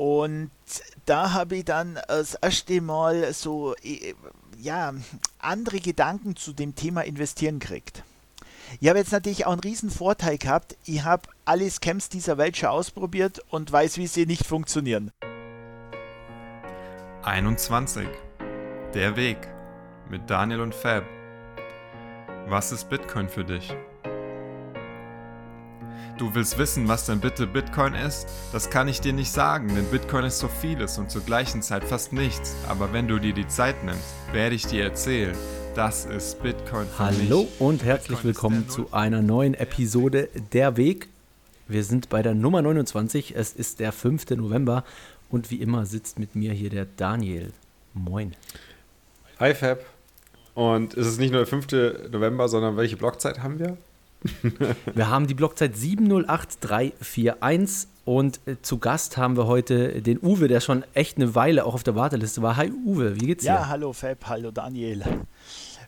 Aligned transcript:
Und 0.00 0.50
da 1.04 1.34
habe 1.34 1.56
ich 1.56 1.66
dann 1.66 1.98
das 2.08 2.32
erste 2.32 2.80
Mal 2.80 3.34
so 3.34 3.74
äh, 3.82 4.14
ja, 4.58 4.94
andere 5.38 5.78
Gedanken 5.78 6.36
zu 6.36 6.54
dem 6.54 6.74
Thema 6.74 7.02
Investieren 7.02 7.58
gekriegt. 7.58 8.02
Ich 8.80 8.88
habe 8.88 8.98
jetzt 8.98 9.12
natürlich 9.12 9.44
auch 9.44 9.52
einen 9.52 9.60
riesen 9.60 9.90
Vorteil 9.90 10.38
gehabt. 10.38 10.78
Ich 10.86 11.04
habe 11.04 11.28
alle 11.44 11.68
Scams 11.68 12.08
dieser 12.08 12.38
Welt 12.38 12.56
schon 12.56 12.70
ausprobiert 12.70 13.42
und 13.50 13.70
weiß, 13.70 13.98
wie 13.98 14.06
sie 14.06 14.24
nicht 14.24 14.46
funktionieren. 14.46 15.12
21. 17.22 18.08
Der 18.94 19.16
Weg 19.16 19.36
mit 20.08 20.30
Daniel 20.30 20.62
und 20.62 20.74
Fab. 20.74 21.04
Was 22.48 22.72
ist 22.72 22.88
Bitcoin 22.88 23.28
für 23.28 23.44
dich? 23.44 23.76
Du 26.18 26.34
willst 26.34 26.58
wissen, 26.58 26.86
was 26.86 27.06
denn 27.06 27.20
bitte 27.20 27.46
Bitcoin 27.46 27.94
ist? 27.94 28.26
Das 28.52 28.68
kann 28.68 28.88
ich 28.88 29.00
dir 29.00 29.12
nicht 29.12 29.32
sagen, 29.32 29.74
denn 29.74 29.86
Bitcoin 29.86 30.24
ist 30.24 30.38
so 30.38 30.48
vieles 30.48 30.98
und 30.98 31.10
zur 31.10 31.22
gleichen 31.22 31.62
Zeit 31.62 31.82
fast 31.82 32.12
nichts. 32.12 32.54
Aber 32.68 32.92
wenn 32.92 33.08
du 33.08 33.18
dir 33.18 33.32
die 33.32 33.48
Zeit 33.48 33.82
nimmst, 33.84 34.02
werde 34.32 34.54
ich 34.54 34.66
dir 34.66 34.84
erzählen. 34.84 35.34
Das 35.74 36.04
ist 36.04 36.42
Bitcoin 36.42 36.86
für 36.86 36.98
Hallo 36.98 37.42
mich. 37.42 37.60
und 37.60 37.84
herzlich 37.84 38.18
Bitcoin 38.18 38.24
willkommen 38.24 38.64
ist 38.68 38.74
zu 38.74 38.92
einer 38.92 39.22
neuen 39.22 39.54
Episode 39.54 40.28
Der 40.52 40.76
Weg. 40.76 41.08
Wir 41.68 41.84
sind 41.84 42.08
bei 42.08 42.22
der 42.22 42.34
Nummer 42.34 42.60
29. 42.62 43.34
Es 43.36 43.52
ist 43.52 43.80
der 43.80 43.92
5. 43.92 44.28
November 44.30 44.84
und 45.30 45.50
wie 45.50 45.56
immer 45.62 45.86
sitzt 45.86 46.18
mit 46.18 46.34
mir 46.34 46.52
hier 46.52 46.68
der 46.68 46.86
Daniel. 46.96 47.52
Moin. 47.94 48.34
Hi 49.38 49.54
Fab. 49.54 49.80
Und 50.54 50.94
es 50.96 51.06
ist 51.06 51.18
nicht 51.20 51.30
nur 51.30 51.40
der 51.40 51.46
5. 51.46 52.10
November, 52.10 52.48
sondern 52.48 52.76
welche 52.76 52.96
Blockzeit 52.96 53.42
haben 53.42 53.58
wir? 53.58 53.78
Wir 54.94 55.08
haben 55.08 55.26
die 55.26 55.34
Blockzeit 55.34 55.76
708341 55.76 57.88
und 58.04 58.40
äh, 58.46 58.56
zu 58.62 58.78
Gast 58.78 59.16
haben 59.16 59.36
wir 59.36 59.46
heute 59.46 60.02
den 60.02 60.18
Uwe, 60.22 60.48
der 60.48 60.60
schon 60.60 60.84
echt 60.94 61.16
eine 61.16 61.34
Weile 61.34 61.64
auch 61.64 61.74
auf 61.74 61.82
der 61.82 61.94
Warteliste 61.94 62.42
war. 62.42 62.56
Hi 62.56 62.70
Uwe, 62.84 63.20
wie 63.20 63.26
geht's 63.26 63.44
dir? 63.44 63.50
Ja, 63.50 63.68
hallo 63.68 63.92
Fab, 63.92 64.26
hallo 64.26 64.50
Daniel. 64.50 65.04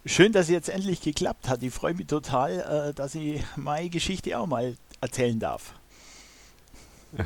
Schön, 0.05 0.33
dass 0.33 0.47
es 0.47 0.51
jetzt 0.51 0.69
endlich 0.69 1.01
geklappt 1.01 1.49
hat. 1.49 1.63
Ich 1.63 1.73
freue 1.73 1.95
mich 1.95 2.07
total, 2.09 2.89
äh, 2.91 2.95
dass 2.95 3.15
ich 3.15 3.43
meine 3.57 3.89
Geschichte 3.91 4.39
auch 4.39 4.47
mal 4.47 4.75
erzählen 5.01 5.39
darf. 5.39 5.75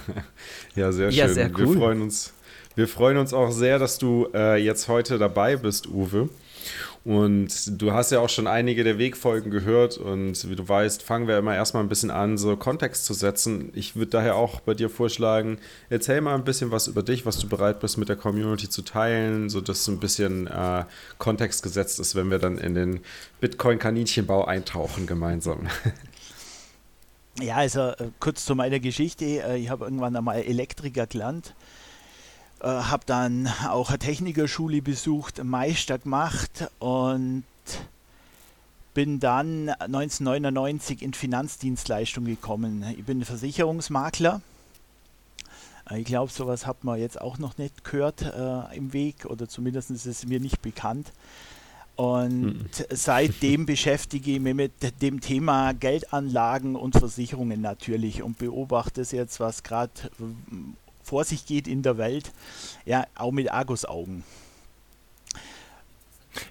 Ja, 0.74 0.92
sehr 0.92 1.10
schön. 1.10 1.18
Ja, 1.18 1.28
sehr 1.28 1.56
Wir 1.56 1.66
cool. 1.66 1.78
freuen 1.78 2.02
uns. 2.02 2.32
Wir 2.74 2.88
freuen 2.88 3.16
uns 3.16 3.32
auch 3.32 3.50
sehr, 3.50 3.78
dass 3.78 3.96
du 3.98 4.28
äh, 4.34 4.62
jetzt 4.62 4.88
heute 4.88 5.18
dabei 5.18 5.56
bist, 5.56 5.86
Uwe. 5.86 6.28
Und 7.06 7.80
du 7.80 7.92
hast 7.92 8.10
ja 8.10 8.18
auch 8.18 8.28
schon 8.28 8.48
einige 8.48 8.82
der 8.82 8.98
Wegfolgen 8.98 9.52
gehört 9.52 9.96
und 9.96 10.50
wie 10.50 10.56
du 10.56 10.68
weißt, 10.68 11.04
fangen 11.04 11.28
wir 11.28 11.38
immer 11.38 11.54
erstmal 11.54 11.84
ein 11.84 11.88
bisschen 11.88 12.10
an, 12.10 12.36
so 12.36 12.56
Kontext 12.56 13.04
zu 13.04 13.14
setzen. 13.14 13.70
Ich 13.76 13.94
würde 13.94 14.10
daher 14.10 14.34
auch 14.34 14.58
bei 14.58 14.74
dir 14.74 14.90
vorschlagen, 14.90 15.58
erzähl 15.88 16.20
mal 16.20 16.34
ein 16.34 16.42
bisschen 16.42 16.72
was 16.72 16.88
über 16.88 17.04
dich, 17.04 17.24
was 17.24 17.38
du 17.38 17.48
bereit 17.48 17.78
bist 17.78 17.96
mit 17.96 18.08
der 18.08 18.16
Community 18.16 18.68
zu 18.68 18.82
teilen, 18.82 19.48
sodass 19.50 19.84
so 19.84 19.92
ein 19.92 20.00
bisschen 20.00 20.48
äh, 20.48 20.84
Kontext 21.18 21.62
gesetzt 21.62 22.00
ist, 22.00 22.16
wenn 22.16 22.28
wir 22.28 22.40
dann 22.40 22.58
in 22.58 22.74
den 22.74 22.98
Bitcoin-Kaninchenbau 23.38 24.44
eintauchen 24.44 25.06
gemeinsam. 25.06 25.68
Ja, 27.38 27.56
also 27.56 27.90
äh, 27.90 28.08
kurz 28.18 28.46
zu 28.46 28.54
meiner 28.54 28.80
Geschichte. 28.80 29.26
Äh, 29.26 29.58
ich 29.58 29.68
habe 29.68 29.84
irgendwann 29.84 30.16
einmal 30.16 30.40
Elektriker 30.40 31.06
gelernt, 31.06 31.54
äh, 32.60 32.66
habe 32.66 33.04
dann 33.06 33.48
auch 33.68 33.90
eine 33.90 33.98
Technikerschule 33.98 34.82
besucht, 34.82 35.42
Meister 35.44 35.98
gemacht 35.98 36.68
und 36.78 37.44
bin 38.94 39.20
dann 39.20 39.68
1999 39.68 41.02
in 41.02 41.12
Finanzdienstleistung 41.12 42.24
gekommen. 42.24 42.82
Ich 42.96 43.04
bin 43.04 43.24
Versicherungsmakler. 43.24 44.40
Äh, 45.90 46.00
Ich 46.00 46.06
glaube, 46.06 46.32
sowas 46.32 46.66
hat 46.66 46.82
man 46.82 46.98
jetzt 46.98 47.20
auch 47.20 47.38
noch 47.38 47.58
nicht 47.58 47.84
gehört 47.84 48.22
äh, 48.22 48.74
im 48.76 48.94
Weg 48.94 49.26
oder 49.26 49.48
zumindest 49.48 49.90
ist 49.90 50.06
es 50.06 50.26
mir 50.26 50.40
nicht 50.40 50.62
bekannt. 50.62 51.12
Und 51.96 52.68
seitdem 52.90 53.66
beschäftige 53.66 54.32
ich 54.32 54.40
mich 54.40 54.54
mit 54.54 55.02
dem 55.02 55.20
Thema 55.20 55.72
Geldanlagen 55.72 56.74
und 56.74 56.96
Versicherungen 56.98 57.60
natürlich 57.60 58.22
und 58.22 58.38
beobachte 58.38 59.02
es 59.02 59.12
jetzt, 59.12 59.40
was 59.40 59.62
gerade 59.62 59.90
vor 61.06 61.24
sich 61.24 61.46
geht 61.46 61.68
in 61.68 61.82
der 61.82 61.98
Welt, 61.98 62.32
ja, 62.84 63.06
auch 63.14 63.30
mit 63.30 63.50
Argusaugen. 63.50 64.24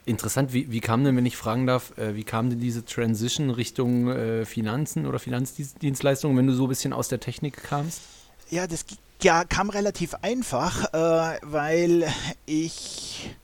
Interessant, 0.06 0.54
wie, 0.54 0.72
wie 0.72 0.80
kam 0.80 1.04
denn, 1.04 1.16
wenn 1.16 1.26
ich 1.26 1.38
fragen 1.38 1.68
darf, 1.68 1.96
äh, 1.98 2.16
wie 2.16 2.24
kam 2.24 2.50
denn 2.50 2.60
diese 2.60 2.86
Transition 2.86 3.50
Richtung 3.52 4.10
äh, 4.10 4.46
Finanzen 4.46 5.06
oder 5.06 5.20
Finanzdienstleistungen, 5.20 6.36
wenn 6.38 6.48
du 6.48 6.54
so 6.54 6.64
ein 6.64 6.70
bisschen 6.70 6.94
aus 6.94 7.08
der 7.08 7.20
Technik 7.20 7.62
kamst? 7.62 8.02
Ja, 8.50 8.66
das 8.66 8.86
ja, 9.22 9.44
kam 9.44 9.70
relativ 9.70 10.16
einfach, 10.22 10.94
äh, 10.94 11.40
weil 11.44 12.08
ich 12.46 13.36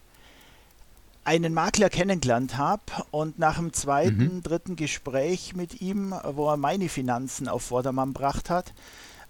einen 1.23 1.53
Makler 1.53 1.89
kennengelernt 1.89 2.57
habe 2.57 2.81
und 3.11 3.37
nach 3.37 3.57
dem 3.57 3.73
zweiten, 3.73 4.41
dritten 4.41 4.75
Gespräch 4.75 5.55
mit 5.55 5.81
ihm, 5.81 6.15
wo 6.33 6.49
er 6.49 6.57
meine 6.57 6.89
Finanzen 6.89 7.47
auf 7.47 7.63
Vordermann 7.63 8.13
gebracht 8.13 8.49
hat, 8.49 8.73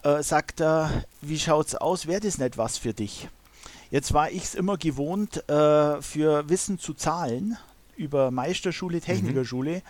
äh, 0.04 0.24
sagt 0.24 0.62
er, 0.62 1.04
wie 1.22 1.40
schaut's 1.40 1.76
aus, 1.76 2.08
wäre 2.08 2.22
das 2.22 2.38
nicht 2.38 2.58
was 2.58 2.78
für 2.78 2.94
dich? 2.94 3.30
Jetzt 3.90 4.14
war 4.14 4.32
ich 4.32 4.44
es 4.44 4.56
immer 4.56 4.78
gewohnt, 4.78 5.48
äh, 5.50 6.02
für 6.02 6.50
Wissen 6.50 6.80
zu 6.80 6.94
zahlen 6.94 7.58
über 7.98 8.32
Meisterschule, 8.32 9.02
Technikerschule. 9.02 9.82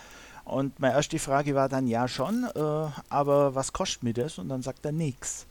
Und 0.44 0.80
meine 0.80 0.96
erste 0.96 1.20
Frage 1.20 1.56
war 1.56 1.70
dann, 1.70 1.88
ja 1.88 2.08
schon, 2.08 2.44
äh, 2.44 2.60
aber 3.10 3.56
was 3.56 3.74
kostet 3.74 4.04
mir 4.04 4.14
das? 4.14 4.38
Und 4.38 4.50
dann 4.50 4.64
sagt 4.64 4.86
er 4.86 4.92
nichts. 4.92 5.46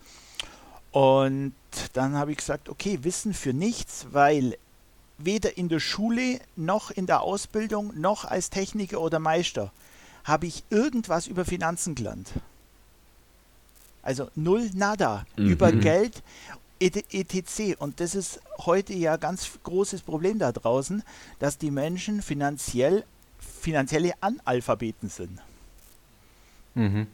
Und 0.91 1.55
dann 1.93 2.17
habe 2.17 2.33
ich 2.33 2.39
gesagt, 2.39 2.69
okay, 2.69 2.99
Wissen 3.03 3.33
für 3.33 3.53
nichts, 3.53 4.07
weil 4.11 4.57
weder 5.19 5.57
in 5.57 5.69
der 5.69 5.81
Schule 5.81 6.41
noch 6.57 6.91
in 6.91 7.07
der 7.07 7.21
Ausbildung 7.21 7.93
noch 7.99 8.25
als 8.25 8.51
Techniker 8.51 9.01
oder 9.01 9.19
Meister 9.19 9.73
habe 10.25 10.47
ich 10.47 10.65
irgendwas 10.71 11.27
über 11.27 11.45
Finanzen 11.45 11.95
gelernt. 11.95 12.33
Also 14.03 14.29
null, 14.35 14.71
nada. 14.75 15.27
Über 15.37 15.73
Geld, 15.73 16.23
et- 16.79 17.13
etc. 17.15 17.77
Und 17.79 18.01
das 18.01 18.15
ist 18.15 18.41
heute 18.59 18.95
ja 18.95 19.17
ganz 19.17 19.51
großes 19.63 20.03
Problem 20.03 20.39
da 20.39 20.53
draußen, 20.53 21.03
dass 21.39 21.59
die 21.59 21.71
Menschen 21.71 22.23
finanziell 22.23 23.05
finanzielle 23.39 24.13
Analphabeten 24.21 25.09
sind. 25.09 25.39
Mhm. 26.75 27.07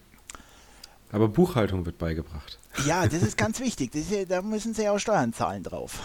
Aber 1.12 1.28
Buchhaltung 1.28 1.86
wird 1.86 1.98
beigebracht. 1.98 2.58
Ja, 2.86 3.06
das 3.06 3.22
ist 3.22 3.36
ganz 3.36 3.58
wichtig. 3.66 3.94
Ist, 3.94 4.10
ja- 4.10 4.24
da 4.24 4.42
müssen 4.42 4.74
sie 4.74 4.82
ja 4.84 4.92
auch 4.92 4.98
Steuern 4.98 5.32
zahlen 5.32 5.62
drauf. 5.62 5.98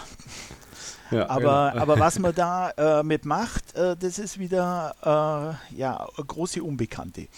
Ja, 1.10 1.28
Aber, 1.28 1.70
genau. 1.72 1.82
aber 1.82 1.98
was 2.00 2.18
man 2.18 2.34
da 2.34 2.70
äh, 2.70 3.02
mit 3.02 3.24
macht, 3.26 3.74
äh, 3.74 3.96
das 3.96 4.18
ist 4.18 4.38
wieder 4.38 5.58
äh, 5.70 5.76
ja, 5.76 6.08
große 6.26 6.62
Unbekannte. 6.62 7.28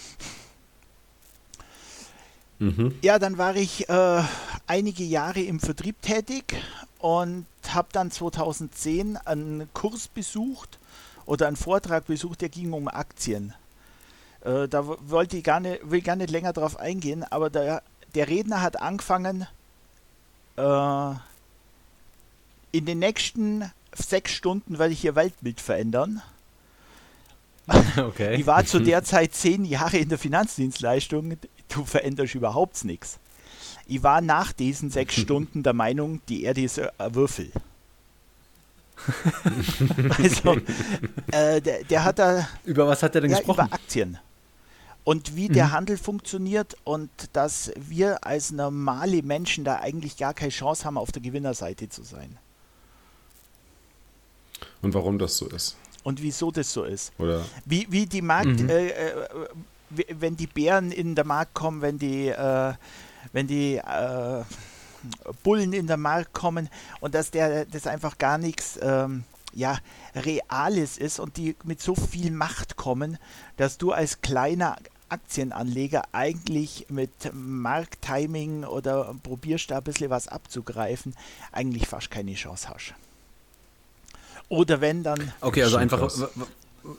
Mhm. 2.58 2.94
Ja, 3.02 3.18
dann 3.18 3.38
war 3.38 3.56
ich 3.56 3.88
äh, 3.88 4.22
einige 4.66 5.04
Jahre 5.04 5.40
im 5.40 5.60
Vertrieb 5.60 6.00
tätig 6.02 6.56
und 6.98 7.46
habe 7.68 7.88
dann 7.92 8.10
2010 8.10 9.16
einen 9.16 9.68
Kurs 9.72 10.08
besucht 10.08 10.78
oder 11.26 11.46
einen 11.46 11.56
Vortrag 11.56 12.06
besucht, 12.06 12.40
der 12.40 12.48
ging 12.48 12.72
um 12.72 12.88
Aktien. 12.88 13.54
Äh, 14.42 14.68
da 14.68 14.86
wollte 14.86 15.38
ich 15.38 15.44
gar 15.44 15.60
nicht, 15.60 15.90
will 15.90 16.02
gar 16.02 16.16
nicht 16.16 16.30
länger 16.30 16.52
drauf 16.52 16.78
eingehen, 16.78 17.24
aber 17.24 17.50
der, 17.50 17.82
der 18.14 18.28
Redner 18.28 18.62
hat 18.62 18.80
angefangen, 18.80 19.46
äh, 20.56 21.10
in 22.72 22.86
den 22.86 22.98
nächsten 22.98 23.70
sechs 23.94 24.32
Stunden 24.32 24.78
werde 24.78 24.92
ich 24.92 25.04
ihr 25.04 25.14
Weltbild 25.14 25.60
verändern. 25.60 26.22
Okay. 27.96 28.34
Ich 28.34 28.46
war 28.46 28.66
zu 28.66 28.78
der 28.78 29.04
Zeit 29.04 29.34
zehn 29.34 29.64
Jahre 29.64 29.96
in 29.96 30.10
der 30.10 30.18
Finanzdienstleistung. 30.18 31.38
Du 31.74 31.84
veränderst 31.84 32.34
überhaupt 32.34 32.84
nichts. 32.84 33.18
Ich 33.86 34.02
war 34.02 34.20
nach 34.20 34.52
diesen 34.52 34.90
sechs 34.90 35.14
Stunden 35.20 35.62
der 35.62 35.72
Meinung, 35.72 36.20
die 36.28 36.44
Erde 36.44 36.62
ist 36.62 36.78
äh, 36.78 36.88
ein 36.98 37.14
Würfel. 37.14 37.50
also, 40.18 40.56
äh, 41.32 41.60
der, 41.60 41.84
der 41.84 42.04
hat 42.04 42.18
da 42.18 42.48
Über 42.64 42.86
was 42.86 43.02
hat 43.02 43.14
er 43.16 43.20
denn 43.22 43.30
ja, 43.30 43.38
gesprochen? 43.38 43.66
über 43.66 43.74
Aktien. 43.74 44.18
Und 45.02 45.36
wie 45.36 45.48
Mhm. 45.48 45.52
der 45.54 45.72
Handel 45.72 45.98
funktioniert 45.98 46.76
und 46.84 47.10
dass 47.34 47.70
wir 47.76 48.24
als 48.24 48.52
normale 48.52 49.22
Menschen 49.22 49.64
da 49.64 49.76
eigentlich 49.80 50.16
gar 50.16 50.32
keine 50.32 50.50
Chance 50.50 50.84
haben, 50.84 50.96
auf 50.96 51.12
der 51.12 51.20
Gewinnerseite 51.20 51.88
zu 51.90 52.02
sein. 52.04 52.38
Und 54.80 54.94
warum 54.94 55.18
das 55.18 55.36
so 55.36 55.46
ist. 55.48 55.76
Und 56.04 56.22
wieso 56.22 56.50
das 56.50 56.72
so 56.72 56.84
ist. 56.84 57.12
Oder 57.18 57.44
Wie, 57.66 57.86
wie 57.90 58.06
die 58.06 58.22
Markt, 58.22 58.60
Mhm. 58.60 58.68
äh, 58.70 58.88
äh, 58.88 59.26
wenn 60.08 60.36
die 60.36 60.46
Bären 60.46 60.92
in 60.92 61.14
den 61.14 61.26
Markt 61.26 61.54
kommen, 61.54 61.82
wenn 61.82 61.98
die, 61.98 62.28
äh, 62.28 62.74
wenn 63.32 63.46
die 63.46 63.76
äh, 63.76 64.42
Bullen 65.42 65.72
in 65.72 65.86
den 65.86 66.00
Markt 66.00 66.32
kommen 66.32 66.68
und 67.00 67.14
dass 67.14 67.30
der 67.30 67.64
das 67.66 67.86
einfach 67.86 68.18
gar 68.18 68.38
nichts 68.38 68.78
ähm, 68.80 69.24
ja, 69.52 69.78
Reales 70.14 70.98
ist 70.98 71.20
und 71.20 71.36
die 71.36 71.56
mit 71.64 71.80
so 71.80 71.94
viel 71.94 72.30
Macht 72.30 72.76
kommen, 72.76 73.18
dass 73.56 73.78
du 73.78 73.92
als 73.92 74.20
kleiner 74.20 74.76
Aktienanleger 75.08 76.04
eigentlich 76.12 76.86
mit 76.88 77.10
Markttiming 77.32 78.64
oder 78.64 79.14
probierst 79.22 79.70
da 79.70 79.78
ein 79.78 79.84
bisschen 79.84 80.10
was 80.10 80.28
abzugreifen, 80.28 81.14
eigentlich 81.52 81.86
fast 81.86 82.10
keine 82.10 82.34
Chance 82.34 82.68
hast. 82.68 82.94
Oder 84.48 84.80
wenn 84.80 85.02
dann. 85.02 85.32
Okay, 85.40 85.62
also 85.62 85.76
einfach. 85.76 86.12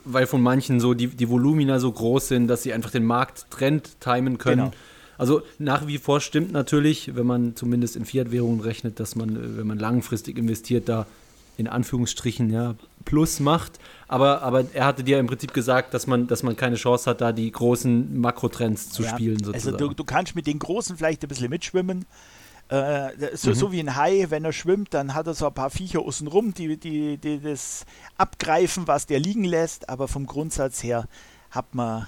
Weil 0.03 0.27
von 0.27 0.41
manchen 0.41 0.79
so 0.79 0.93
die, 0.93 1.07
die 1.07 1.29
Volumina 1.29 1.79
so 1.79 1.91
groß 1.91 2.27
sind, 2.27 2.47
dass 2.47 2.63
sie 2.63 2.73
einfach 2.73 2.91
den 2.91 3.05
Markttrend 3.05 3.99
timen 3.99 4.37
können. 4.37 4.65
Genau. 4.65 4.73
Also 5.17 5.43
nach 5.59 5.87
wie 5.87 5.97
vor 5.97 6.19
stimmt 6.19 6.51
natürlich, 6.51 7.15
wenn 7.15 7.25
man 7.25 7.55
zumindest 7.55 7.95
in 7.95 8.05
Fiat-Währungen 8.05 8.59
rechnet, 8.59 8.99
dass 8.99 9.15
man, 9.15 9.35
äh, 9.35 9.57
wenn 9.57 9.67
man 9.67 9.79
langfristig 9.79 10.37
investiert, 10.37 10.89
da 10.89 11.05
in 11.57 11.67
Anführungsstrichen 11.67 12.49
ja 12.49 12.75
Plus 13.05 13.39
macht. 13.39 13.79
Aber, 14.07 14.41
aber 14.41 14.65
er 14.73 14.85
hatte 14.85 15.03
dir 15.03 15.19
im 15.19 15.27
Prinzip 15.27 15.53
gesagt, 15.53 15.93
dass 15.93 16.05
man, 16.07 16.27
dass 16.27 16.43
man 16.43 16.55
keine 16.55 16.75
Chance 16.75 17.09
hat, 17.09 17.21
da 17.21 17.31
die 17.31 17.49
großen 17.49 18.19
Makrotrends 18.19 18.89
zu 18.89 19.03
ja, 19.03 19.09
spielen. 19.09 19.39
Sozusagen. 19.39 19.75
Also 19.75 19.87
du, 19.87 19.93
du 19.93 20.03
kannst 20.03 20.35
mit 20.35 20.47
den 20.47 20.59
Großen 20.59 20.97
vielleicht 20.97 21.23
ein 21.23 21.29
bisschen 21.29 21.49
mitschwimmen. 21.49 22.05
Äh, 22.69 23.35
so, 23.35 23.51
mhm. 23.51 23.55
so, 23.55 23.71
wie 23.71 23.79
ein 23.79 23.95
Hai, 23.95 24.25
wenn 24.29 24.43
er 24.43 24.53
schwimmt, 24.53 24.93
dann 24.93 25.13
hat 25.13 25.27
er 25.27 25.35
so 25.35 25.47
ein 25.47 25.53
paar 25.53 25.69
Viecher 25.69 25.99
außen 26.01 26.27
rum, 26.27 26.53
die, 26.53 26.77
die, 26.77 27.17
die 27.17 27.39
das 27.39 27.85
abgreifen, 28.17 28.87
was 28.87 29.05
der 29.05 29.19
liegen 29.19 29.43
lässt. 29.43 29.89
Aber 29.89 30.07
vom 30.07 30.25
Grundsatz 30.25 30.81
her 30.83 31.07
hat 31.51 31.75
man 31.75 32.07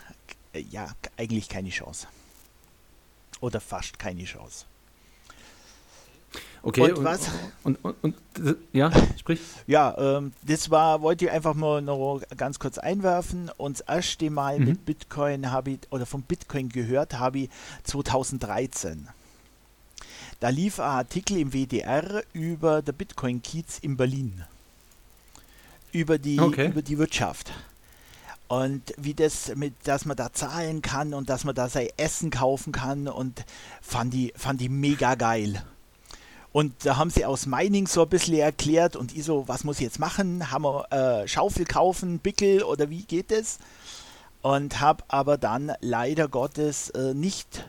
äh, 0.53 0.61
ja 0.61 0.87
eigentlich 1.15 1.47
keine 1.47 1.69
Chance. 1.69 2.07
Oder 3.39 3.61
fast 3.61 3.99
keine 3.99 4.23
Chance. 4.23 4.65
Okay, 6.63 6.81
und, 6.81 6.97
und 6.97 7.05
was? 7.05 7.29
Und, 7.63 7.77
und, 7.83 7.95
und, 8.03 8.15
ja, 8.73 8.91
sprich. 9.17 9.39
Ja, 9.67 9.95
ähm, 9.97 10.33
das 10.43 10.69
war, 10.71 11.01
wollte 11.01 11.25
ich 11.25 11.31
einfach 11.31 11.53
mal 11.53 11.81
noch 11.81 12.21
ganz 12.35 12.57
kurz 12.57 12.77
einwerfen. 12.77 13.51
Und 13.57 13.79
das 13.79 13.87
erste 13.87 14.29
Mal 14.31 14.59
mhm. 14.59 14.65
mit 14.65 14.85
Bitcoin 14.85 15.51
habe 15.51 15.71
ich, 15.71 15.79
oder 15.91 16.05
von 16.05 16.23
Bitcoin 16.23 16.69
gehört 16.69 17.19
habe 17.19 17.39
ich 17.39 17.49
2013. 17.83 19.07
Da 20.39 20.49
lief 20.49 20.79
ein 20.79 20.85
Artikel 20.85 21.37
im 21.37 21.51
WDR 21.51 22.23
über 22.31 22.83
der 22.83 22.91
Bitcoin-Kiez 22.91 23.79
in 23.79 23.97
Berlin. 23.97 24.43
Über 25.91 26.19
die, 26.19 26.39
okay. 26.39 26.67
über 26.67 26.83
die 26.83 26.99
Wirtschaft. 26.99 27.51
Und 28.47 28.93
wie 28.97 29.15
das 29.15 29.55
mit, 29.55 29.73
dass 29.83 30.05
man 30.05 30.15
da 30.15 30.31
zahlen 30.31 30.81
kann 30.81 31.13
und 31.13 31.29
dass 31.29 31.43
man 31.43 31.55
da 31.55 31.69
sein 31.69 31.87
Essen 31.97 32.29
kaufen 32.29 32.71
kann 32.71 33.07
und 33.07 33.45
fand 33.81 34.13
die, 34.13 34.31
fand 34.37 34.61
die 34.61 34.69
mega 34.69 35.15
geil. 35.15 35.63
Und 36.53 36.73
da 36.85 36.97
haben 36.97 37.09
sie 37.09 37.25
aus 37.25 37.45
Mining 37.45 37.87
so 37.87 38.03
ein 38.03 38.09
bisschen 38.09 38.37
erklärt 38.37 38.95
und 38.95 39.15
ich 39.15 39.25
so, 39.25 39.47
was 39.47 39.63
muss 39.63 39.77
ich 39.77 39.83
jetzt 39.83 39.99
machen? 39.99 40.49
Haben 40.51 40.63
wir 40.63 40.91
äh, 40.91 41.27
Schaufel 41.27 41.65
kaufen, 41.65 42.19
Bickel 42.19 42.63
oder 42.63 42.89
wie 42.89 43.03
geht 43.03 43.31
es? 43.31 43.57
Und 44.43 44.79
habe 44.79 45.03
aber 45.07 45.37
dann 45.37 45.73
leider 45.81 46.27
Gottes 46.27 46.89
äh, 46.91 47.13
nicht, 47.13 47.67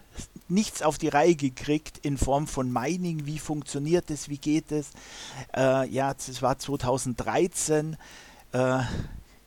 nichts 0.51 0.83
auf 0.83 0.99
die 0.99 1.09
Reihe 1.09 1.35
gekriegt 1.35 1.99
in 1.99 2.19
Form 2.19 2.47
von 2.47 2.73
Mining. 2.73 3.27
Wie 3.27 3.39
funktioniert 3.39 4.11
es? 4.11 4.29
Wie 4.29 4.39
geht 4.39 4.73
es? 4.73 4.91
Äh, 5.57 5.89
ja, 5.89 6.15
das 6.15 6.43
war 6.43 6.59
2013 6.59 7.97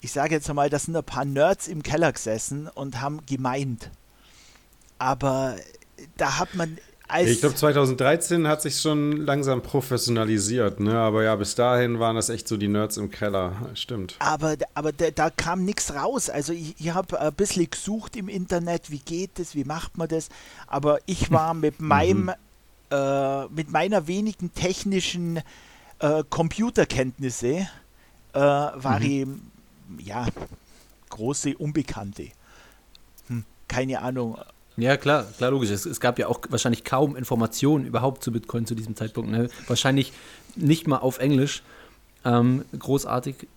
ich 0.01 0.12
sage 0.12 0.36
jetzt 0.36 0.51
mal, 0.51 0.69
da 0.69 0.80
sind 0.80 0.98
ein 0.98 1.03
paar 1.03 1.25
Nerds 1.25 1.68
im 1.68 1.83
Keller 1.83 2.12
gesessen 2.12 2.68
und 2.68 3.01
haben 3.01 3.24
gemeint. 3.25 3.92
Aber 4.98 5.56
da 6.18 6.39
hat 6.39 6.56
man. 6.56 6.77
Ich 7.19 7.40
glaube, 7.40 7.56
2013 7.56 8.48
hat 8.48 8.62
sich 8.62 8.80
schon 8.80 9.25
langsam 9.25 9.62
professionalisiert, 9.62 10.80
ne? 10.80 10.98
Aber 10.98 11.24
ja, 11.24 11.36
bis 11.36 11.56
dahin 11.56 12.00
waren 12.00 12.16
das 12.16 12.30
echt 12.30 12.48
so 12.48 12.58
die 12.58 12.68
Nerds 12.68 12.98
im 12.98 13.12
Keller. 13.12 13.54
Stimmt. 13.74 14.16
Aber, 14.19 14.56
aber 14.74 14.92
da, 14.92 15.12
da 15.12 15.30
kam 15.30 15.66
nichts 15.66 15.94
raus. 15.94 16.30
Also 16.30 16.54
ich, 16.54 16.75
ich 16.80 16.94
habe 16.94 17.19
ein 17.19 17.34
bisschen 17.34 17.69
gesucht 17.69 18.16
im 18.16 18.30
Internet, 18.30 18.92
wie 18.92 19.00
geht 19.00 19.40
das, 19.40 19.56
wie 19.56 19.63
macht 19.63 19.98
man 19.98 20.08
das. 20.08 20.30
Aber 20.68 21.00
ich 21.06 21.31
war 21.31 21.54
mit 21.54 21.80
meinem, 21.81 22.25
mhm. 22.25 22.31
äh, 22.92 23.46
mit 23.48 23.72
meiner 23.72 24.08
wenigen 24.08 24.54
technischen 24.54 25.42
äh, 26.00 26.24
Computerkenntnisse 26.30 27.68
äh, 28.34 28.40
war 28.40 29.00
mhm. 29.00 29.06
ich 29.98 30.08
ja, 30.08 30.25
große 31.10 31.58
Unbekannte. 31.58 32.30
Hm, 33.28 33.46
keine 33.68 34.02
Ahnung. 34.02 34.38
Ja, 34.81 34.98
klar, 34.98 35.25
klar, 35.38 35.51
logisch. 35.51 35.69
Es, 35.69 35.86
es, 35.86 36.00
gab 36.00 36.18
ja 36.18 36.28
auch 36.28 36.39
wahrscheinlich 36.50 36.83
kaum 36.83 37.16
Informationen 37.16 37.86
überhaupt 37.86 38.24
zu 38.24 38.31
Bitcoin 38.31 38.66
zu 38.66 38.74
diesem 38.74 38.95
Zeitpunkt. 38.95 39.30
Ne? 39.31 39.50
Wahrscheinlich 39.68 40.12
nicht 40.56 40.88
mal 40.88 40.98
auf 40.98 41.19
Englisch. 41.19 41.62
Ähm, 42.25 42.66
großartig 42.78 43.48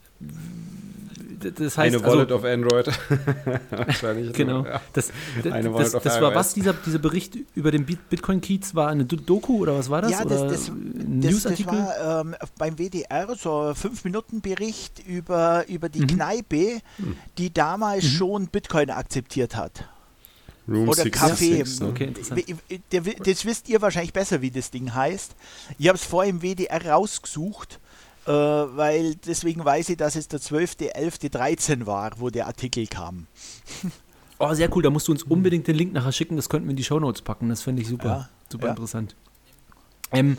das 1.50 1.78
heißt, 1.78 1.94
eine 1.94 2.04
Wallet 2.04 2.32
also, 2.32 2.36
auf 2.36 2.44
Android. 2.44 2.86
Wahrscheinlich. 3.70 4.32
genau. 4.32 4.64
Ja. 4.64 4.80
Das, 4.92 5.10
eine 5.44 5.72
Wallet 5.72 5.86
das, 5.86 5.94
auf 5.94 6.02
das 6.02 6.20
war 6.20 6.34
was, 6.34 6.54
dieser, 6.54 6.72
dieser 6.72 6.98
Bericht 6.98 7.36
über 7.54 7.70
den 7.70 7.84
Bitcoin-Keys 7.84 8.74
war 8.74 8.88
eine 8.88 9.04
Doku 9.04 9.58
oder 9.58 9.76
was 9.76 9.90
war 9.90 10.02
das? 10.02 10.10
Ja, 10.10 10.24
das, 10.24 10.40
das, 10.42 10.72
das, 10.96 11.42
das 11.42 11.66
war 11.66 12.22
ähm, 12.22 12.34
beim 12.58 12.76
WDR 12.78 13.34
so 13.36 13.60
ein 13.60 13.74
5-Minuten-Bericht 13.74 15.06
über, 15.06 15.64
über 15.68 15.88
die 15.88 16.00
mhm. 16.00 16.06
Kneipe, 16.06 16.80
hm. 16.96 17.16
die 17.38 17.52
damals 17.52 18.04
mhm. 18.04 18.08
schon 18.08 18.46
Bitcoin 18.48 18.90
akzeptiert 18.90 19.56
hat. 19.56 19.88
Room 20.68 20.88
oder 20.88 21.08
Kaffee. 21.10 21.62
Ne? 21.62 21.86
Okay, 21.88 22.12
das 23.24 23.44
wisst 23.44 23.68
ihr 23.68 23.82
wahrscheinlich 23.82 24.12
besser, 24.12 24.40
wie 24.40 24.50
das 24.50 24.70
Ding 24.70 24.94
heißt. 24.94 25.34
Ich 25.78 25.88
habe 25.88 25.96
es 25.96 26.04
vorher 26.04 26.30
im 26.30 26.40
WDR 26.40 26.86
rausgesucht 26.86 27.80
äh, 28.26 28.30
weil 28.30 29.16
deswegen 29.16 29.64
weiß 29.64 29.90
ich, 29.90 29.96
dass 29.98 30.16
es 30.16 30.28
der 30.28 30.40
12.11.13 30.40 31.84
war, 31.86 32.12
wo 32.18 32.30
der 32.30 32.46
Artikel 32.46 32.86
kam. 32.86 33.26
Oh, 34.40 34.52
sehr 34.52 34.68
cool. 34.74 34.82
Da 34.82 34.90
musst 34.90 35.06
du 35.06 35.12
uns 35.12 35.22
unbedingt 35.22 35.68
den 35.68 35.76
Link 35.76 35.92
nachher 35.92 36.10
schicken. 36.10 36.34
Das 36.34 36.48
könnten 36.48 36.66
wir 36.66 36.72
in 36.72 36.76
die 36.76 36.82
Shownotes 36.82 37.22
packen. 37.22 37.48
Das 37.48 37.62
finde 37.62 37.82
ich 37.82 37.88
super, 37.88 38.08
ja, 38.08 38.28
super 38.50 38.66
ja. 38.66 38.70
interessant. 38.70 39.14
Ähm, 40.10 40.36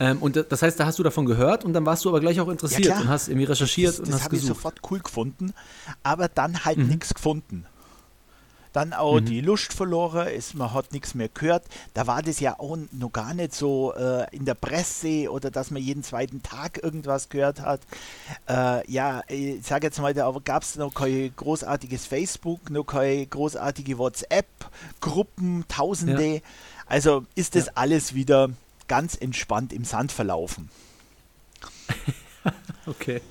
ähm, 0.00 0.16
und 0.22 0.46
das 0.48 0.62
heißt, 0.62 0.80
da 0.80 0.86
hast 0.86 0.98
du 0.98 1.02
davon 1.02 1.26
gehört 1.26 1.62
und 1.62 1.74
dann 1.74 1.84
warst 1.84 2.06
du 2.06 2.08
aber 2.08 2.20
gleich 2.20 2.40
auch 2.40 2.48
interessiert 2.48 2.86
ja, 2.86 3.00
und 3.00 3.08
hast 3.08 3.28
irgendwie 3.28 3.44
recherchiert 3.44 3.90
das, 3.90 4.00
und 4.00 4.08
das 4.08 4.22
hast 4.22 4.30
gesucht. 4.30 4.44
Das 4.48 4.64
habe 4.64 4.72
ich 4.72 4.80
sofort 4.80 4.90
cool 4.90 5.00
gefunden, 5.00 5.52
aber 6.02 6.28
dann 6.28 6.64
halt 6.64 6.78
mhm. 6.78 6.86
nichts 6.86 7.12
gefunden 7.12 7.66
dann 8.74 8.92
auch 8.92 9.20
mhm. 9.20 9.26
die 9.26 9.40
Lust 9.40 9.72
verloren, 9.72 10.26
ist, 10.26 10.54
man 10.54 10.74
hat 10.74 10.92
nichts 10.92 11.14
mehr 11.14 11.28
gehört. 11.28 11.64
Da 11.94 12.08
war 12.08 12.22
das 12.22 12.40
ja 12.40 12.58
auch 12.58 12.76
noch 12.90 13.12
gar 13.12 13.32
nicht 13.32 13.54
so 13.54 13.94
äh, 13.94 14.26
in 14.34 14.44
der 14.44 14.54
Presse 14.54 15.30
oder 15.30 15.50
dass 15.50 15.70
man 15.70 15.80
jeden 15.80 16.02
zweiten 16.02 16.42
Tag 16.42 16.82
irgendwas 16.82 17.28
gehört 17.28 17.60
hat. 17.60 17.80
Äh, 18.48 18.90
ja, 18.90 19.22
ich 19.28 19.64
sage 19.64 19.86
jetzt 19.86 20.00
mal, 20.00 20.12
da 20.12 20.30
gab 20.44 20.64
es 20.64 20.74
noch 20.74 20.92
kein 20.92 21.32
großartiges 21.36 22.06
Facebook, 22.06 22.68
noch 22.68 22.84
keine 22.84 23.24
großartige 23.26 23.96
WhatsApp-Gruppen, 23.96 25.64
Tausende. 25.68 26.34
Ja. 26.34 26.40
Also 26.86 27.24
ist 27.36 27.54
das 27.54 27.66
ja. 27.66 27.72
alles 27.76 28.14
wieder 28.14 28.50
ganz 28.88 29.14
entspannt 29.14 29.72
im 29.72 29.84
Sand 29.84 30.10
verlaufen. 30.10 30.68
okay. 32.86 33.22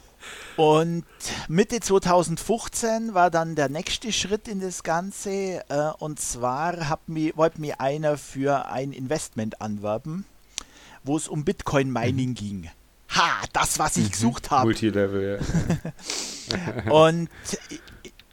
Und 0.55 1.05
Mitte 1.47 1.79
2015 1.79 3.13
war 3.13 3.31
dann 3.31 3.55
der 3.55 3.69
nächste 3.69 4.11
Schritt 4.11 4.47
in 4.47 4.59
das 4.59 4.83
Ganze. 4.83 5.63
Äh, 5.69 5.91
und 5.99 6.19
zwar 6.19 6.99
wollte 7.07 7.61
mir 7.61 7.81
einer 7.81 8.17
für 8.17 8.67
ein 8.67 8.91
Investment 8.91 9.61
anwerben, 9.61 10.25
wo 11.03 11.17
es 11.17 11.27
um 11.27 11.43
Bitcoin 11.43 11.91
Mining 11.91 12.29
mhm. 12.29 12.35
ging. 12.35 12.69
Ha, 13.09 13.43
das, 13.53 13.79
was 13.79 13.97
ich 13.97 14.05
mhm. 14.05 14.11
gesucht 14.11 14.51
habe. 14.51 14.65
Multilevel, 14.65 15.39
ja. 15.39 16.91
und 16.91 17.29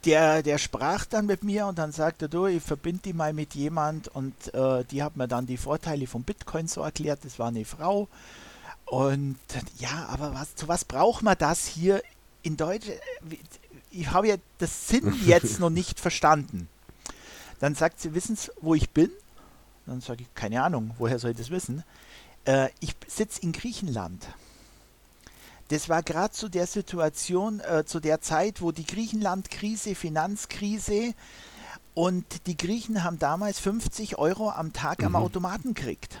der, 0.05 0.41
der 0.41 0.57
sprach 0.57 1.05
dann 1.05 1.25
mit 1.25 1.43
mir 1.43 1.67
und 1.67 1.77
dann 1.77 1.91
sagte 1.91 2.27
du, 2.27 2.47
ich 2.47 2.63
verbinde 2.63 3.01
die 3.05 3.13
mal 3.13 3.33
mit 3.33 3.53
jemand 3.53 4.07
und 4.07 4.53
äh, 4.53 4.83
die 4.85 5.03
hat 5.03 5.15
mir 5.15 5.27
dann 5.27 5.45
die 5.45 5.57
Vorteile 5.57 6.07
von 6.07 6.23
Bitcoin 6.23 6.67
so 6.67 6.81
erklärt. 6.81 7.19
Das 7.23 7.37
war 7.37 7.49
eine 7.49 7.65
Frau 7.65 8.07
und 8.91 9.37
ja, 9.79 10.07
aber 10.09 10.33
was, 10.33 10.53
zu 10.55 10.67
was 10.67 10.83
braucht 10.83 11.23
man 11.23 11.37
das 11.39 11.65
hier 11.65 12.03
in 12.43 12.57
Deutsch? 12.57 12.87
Ich 13.89 14.11
habe 14.11 14.27
ja 14.27 14.35
das 14.57 14.89
Sinn 14.89 15.17
jetzt 15.25 15.61
noch 15.61 15.69
nicht 15.69 15.97
verstanden. 15.97 16.67
Dann 17.61 17.73
sagt 17.73 18.01
sie, 18.01 18.13
wissen 18.13 18.35
Sie, 18.35 18.51
wo 18.59 18.75
ich 18.75 18.89
bin? 18.89 19.09
Dann 19.85 20.01
sage 20.01 20.23
ich, 20.23 20.35
keine 20.35 20.61
Ahnung, 20.61 20.91
woher 20.97 21.19
soll 21.19 21.31
ich 21.31 21.37
das 21.37 21.51
wissen? 21.51 21.85
Äh, 22.43 22.67
ich 22.81 22.93
sitze 23.07 23.41
in 23.43 23.53
Griechenland. 23.53 24.27
Das 25.69 25.87
war 25.87 26.03
gerade 26.03 26.33
zu 26.33 26.49
der 26.49 26.67
Situation, 26.67 27.61
äh, 27.61 27.85
zu 27.85 28.01
der 28.01 28.19
Zeit, 28.19 28.61
wo 28.61 28.73
die 28.73 28.85
Griechenland-Krise, 28.85 29.95
Finanzkrise 29.95 31.13
und 31.93 32.45
die 32.45 32.57
Griechen 32.57 33.05
haben 33.05 33.19
damals 33.19 33.57
50 33.59 34.17
Euro 34.17 34.49
am 34.49 34.73
Tag 34.73 34.99
mhm. 34.99 35.05
am 35.05 35.15
Automaten 35.15 35.75
gekriegt. 35.75 36.19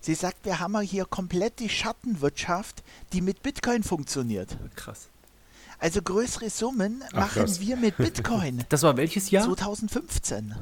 Sie 0.00 0.14
sagt, 0.14 0.44
wir 0.44 0.60
haben 0.60 0.78
hier 0.80 1.04
komplett 1.04 1.58
die 1.58 1.68
Schattenwirtschaft, 1.68 2.82
die 3.12 3.20
mit 3.20 3.42
Bitcoin 3.42 3.82
funktioniert. 3.82 4.56
Krass. 4.76 5.08
Also 5.78 6.02
größere 6.02 6.50
Summen 6.50 7.02
Ach, 7.08 7.12
machen 7.12 7.42
krass. 7.42 7.60
wir 7.60 7.76
mit 7.76 7.96
Bitcoin. 7.96 8.64
Das 8.68 8.82
war 8.82 8.96
welches 8.96 9.30
Jahr? 9.30 9.44
2015. 9.44 10.54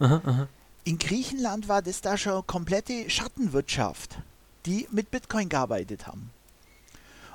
Aha, 0.00 0.22
aha. 0.24 0.48
In 0.84 0.98
Griechenland 0.98 1.68
war 1.68 1.82
das 1.82 2.00
da 2.00 2.16
schon 2.16 2.46
komplette 2.46 3.08
Schattenwirtschaft, 3.08 4.18
die 4.66 4.86
mit 4.90 5.10
Bitcoin 5.10 5.48
gearbeitet 5.48 6.06
haben. 6.06 6.30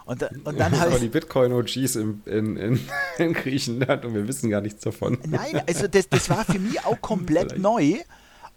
Und, 0.05 0.23
und 0.23 0.59
dann 0.59 0.71
halt. 0.79 0.91
halt. 0.91 1.01
die 1.01 1.07
Bitcoin-OGs 1.09 1.95
in, 1.95 2.21
in, 2.25 2.57
in, 2.57 2.79
in, 3.17 3.33
Griechenland 3.33 4.05
und 4.05 4.13
wir 4.13 4.27
wissen 4.27 4.49
gar 4.49 4.61
nichts 4.61 4.83
davon. 4.83 5.17
Nein, 5.25 5.61
also 5.67 5.87
das, 5.87 6.09
das 6.09 6.29
war 6.29 6.45
für 6.45 6.59
mich 6.59 6.83
auch 6.85 6.99
komplett 7.01 7.57
neu. 7.57 7.99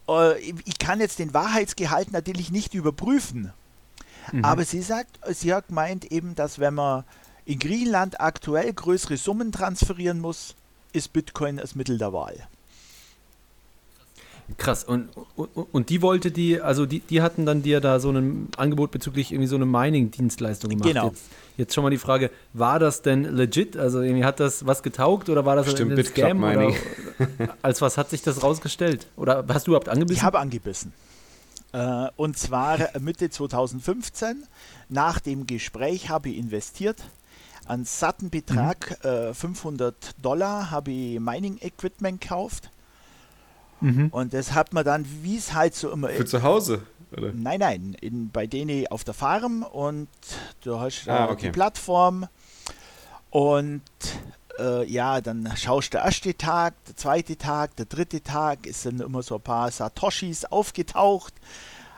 Äh, 0.09 0.39
ich 0.41 0.79
kann 0.79 1.01
jetzt 1.01 1.19
den 1.19 1.35
Wahrheitsgehalt 1.35 2.13
natürlich 2.13 2.51
nicht 2.51 2.75
überprüfen. 2.75 3.53
Mhm. 4.33 4.45
Aber 4.45 4.65
sie 4.65 4.83
sagt, 4.83 5.19
sie 5.31 5.53
hat 5.53 5.69
gemeint 5.69 6.11
eben, 6.11 6.35
dass 6.35 6.59
wenn 6.59 6.75
man 6.75 7.05
in 7.45 7.59
Griechenland 7.59 8.21
aktuell 8.21 8.73
größere 8.73 9.17
Summen 9.17 9.53
transferieren 9.53 10.21
muss, 10.21 10.55
ist 10.93 11.13
Bitcoin 11.13 11.57
das 11.57 11.75
Mittel 11.75 11.99
der 11.99 12.13
Wahl. 12.13 12.47
Krass. 14.57 14.85
Und, 14.85 15.09
und, 15.37 15.49
und, 15.55 15.89
die 15.89 16.03
wollte 16.03 16.31
die, 16.31 16.61
also 16.61 16.87
die, 16.87 17.01
die 17.01 17.23
hatten 17.23 17.47
dann 17.47 17.63
dir 17.63 17.81
da 17.81 18.01
so 18.01 18.11
ein 18.11 18.49
Angebot 18.57 18.91
bezüglich 18.91 19.33
irgendwie 19.33 19.49
so 19.49 19.57
eine 19.57 19.67
Mining-Dienstleistung 19.67 20.71
gemacht. 20.71 20.89
Genau. 20.89 21.09
Jetzt, 21.09 21.25
jetzt 21.57 21.75
schon 21.75 21.85
mal 21.85 21.91
die 21.91 21.99
Frage, 21.99 22.31
war 22.53 22.79
das 22.79 23.03
denn 23.03 23.25
legit? 23.25 23.77
Also 23.77 24.01
irgendwie 24.01 24.25
hat 24.25 24.41
das 24.41 24.67
was 24.67 24.83
getaugt 24.83 25.29
oder 25.29 25.45
war 25.45 25.57
das 25.57 25.71
Stimmt, 25.71 25.99
ein 25.99 26.05
Scam? 26.05 26.43
Oder, 26.43 26.73
als 27.63 27.81
was 27.81 27.99
hat 27.99 28.11
sich 28.11 28.23
das 28.23 28.43
rausgestellt? 28.43 29.07
Oder 29.17 29.45
hast 29.49 29.67
du 29.67 29.71
überhaupt 29.73 29.89
angebissen? 29.89 30.19
Ich 30.19 30.23
habe 30.23 30.39
angebissen. 30.39 30.93
Äh, 31.73 32.09
und 32.17 32.39
zwar 32.39 32.79
Mitte 33.01 33.31
2015. 33.31 34.45
Nach 34.89 35.21
dem 35.21 35.47
Gespräch 35.47 36.11
habe 36.11 36.31
ich 36.31 36.39
investiert. 36.39 37.03
Einen 37.65 37.85
satten 37.85 38.31
Betrag, 38.31 38.99
mhm. 39.05 39.11
äh, 39.11 39.35
500 39.35 39.95
Dollar, 40.21 40.71
habe 40.71 40.91
ich 40.91 41.21
Mining-Equipment 41.21 42.21
gekauft 42.21 42.71
Mhm. 43.83 44.09
Und 44.09 44.33
das 44.33 44.53
hat 44.53 44.73
man 44.73 44.85
dann, 44.85 45.05
wie 45.23 45.37
es 45.37 45.53
halt 45.53 45.75
so 45.75 45.91
immer 45.91 46.11
ist. 46.11 46.19
Für 46.19 46.27
zu 46.27 46.43
Hause? 46.43 46.83
Oder? 47.17 47.33
Nein, 47.35 47.61
nein, 47.61 47.97
in, 48.01 48.31
bei 48.31 48.47
denen 48.47 48.87
auf 48.87 49.05
der 49.05 49.15
Farm 49.15 49.63
und 49.63 50.09
du 50.63 50.81
hast 50.81 51.09
ah, 51.09 51.29
okay. 51.29 51.47
die 51.47 51.51
Plattform 51.51 52.27
und 53.31 53.83
äh, 54.59 54.85
ja, 54.91 55.21
dann 55.21 55.53
schaust 55.57 55.89
du 55.89 55.99
der 55.99 56.07
erste 56.07 56.37
Tag, 56.37 56.75
der 56.87 56.97
zweite 56.97 57.37
Tag, 57.37 57.77
der 57.77 57.87
dritte 57.87 58.23
Tag, 58.23 58.67
ist 58.67 58.87
dann 58.87 59.01
immer 59.01 59.23
so 59.23 59.37
ein 59.37 59.41
paar 59.41 59.71
Satoshis 59.71 60.45
aufgetaucht. 60.45 61.35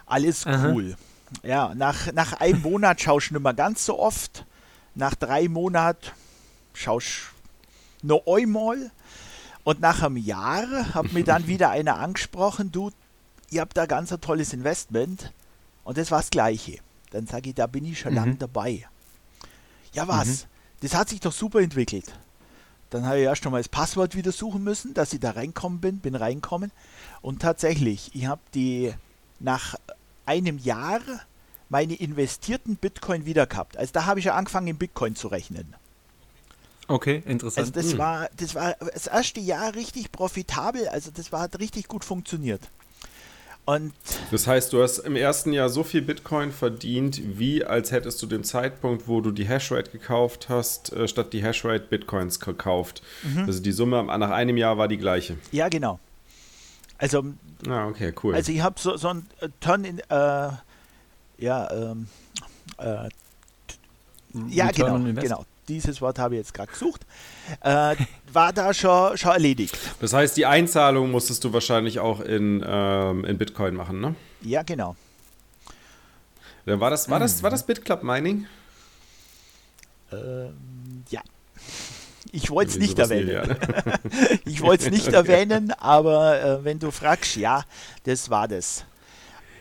Alles 0.06 0.46
cool. 0.46 0.96
Aha. 1.42 1.48
Ja, 1.48 1.74
nach, 1.74 2.12
nach 2.12 2.34
einem 2.34 2.62
Monat 2.62 3.00
schaust 3.00 3.30
du 3.30 3.34
nicht 3.34 3.42
mehr 3.42 3.54
ganz 3.54 3.86
so 3.86 3.98
oft. 3.98 4.44
Nach 4.94 5.14
drei 5.14 5.48
Monaten 5.48 6.10
schaust 6.72 7.32
du 8.02 8.08
noch 8.08 8.22
einmal. 8.26 8.90
Und 9.64 9.80
nach 9.80 10.02
einem 10.02 10.18
Jahr 10.18 10.94
hat 10.94 11.12
mir 11.12 11.24
dann 11.24 11.46
wieder 11.46 11.70
einer 11.70 11.98
angesprochen, 11.98 12.70
du, 12.70 12.90
ihr 13.50 13.62
habt 13.62 13.76
da 13.76 13.86
ganz 13.86 14.12
ein 14.12 14.20
tolles 14.20 14.52
Investment. 14.52 15.32
Und 15.84 15.98
das 15.98 16.10
war 16.10 16.20
das 16.20 16.30
Gleiche. 16.30 16.78
Dann 17.10 17.26
sage 17.26 17.50
ich, 17.50 17.54
da 17.54 17.66
bin 17.66 17.84
ich 17.84 17.98
schon 17.98 18.12
mhm. 18.12 18.18
lange 18.18 18.34
dabei. 18.36 18.86
Ja, 19.92 20.06
was? 20.06 20.26
Mhm. 20.26 20.48
Das 20.80 20.94
hat 20.94 21.08
sich 21.08 21.20
doch 21.20 21.32
super 21.32 21.60
entwickelt. 21.60 22.12
Dann 22.90 23.06
habe 23.06 23.18
ich 23.18 23.24
erst 23.24 23.44
einmal 23.46 23.60
das 23.60 23.68
Passwort 23.68 24.14
wieder 24.14 24.32
suchen 24.32 24.62
müssen, 24.62 24.94
dass 24.94 25.12
ich 25.12 25.20
da 25.20 25.30
reinkommen 25.30 25.80
bin, 25.80 25.98
bin 25.98 26.14
reinkommen. 26.14 26.70
Und 27.22 27.40
tatsächlich, 27.40 28.10
ich 28.14 28.26
habe 28.26 28.42
die 28.54 28.92
nach 29.40 29.74
einem 30.26 30.58
Jahr 30.58 31.00
meine 31.68 31.94
investierten 31.94 32.76
Bitcoin 32.76 33.24
wieder 33.24 33.46
gehabt. 33.46 33.76
Also 33.76 33.92
da 33.92 34.04
habe 34.04 34.20
ich 34.20 34.26
ja 34.26 34.34
angefangen, 34.34 34.68
in 34.68 34.76
Bitcoin 34.76 35.16
zu 35.16 35.28
rechnen. 35.28 35.74
Okay, 36.86 37.22
interessant. 37.26 37.66
Also 37.66 37.72
das 37.72 37.92
hm. 37.92 37.98
war, 37.98 38.28
das 38.36 38.54
war 38.54 38.76
das 38.92 39.06
erste 39.06 39.40
Jahr 39.40 39.74
richtig 39.74 40.12
profitabel, 40.12 40.88
also 40.88 41.10
das 41.10 41.32
war, 41.32 41.40
hat 41.40 41.58
richtig 41.58 41.88
gut 41.88 42.04
funktioniert. 42.04 42.60
Und 43.66 43.94
das 44.30 44.46
heißt, 44.46 44.74
du 44.74 44.82
hast 44.82 44.98
im 44.98 45.16
ersten 45.16 45.54
Jahr 45.54 45.70
so 45.70 45.84
viel 45.84 46.02
Bitcoin 46.02 46.52
verdient, 46.52 47.38
wie 47.38 47.64
als 47.64 47.92
hättest 47.92 48.20
du 48.20 48.26
den 48.26 48.44
Zeitpunkt, 48.44 49.08
wo 49.08 49.22
du 49.22 49.30
die 49.30 49.48
Hashrate 49.48 49.90
gekauft 49.90 50.50
hast, 50.50 50.92
äh, 50.92 51.08
statt 51.08 51.32
die 51.32 51.42
Hashrate 51.42 51.86
Bitcoins 51.88 52.40
gekauft. 52.40 53.02
Mhm. 53.22 53.44
Also 53.46 53.62
die 53.62 53.72
Summe 53.72 54.04
nach 54.04 54.30
einem 54.30 54.58
Jahr 54.58 54.76
war 54.76 54.86
die 54.86 54.98
gleiche. 54.98 55.38
Ja, 55.50 55.70
genau. 55.70 55.98
Also, 56.98 57.24
ah, 57.66 57.86
okay, 57.86 58.12
cool. 58.22 58.34
Also 58.34 58.52
ich 58.52 58.60
habe 58.60 58.78
so, 58.78 58.98
so 58.98 59.08
ein 59.08 59.26
Turn 59.60 59.84
in, 59.84 59.98
äh, 59.98 60.50
ja, 61.38 61.70
ähm, 61.70 62.08
äh, 62.76 63.08
ja, 64.48 64.70
genau, 64.72 64.98
genau 64.98 65.46
dieses 65.68 66.00
Wort 66.00 66.18
habe 66.18 66.34
ich 66.34 66.38
jetzt 66.38 66.54
gerade 66.54 66.70
gesucht, 66.70 67.06
äh, 67.60 67.96
war 68.32 68.52
da 68.52 68.74
schon, 68.74 69.16
schon 69.16 69.32
erledigt. 69.32 69.78
Das 70.00 70.12
heißt, 70.12 70.36
die 70.36 70.46
Einzahlung 70.46 71.10
musstest 71.10 71.44
du 71.44 71.52
wahrscheinlich 71.52 72.00
auch 72.00 72.20
in, 72.20 72.64
ähm, 72.66 73.24
in 73.24 73.38
Bitcoin 73.38 73.74
machen, 73.74 74.00
ne? 74.00 74.14
Ja, 74.42 74.62
genau. 74.62 74.96
Dann 76.66 76.80
war 76.80 76.90
das, 76.90 77.08
war 77.10 77.20
das, 77.20 77.42
war 77.42 77.50
das 77.50 77.64
BitClub 77.66 78.02
Mining? 78.02 78.46
Ähm, 80.12 81.04
ja. 81.10 81.20
Ich 82.32 82.50
wollte 82.50 82.72
es 82.72 82.78
nicht 82.78 82.98
erwähnen. 82.98 83.56
ich 84.44 84.62
wollte 84.62 84.86
es 84.86 84.90
nicht 84.90 85.08
erwähnen, 85.12 85.72
aber 85.72 86.42
äh, 86.42 86.64
wenn 86.64 86.78
du 86.78 86.90
fragst, 86.90 87.36
ja, 87.36 87.64
das 88.04 88.30
war 88.30 88.48
das. 88.48 88.84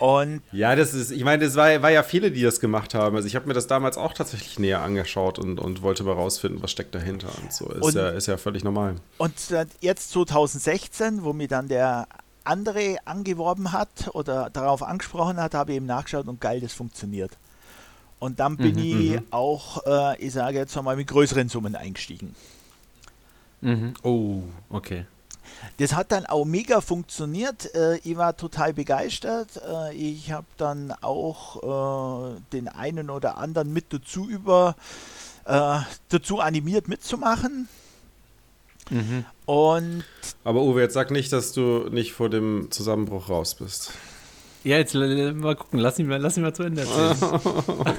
Und 0.04 0.42
ja, 0.52 0.76
das 0.76 0.94
ist, 0.94 1.12
ich 1.12 1.24
meine, 1.24 1.46
es 1.46 1.56
war, 1.56 1.82
war, 1.82 1.90
ja 1.90 2.04
viele, 2.04 2.30
die 2.30 2.42
das 2.42 2.60
gemacht 2.60 2.94
haben. 2.94 3.16
Also 3.16 3.26
ich 3.26 3.38
habe 3.38 3.48
mir 3.48 3.54
das 3.54 3.68
damals 3.68 3.96
auch 3.96 4.12
tatsächlich 4.12 4.60
näher 4.60 4.82
angeschaut 4.82 5.40
und, 5.40 5.62
und 5.62 5.82
wollte 5.82 6.04
mal 6.04 6.12
rausfinden, 6.12 6.62
was 6.62 6.72
steckt 6.72 6.94
dahinter 6.94 7.30
und 7.42 7.54
so. 7.54 7.70
Ist, 7.70 7.82
und, 7.84 7.96
ja, 7.96 8.10
ist 8.10 8.28
ja 8.28 8.36
völlig 8.36 8.66
normal. 8.66 8.96
Und 9.18 9.34
jetzt 9.80 10.12
2016, 10.12 11.24
wo 11.24 11.32
mir 11.32 11.48
dann 11.48 11.70
der 11.70 12.10
andere 12.44 12.98
angeworben 13.06 13.72
hat 13.72 14.10
oder 14.12 14.50
darauf 14.50 14.84
angesprochen 14.84 15.38
hat, 15.38 15.54
habe 15.54 15.72
ich 15.72 15.78
eben 15.78 15.86
nachgeschaut 15.86 16.28
und 16.28 16.42
geil, 16.42 16.60
das 16.60 16.74
funktioniert. 16.74 17.38
Und 18.20 18.42
dann 18.42 18.58
bin 18.58 18.76
mhm, 18.76 18.82
ich 18.82 19.12
mhm. 19.12 19.26
auch, 19.32 19.86
äh, 19.86 20.22
ich 20.22 20.34
sage 20.34 20.58
jetzt 20.58 20.76
mal, 20.84 20.98
mit 20.98 21.08
größeren 21.08 21.48
Summen 21.48 21.78
eingestiegen. 21.78 22.36
Mhm. 23.62 23.94
Oh, 24.04 24.44
okay. 24.70 25.06
Das 25.78 25.94
hat 25.94 26.12
dann 26.12 26.26
auch 26.26 26.46
mega 26.46 26.82
funktioniert. 26.82 27.74
Äh, 27.76 27.98
ich 27.98 28.18
war 28.18 28.38
total 28.38 28.74
begeistert. 28.74 29.62
Äh, 29.68 29.96
ich 29.96 30.32
habe 30.32 30.46
dann 30.58 30.94
auch 31.02 32.34
äh, 32.36 32.40
den 32.52 32.68
einen 32.68 33.10
oder 33.10 33.38
anderen 33.38 33.74
mit 33.74 33.92
dazu 33.92 34.30
über 34.30 34.76
äh, 35.46 35.80
dazu 36.10 36.40
animiert 36.40 36.88
mitzumachen. 36.88 37.68
Mhm. 38.90 39.26
Und 39.46 40.04
Aber 40.44 40.62
Uwe, 40.62 40.82
jetzt 40.82 40.94
sag 40.94 41.12
nicht, 41.12 41.32
dass 41.32 41.54
du 41.54 41.90
nicht 41.90 42.14
vor 42.14 42.30
dem 42.30 42.68
Zusammenbruch 42.70 43.30
raus 43.30 43.56
bist. 43.56 43.92
Ja, 44.64 44.78
jetzt 44.78 44.94
mal 44.96 45.56
gucken, 45.56 45.80
lass 45.80 46.00
ihn 46.00 46.08
mal, 46.08 46.20
lass 46.20 46.38
ihn 46.38 46.44
mal 46.44 46.54
zu 46.54 46.64
Ende 46.64 46.82
erzählen. 46.82 47.18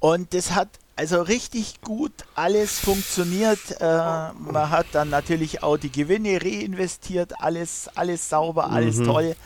und 0.00 0.34
das 0.34 0.54
hat 0.54 0.68
also 0.96 1.22
richtig 1.22 1.80
gut 1.80 2.12
alles 2.34 2.78
funktioniert. 2.78 3.80
Äh, 3.80 3.84
man 3.84 4.70
hat 4.70 4.86
dann 4.92 5.10
natürlich 5.10 5.62
auch 5.62 5.76
die 5.76 5.90
Gewinne 5.90 6.40
reinvestiert, 6.42 7.40
alles, 7.40 7.88
alles 7.94 8.28
sauber, 8.28 8.70
alles 8.70 8.98
mhm. 8.98 9.04
toll. 9.04 9.36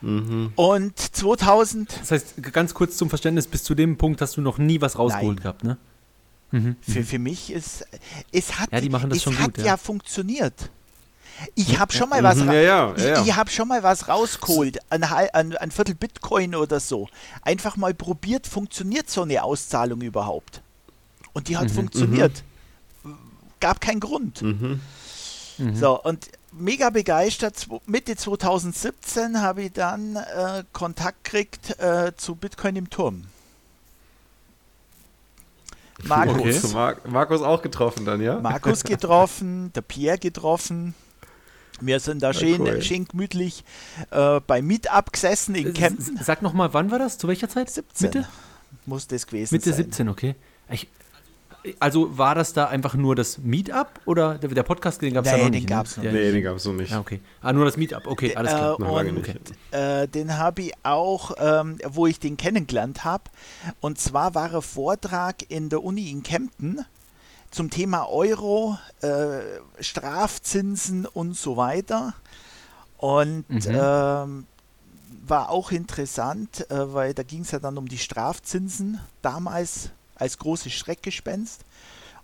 Mhm. 0.00 0.52
Und 0.56 0.98
2000. 0.98 2.00
Das 2.00 2.10
heißt, 2.10 2.42
ganz 2.52 2.74
kurz 2.74 2.96
zum 2.96 3.08
Verständnis, 3.08 3.46
bis 3.46 3.64
zu 3.64 3.74
dem 3.74 3.98
Punkt 3.98 4.20
hast 4.20 4.36
du 4.36 4.40
noch 4.40 4.58
nie 4.58 4.80
was 4.80 4.98
rausgeholt 4.98 5.36
Nein. 5.38 5.42
gehabt, 5.42 5.64
ne? 5.64 5.78
Mhm. 6.52 6.76
Für, 6.82 7.02
für 7.02 7.18
mich 7.18 7.50
ist, 7.50 7.86
es 8.30 8.60
hat, 8.60 8.70
ja, 8.72 8.80
die 8.80 8.90
machen 8.90 9.08
das 9.08 9.18
es 9.18 9.24
schon 9.24 9.38
hat 9.38 9.54
gut, 9.54 9.58
ja. 9.58 9.64
ja 9.64 9.76
funktioniert. 9.76 10.70
Ich 11.54 11.78
habe 11.78 11.92
schon 11.92 12.08
mal 12.08 12.22
was, 12.22 12.36
mhm, 12.38 12.48
ja, 12.48 12.52
ja, 12.54 12.94
ja, 12.96 13.20
ich, 13.20 13.28
ich 13.28 13.36
habe 13.36 13.50
schon 13.50 13.68
mal 13.68 13.82
was 13.82 14.08
rausgeholt, 14.08 14.78
ein, 14.90 15.02
ein, 15.04 15.56
ein, 15.56 15.70
Viertel 15.70 15.94
Bitcoin 15.94 16.54
oder 16.54 16.80
so. 16.80 17.08
Einfach 17.42 17.76
mal 17.76 17.94
probiert, 17.94 18.46
funktioniert 18.46 19.10
so 19.10 19.22
eine 19.22 19.42
Auszahlung 19.42 20.00
überhaupt? 20.00 20.62
Und 21.32 21.48
die 21.48 21.56
hat 21.56 21.64
mhm, 21.64 21.74
funktioniert. 21.74 22.44
Mhm. 23.02 23.16
Gab 23.60 23.80
keinen 23.80 24.00
Grund. 24.00 24.42
Mhm. 24.42 24.80
Mhm. 25.58 25.76
So, 25.76 26.00
und 26.02 26.28
mega 26.52 26.90
begeistert. 26.90 27.66
Mitte 27.86 28.16
2017 28.16 29.40
habe 29.40 29.62
ich 29.62 29.72
dann 29.72 30.16
äh, 30.16 30.64
Kontakt 30.72 31.24
gekriegt 31.24 31.78
äh, 31.80 32.12
zu 32.16 32.34
Bitcoin 32.34 32.76
im 32.76 32.90
Turm. 32.90 33.24
Markus. 36.04 36.74
Okay. 36.74 36.96
Markus 37.08 37.42
auch 37.42 37.62
getroffen 37.62 38.04
dann, 38.04 38.20
ja? 38.20 38.40
Markus 38.40 38.82
getroffen, 38.82 39.72
der 39.72 39.82
Pierre 39.82 40.18
getroffen. 40.18 40.94
Wir 41.84 41.98
sind 42.00 42.22
da 42.22 42.32
schön, 42.32 42.60
cool. 42.60 42.80
schön 42.80 43.06
gemütlich 43.06 43.64
äh, 44.10 44.40
bei 44.46 44.62
Meetup 44.62 45.12
gesessen 45.12 45.54
in 45.54 45.72
Kempten. 45.72 46.18
Sag 46.22 46.40
nochmal, 46.40 46.72
wann 46.72 46.90
war 46.90 46.98
das? 46.98 47.18
Zu 47.18 47.26
welcher 47.28 47.48
Zeit? 47.48 47.70
17. 47.70 48.06
Mitte? 48.06 48.28
Muss 48.86 49.06
das 49.08 49.26
gewesen 49.26 49.54
Mitte 49.54 49.70
sein. 49.70 49.78
Mitte 49.78 49.90
17, 49.90 50.08
okay. 50.08 50.34
Ich, 50.70 50.88
also 51.80 52.16
war 52.16 52.34
das 52.34 52.52
da 52.52 52.66
einfach 52.66 52.94
nur 52.94 53.16
das 53.16 53.38
Meetup 53.38 53.88
oder 54.04 54.38
der, 54.38 54.50
der 54.50 54.62
Podcast, 54.62 55.02
den 55.02 55.14
gab 55.14 55.24
es 55.24 55.32
nee, 55.32 55.38
da 55.38 55.44
noch 55.44 55.50
nicht? 55.50 55.64
Den 55.64 55.68
gab's 55.68 55.96
ne? 55.96 56.04
noch 56.04 56.12
nee, 56.12 56.32
den 56.32 56.42
gab 56.42 56.56
es 56.56 56.64
noch 56.64 56.72
nicht. 56.72 56.92
Ah, 56.92 57.00
okay. 57.00 57.20
Ah, 57.40 57.52
nur 57.52 57.64
das 57.64 57.76
Meetup, 57.76 58.06
okay, 58.06 58.34
alles 58.36 58.52
klar. 58.52 58.78
Äh, 58.78 59.10
und, 59.10 59.18
okay. 59.18 59.34
Äh, 59.72 60.08
den 60.08 60.38
habe 60.38 60.62
ich 60.62 60.72
auch, 60.84 61.32
ähm, 61.38 61.78
wo 61.88 62.06
ich 62.06 62.20
den 62.20 62.36
kennengelernt 62.36 63.04
habe. 63.04 63.24
Und 63.80 63.98
zwar 63.98 64.34
war 64.36 64.52
er 64.52 64.62
Vortrag 64.62 65.50
in 65.50 65.68
der 65.68 65.82
Uni 65.82 66.10
in 66.10 66.22
Kempten 66.22 66.84
zum 67.52 67.70
Thema 67.70 68.08
Euro, 68.08 68.78
äh, 69.02 69.40
Strafzinsen 69.78 71.06
und 71.06 71.36
so 71.36 71.56
weiter. 71.56 72.14
Und 72.96 73.48
mhm. 73.48 73.62
ähm, 73.68 74.46
war 75.26 75.50
auch 75.50 75.70
interessant, 75.70 76.68
äh, 76.70 76.92
weil 76.92 77.14
da 77.14 77.22
ging 77.22 77.42
es 77.42 77.52
ja 77.52 77.60
dann 77.60 77.78
um 77.78 77.88
die 77.88 77.98
Strafzinsen 77.98 79.00
damals 79.20 79.90
als 80.16 80.38
großes 80.38 80.72
Schreckgespenst. 80.72 81.60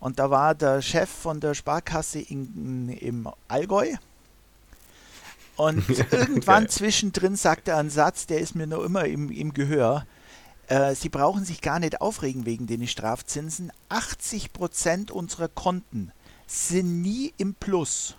Und 0.00 0.18
da 0.18 0.30
war 0.30 0.54
der 0.54 0.80
Chef 0.82 1.10
von 1.10 1.40
der 1.40 1.54
Sparkasse 1.54 2.20
in, 2.20 2.88
im 2.88 3.28
Allgäu. 3.48 3.94
Und 5.56 5.88
irgendwann 6.12 6.64
Geil. 6.64 6.70
zwischendrin 6.70 7.36
sagt 7.36 7.68
er 7.68 7.76
einen 7.76 7.90
Satz, 7.90 8.26
der 8.26 8.38
ist 8.38 8.54
mir 8.54 8.66
noch 8.66 8.82
immer 8.82 9.04
im, 9.04 9.30
im 9.30 9.52
Gehör. 9.52 10.06
Äh, 10.68 10.94
Sie 10.94 11.08
brauchen 11.08 11.44
sich 11.44 11.60
gar 11.60 11.78
nicht 11.78 12.00
aufregen 12.00 12.46
wegen 12.46 12.66
den 12.66 12.86
Strafzinsen. 12.86 13.72
80% 13.90 15.10
unserer 15.10 15.48
Konten 15.48 16.12
sind 16.46 17.02
nie 17.02 17.32
im 17.38 17.54
Plus. 17.54 18.14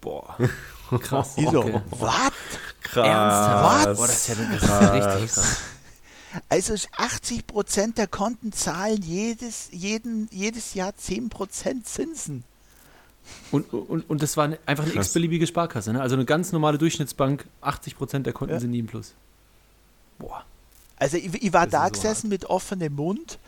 Boah. 0.00 0.36
Krass. 1.00 1.32
Ich 1.36 1.48
so, 1.50 1.60
Okay. 1.60 1.80
was? 1.90 2.32
Krass. 2.82 3.06
Ernsthaft? 3.06 3.96
Boah, 3.96 4.06
das 4.06 4.16
ist 4.16 4.28
ja 4.28 4.34
das 4.34 4.62
ist 4.62 4.68
ja 4.68 4.88
richtig 4.90 5.34
krass. 5.34 5.56
Also 6.48 6.74
80% 6.74 7.94
der 7.94 8.06
Konten 8.06 8.52
zahlen 8.52 9.02
jedes, 9.02 9.68
jeden, 9.72 10.28
jedes 10.30 10.74
Jahr 10.74 10.92
10% 10.92 11.82
Zinsen. 11.84 12.44
Und, 13.50 13.72
und, 13.72 14.08
und 14.08 14.22
das 14.22 14.36
war 14.36 14.48
einfach 14.66 14.84
eine 14.84 14.94
x-beliebige 14.94 15.46
Sparkasse. 15.46 15.92
Ne? 15.92 16.00
Also 16.00 16.14
eine 16.16 16.24
ganz 16.24 16.52
normale 16.52 16.78
Durchschnittsbank, 16.78 17.46
80% 17.62 18.20
der 18.20 18.32
Konten 18.32 18.54
Ja. 18.54 18.60
sind 18.60 18.70
nie 18.70 18.78
im 18.78 18.86
Plus. 18.86 19.14
Boah. 20.20 20.44
Also 20.96 21.16
ich, 21.16 21.34
ich 21.42 21.52
war 21.52 21.66
da 21.66 21.86
so 21.86 21.92
gesessen 21.92 22.28
mit 22.28 22.44
offenem 22.44 22.94
Mund 22.94 23.38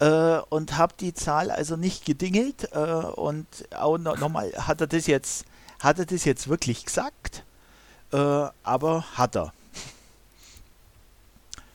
äh, 0.00 0.38
und 0.50 0.76
habe 0.76 0.92
die 1.00 1.14
Zahl 1.14 1.50
also 1.50 1.76
nicht 1.76 2.04
gedingelt 2.04 2.68
äh, 2.72 2.78
und 2.78 3.46
auch 3.74 3.96
noch, 3.98 4.18
noch 4.18 4.28
mal 4.28 4.52
hat 4.52 4.80
er 4.82 4.86
das 4.86 5.06
jetzt 5.06 5.44
hat 5.80 5.98
er 6.00 6.06
das 6.06 6.24
jetzt 6.24 6.48
wirklich 6.48 6.84
gesagt, 6.84 7.44
äh, 8.12 8.16
aber 8.16 9.04
hat 9.16 9.36
er. 9.36 9.52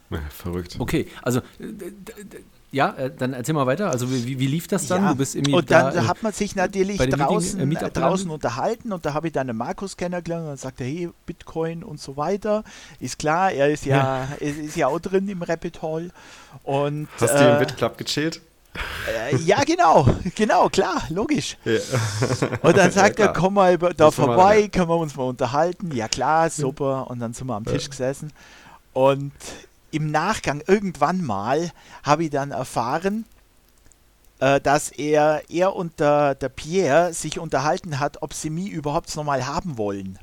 Ja, 0.10 0.20
verrückt. 0.30 0.76
Okay, 0.80 1.08
also 1.22 1.40
äh, 1.40 1.44
d- 1.60 1.92
d- 1.92 2.44
ja, 2.74 2.89
äh, 2.98 3.12
dann 3.15 3.34
erzähl 3.34 3.53
mal 3.53 3.68
weiter. 3.68 3.92
Also 3.92 4.12
wie, 4.12 4.39
wie 4.39 4.48
lief 4.48 4.68
das 4.68 4.88
dann? 4.88 5.03
Ja, 5.03 5.10
Du 5.12 5.18
bist 5.18 5.36
irgendwie 5.36 5.53
und 5.53 5.70
dann 5.72 5.94
da, 5.94 6.03
äh, 6.03 6.08
hat 6.08 6.24
man 6.24 6.34
sich 6.34 6.56
natürlich 6.56 6.98
bei 6.98 7.06
dem 7.06 7.20
Meeting, 7.20 7.27
draußen, 7.27 7.72
äh, 7.72 7.86
äh, 7.86 7.92
draußen 7.92 8.30
unterhalten 8.32 8.92
und 8.92 9.06
da 9.06 9.13
habe 9.13 9.27
ich 9.27 9.34
dann 9.34 9.48
den 9.48 9.56
Markus 9.56 9.96
kennengelernt 9.96 10.44
und 10.44 10.50
dann 10.50 10.58
sagte 10.58 10.84
er, 10.84 10.89
hey, 10.89 11.10
Bitcoin 11.25 11.84
und 11.84 12.01
so 12.01 12.18
weiter. 12.18 12.63
Ist 13.00 13.20
klar, 13.20 13.51
er 13.51 13.70
ist 13.70 13.86
ja, 13.86 14.27
ist, 14.39 14.58
ist 14.58 14.75
ja 14.75 14.88
auch 14.88 15.00
drin 15.00 15.30
im 15.30 15.44
Rabbit 15.44 15.82
Hole. 15.84 16.10
Und, 16.63 17.08
Hast 17.22 17.34
du 17.36 17.48
im 17.48 17.56
äh, 17.56 17.60
BitClub 17.60 17.98
gechillt? 17.98 18.42
äh, 19.08 19.36
ja, 19.38 19.63
genau, 19.63 20.08
genau, 20.36 20.68
klar, 20.70 21.03
logisch. 21.10 21.58
Ja. 21.65 21.80
Und 22.63 22.75
dann 22.75 22.89
sagt 22.92 23.20
Ja, 23.20 23.27
er, 23.27 23.34
komm 23.34 23.53
mal 23.53 23.77
da 23.77 24.06
Muss 24.06 24.18
mal, 24.18 24.25
vorbei, 24.25 24.62
ja. 24.62 24.68
können 24.70 24.89
wir 24.89 24.98
uns 24.98 25.15
mal 25.15 25.25
unterhalten. 25.25 25.92
Ja 25.96 26.08
klar, 26.08 26.50
super. 26.50 27.08
Und 27.12 27.20
dann 27.20 27.34
sind 27.34 27.46
wir 27.48 27.56
am 27.56 27.65
Tisch 27.65 27.88
gesessen. 27.88 28.32
Und 28.94 29.32
im 29.94 30.12
Nachgang, 30.12 30.62
irgendwann 30.66 31.24
mal, 31.24 31.72
habe 32.04 32.26
ich 32.26 32.30
dann 32.32 32.52
erfahren, 32.52 33.26
äh, 34.40 34.60
dass 34.60 34.90
er, 34.90 35.44
er 35.50 35.76
und 35.76 36.00
der, 36.00 36.36
der 36.36 36.50
Pierre 36.50 37.14
sich 37.14 37.40
unterhalten 37.40 38.00
hat, 38.00 38.22
ob 38.22 38.34
sie 38.34 38.50
mich 38.50 38.70
überhaupt 38.70 39.16
noch 39.16 39.24
mal 39.24 39.46
haben 39.46 39.78
wollen. 39.78 40.18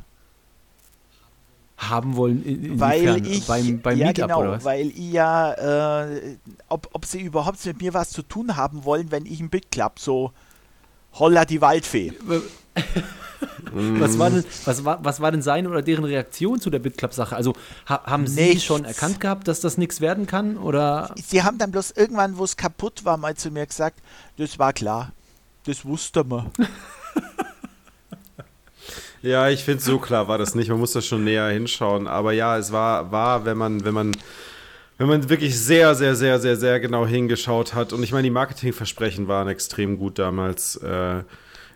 haben 1.78 2.16
wollen, 2.16 2.44
in? 2.44 2.80
Weil 2.80 3.26
ich, 3.26 3.46
beim, 3.46 3.80
beim 3.80 3.96
ja 3.96 4.08
Meetup 4.08 4.24
genau, 4.26 4.40
oder 4.40 4.50
was? 4.52 4.64
weil 4.64 4.88
ich 4.88 5.12
ja, 5.12 6.04
äh, 6.04 6.36
ob, 6.68 6.88
ob 6.92 7.04
sie 7.04 7.20
überhaupt 7.20 7.64
mit 7.64 7.80
mir 7.80 7.94
was 7.94 8.10
zu 8.10 8.22
tun 8.22 8.56
haben 8.56 8.84
wollen, 8.84 9.10
wenn 9.10 9.24
ich 9.24 9.40
im 9.40 9.48
BitClub 9.48 9.98
so 9.98 10.32
holla 11.12 11.44
die 11.44 11.60
Waldfee. 11.60 12.12
Was 13.72 14.18
war, 14.18 14.30
denn, 14.30 14.44
was, 14.64 14.84
war, 14.84 15.02
was 15.02 15.20
war 15.20 15.30
denn 15.30 15.40
seine 15.40 15.70
oder 15.70 15.80
deren 15.80 16.04
Reaktion 16.04 16.60
zu 16.60 16.68
der 16.68 16.78
BitClub-Sache? 16.78 17.34
Also 17.34 17.54
ha, 17.86 18.02
haben 18.04 18.26
Sie 18.26 18.40
Nichts. 18.42 18.64
schon 18.64 18.84
erkannt 18.84 19.20
gehabt, 19.20 19.48
dass 19.48 19.60
das 19.60 19.78
nichts 19.78 20.00
werden 20.00 20.26
kann? 20.26 20.58
Oder 20.58 21.14
Sie 21.16 21.42
haben 21.42 21.56
dann 21.56 21.70
bloß 21.70 21.92
irgendwann, 21.92 22.36
wo 22.36 22.44
es 22.44 22.56
kaputt 22.56 23.04
war, 23.04 23.16
mal 23.16 23.36
zu 23.36 23.50
mir 23.50 23.64
gesagt, 23.64 24.00
das 24.36 24.58
war 24.58 24.72
klar. 24.72 25.12
Das 25.64 25.84
wusste 25.84 26.24
man. 26.24 26.50
Ja, 29.22 29.50
ich 29.50 29.64
finde, 29.64 29.82
so 29.82 29.98
klar 29.98 30.28
war 30.28 30.38
das 30.38 30.54
nicht. 30.54 30.70
Man 30.70 30.78
muss 30.78 30.92
da 30.92 31.02
schon 31.02 31.24
näher 31.24 31.48
hinschauen. 31.48 32.06
Aber 32.06 32.32
ja, 32.32 32.56
es 32.56 32.72
war, 32.72 33.12
war 33.12 33.44
wenn 33.44 33.58
man, 33.58 33.84
wenn 33.84 33.92
man, 33.92 34.12
wenn 34.96 35.08
man 35.08 35.28
wirklich 35.28 35.58
sehr, 35.60 35.94
sehr, 35.94 36.16
sehr, 36.16 36.38
sehr, 36.40 36.56
sehr 36.56 36.80
genau 36.80 37.06
hingeschaut 37.06 37.74
hat. 37.74 37.92
Und 37.92 38.02
ich 38.02 38.12
meine, 38.12 38.22
die 38.22 38.30
Marketingversprechen 38.30 39.28
waren 39.28 39.48
extrem 39.48 39.98
gut 39.98 40.18
damals. 40.18 40.76
Äh, 40.76 41.22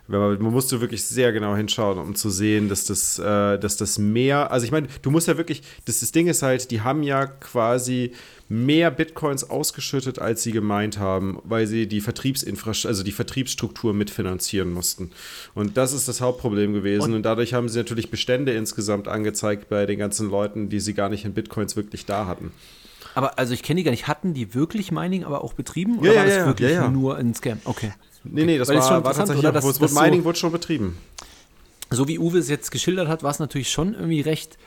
man, 0.07 0.41
musste 0.41 0.81
wirklich 0.81 1.03
sehr 1.03 1.31
genau 1.31 1.55
hinschauen, 1.55 1.97
um 1.97 2.15
zu 2.15 2.29
sehen, 2.29 2.69
dass 2.69 2.85
das, 2.85 3.19
äh, 3.19 3.57
dass 3.57 3.77
das 3.77 3.97
mehr, 3.97 4.51
also 4.51 4.65
ich 4.65 4.71
meine, 4.71 4.87
du 5.01 5.11
musst 5.11 5.27
ja 5.27 5.37
wirklich, 5.37 5.61
das, 5.85 5.99
das 6.01 6.11
Ding 6.11 6.27
ist 6.27 6.41
halt, 6.43 6.71
die 6.71 6.81
haben 6.81 7.03
ja 7.03 7.25
quasi 7.25 8.11
mehr 8.47 8.91
Bitcoins 8.91 9.49
ausgeschüttet, 9.49 10.19
als 10.19 10.43
sie 10.43 10.51
gemeint 10.51 10.99
haben, 10.99 11.39
weil 11.43 11.65
sie 11.65 11.87
die 11.87 12.01
Vertriebsinfrastruktur, 12.01 12.89
also 12.89 13.03
die 13.03 13.11
Vertriebsstruktur 13.11 13.93
mitfinanzieren 13.93 14.71
mussten. 14.71 15.09
Und 15.55 15.77
das 15.77 15.93
ist 15.93 16.07
das 16.07 16.21
Hauptproblem 16.21 16.73
gewesen. 16.73 17.03
Und, 17.05 17.13
Und- 17.13 17.23
dadurch 17.23 17.53
haben 17.55 17.69
sie 17.69 17.79
natürlich 17.79 18.11
Bestände 18.11 18.53
insgesamt 18.53 19.07
angezeigt 19.07 19.69
bei 19.69 19.87
den 19.87 19.97
ganzen 19.97 20.29
Leuten, 20.29 20.69
die 20.69 20.79
sie 20.79 20.93
gar 20.93 21.09
nicht 21.09 21.25
in 21.25 21.33
Bitcoins 21.33 21.75
wirklich 21.75 22.05
da 22.05 22.27
hatten. 22.27 22.51
Aber 23.15 23.39
also 23.39 23.53
ich 23.53 23.63
kenne 23.63 23.79
die 23.79 23.83
gar 23.83 23.91
nicht. 23.91 24.07
Hatten 24.07 24.33
die 24.33 24.53
wirklich 24.53 24.91
Mining 24.91 25.23
aber 25.23 25.43
auch 25.43 25.53
betrieben? 25.53 25.95
Ja, 25.95 25.99
Oder 26.01 26.11
ja, 26.13 26.17
war 26.19 26.25
das 26.25 26.35
ja, 26.35 26.45
wirklich 26.45 26.71
ja, 26.71 26.83
ja. 26.83 26.87
nur 26.89 27.17
ein 27.17 27.33
Scam? 27.33 27.59
Okay. 27.65 27.91
Nee, 28.23 28.45
nee, 28.45 28.57
das 28.57 28.67
Weil 28.67 28.75
das 28.75 28.85
ist 28.85 28.89
schon 28.89 28.97
war, 28.97 29.03
war 29.05 29.11
interessant, 29.11 29.27
tatsächlich, 29.29 29.39
oder? 29.39 29.51
Dass- 29.53 29.63
wurde- 29.65 29.79
dass 29.79 29.91
so- 29.93 30.01
Mining 30.01 30.23
wurde 30.23 30.37
schon 30.37 30.51
betrieben. 30.51 30.97
So 31.91 32.07
wie 32.07 32.19
Uwe 32.19 32.37
es 32.39 32.49
jetzt 32.49 32.71
geschildert 32.71 33.07
hat, 33.07 33.23
war 33.23 33.31
es 33.31 33.39
natürlich 33.39 33.71
schon 33.71 33.93
irgendwie 33.93 34.21
recht 34.21 34.57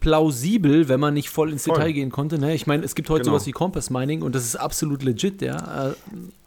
plausibel, 0.00 0.88
wenn 0.88 0.98
man 0.98 1.14
nicht 1.14 1.30
voll 1.30 1.52
ins 1.52 1.64
Voll. 1.64 1.74
Detail 1.76 1.92
gehen 1.92 2.10
konnte. 2.10 2.38
Ne? 2.38 2.54
Ich 2.54 2.66
meine, 2.66 2.84
es 2.84 2.94
gibt 2.94 3.08
heute 3.08 3.22
Genau. 3.22 3.34
sowas 3.34 3.46
wie 3.46 3.52
Compass 3.52 3.88
Mining 3.90 4.22
und 4.22 4.34
das 4.34 4.44
ist 4.44 4.56
absolut 4.56 5.02
legit, 5.02 5.42
ja. 5.42 5.94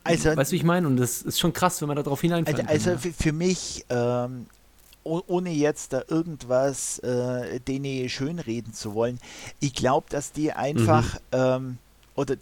Also- 0.03 0.35
weißt 0.35 0.51
du, 0.51 0.53
wie 0.53 0.57
ich 0.57 0.63
meine? 0.63 0.87
Und 0.87 0.97
das 0.97 1.21
ist 1.21 1.39
schon 1.39 1.53
krass, 1.53 1.79
wenn 1.81 1.87
man 1.87 1.95
darauf 1.95 2.19
hineinfällt. 2.19 2.67
Also, 2.67 2.91
also 2.91 3.01
für, 3.01 3.13
für 3.13 3.31
mich, 3.31 3.85
ähm, 3.89 4.47
ohne 5.05 5.51
jetzt 5.51 5.93
da 5.93 6.03
irgendwas 6.07 6.99
äh, 6.99 7.59
denen 7.61 8.09
schönreden 8.09 8.73
zu 8.73 8.93
wollen, 8.95 9.19
ich 9.59 9.73
glaube, 9.73 10.07
dass 10.09 10.31
die 10.31 10.51
einfach, 10.51 11.19
ähm, 11.31 11.77
oder 12.15 12.35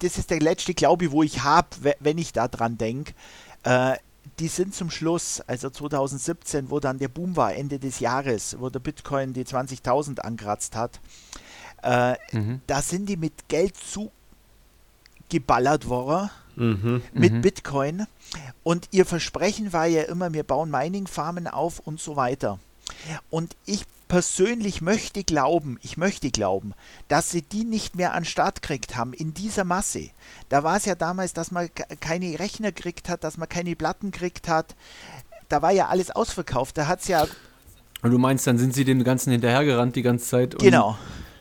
das 0.00 0.18
ist 0.18 0.30
der 0.30 0.40
letzte 0.40 0.74
Glaube, 0.74 1.12
wo 1.12 1.22
ich 1.22 1.42
habe, 1.42 1.68
wenn 2.00 2.18
ich 2.18 2.32
da 2.32 2.48
dran 2.48 2.76
denke, 2.76 3.14
äh, 3.62 3.96
die 4.38 4.48
sind 4.48 4.74
zum 4.74 4.90
Schluss, 4.90 5.40
also 5.46 5.70
2017, 5.70 6.70
wo 6.70 6.80
dann 6.80 6.98
der 6.98 7.08
Boom 7.08 7.36
war, 7.36 7.54
Ende 7.54 7.78
des 7.78 8.00
Jahres, 8.00 8.56
wo 8.58 8.68
der 8.70 8.80
Bitcoin 8.80 9.32
die 9.32 9.44
20.000 9.44 10.20
angekratzt 10.20 10.76
hat, 10.76 11.00
äh, 11.82 12.14
Mhm. 12.32 12.60
da 12.66 12.82
sind 12.82 13.08
die 13.08 13.16
mit 13.16 13.48
Geld 13.48 13.74
zugeballert 15.28 15.88
worden 15.88 16.30
Mhm. 16.56 17.02
mit 17.12 17.32
Mhm. 17.34 17.40
Bitcoin. 17.42 18.06
Und 18.62 18.88
ihr 18.90 19.06
Versprechen 19.06 19.72
war 19.72 19.86
ja 19.86 20.02
immer, 20.02 20.32
wir 20.32 20.42
bauen 20.42 20.70
Mining-Farmen 20.70 21.46
auf 21.46 21.78
und 21.80 22.00
so 22.00 22.16
weiter. 22.16 22.58
Und 23.30 23.56
ich 23.66 23.84
persönlich 24.08 24.82
möchte 24.82 25.22
glauben, 25.22 25.78
ich 25.82 25.96
möchte 25.96 26.30
glauben, 26.32 26.74
dass 27.06 27.30
sie 27.30 27.42
die 27.42 27.64
nicht 27.64 27.94
mehr 27.94 28.12
an 28.12 28.22
den 28.22 28.26
Start 28.26 28.60
gekriegt 28.60 28.96
haben 28.96 29.12
in 29.12 29.32
dieser 29.34 29.62
Masse. 29.64 30.10
Da 30.48 30.64
war 30.64 30.76
es 30.76 30.84
ja 30.84 30.96
damals, 30.96 31.32
dass 31.32 31.52
man 31.52 31.72
ke- 31.72 31.84
keine 32.00 32.38
Rechner 32.40 32.72
gekriegt 32.72 33.08
hat, 33.08 33.22
dass 33.22 33.36
man 33.38 33.48
keine 33.48 33.76
Platten 33.76 34.10
gekriegt 34.10 34.48
hat. 34.48 34.74
Da 35.48 35.62
war 35.62 35.70
ja 35.70 35.86
alles 35.88 36.10
ausverkauft. 36.10 36.76
Da 36.76 36.88
hat 36.88 37.00
es 37.02 37.08
ja, 37.08 37.24
Und 38.02 38.10
du 38.10 38.18
meinst, 38.18 38.46
dann 38.48 38.58
sind 38.58 38.74
sie 38.74 38.84
dem 38.84 39.04
Ganzen 39.04 39.30
hinterhergerannt 39.30 39.94
die 39.94 40.02
ganze 40.02 40.26
Zeit. 40.26 40.54
Und, 40.54 40.62
genau. 40.62 40.98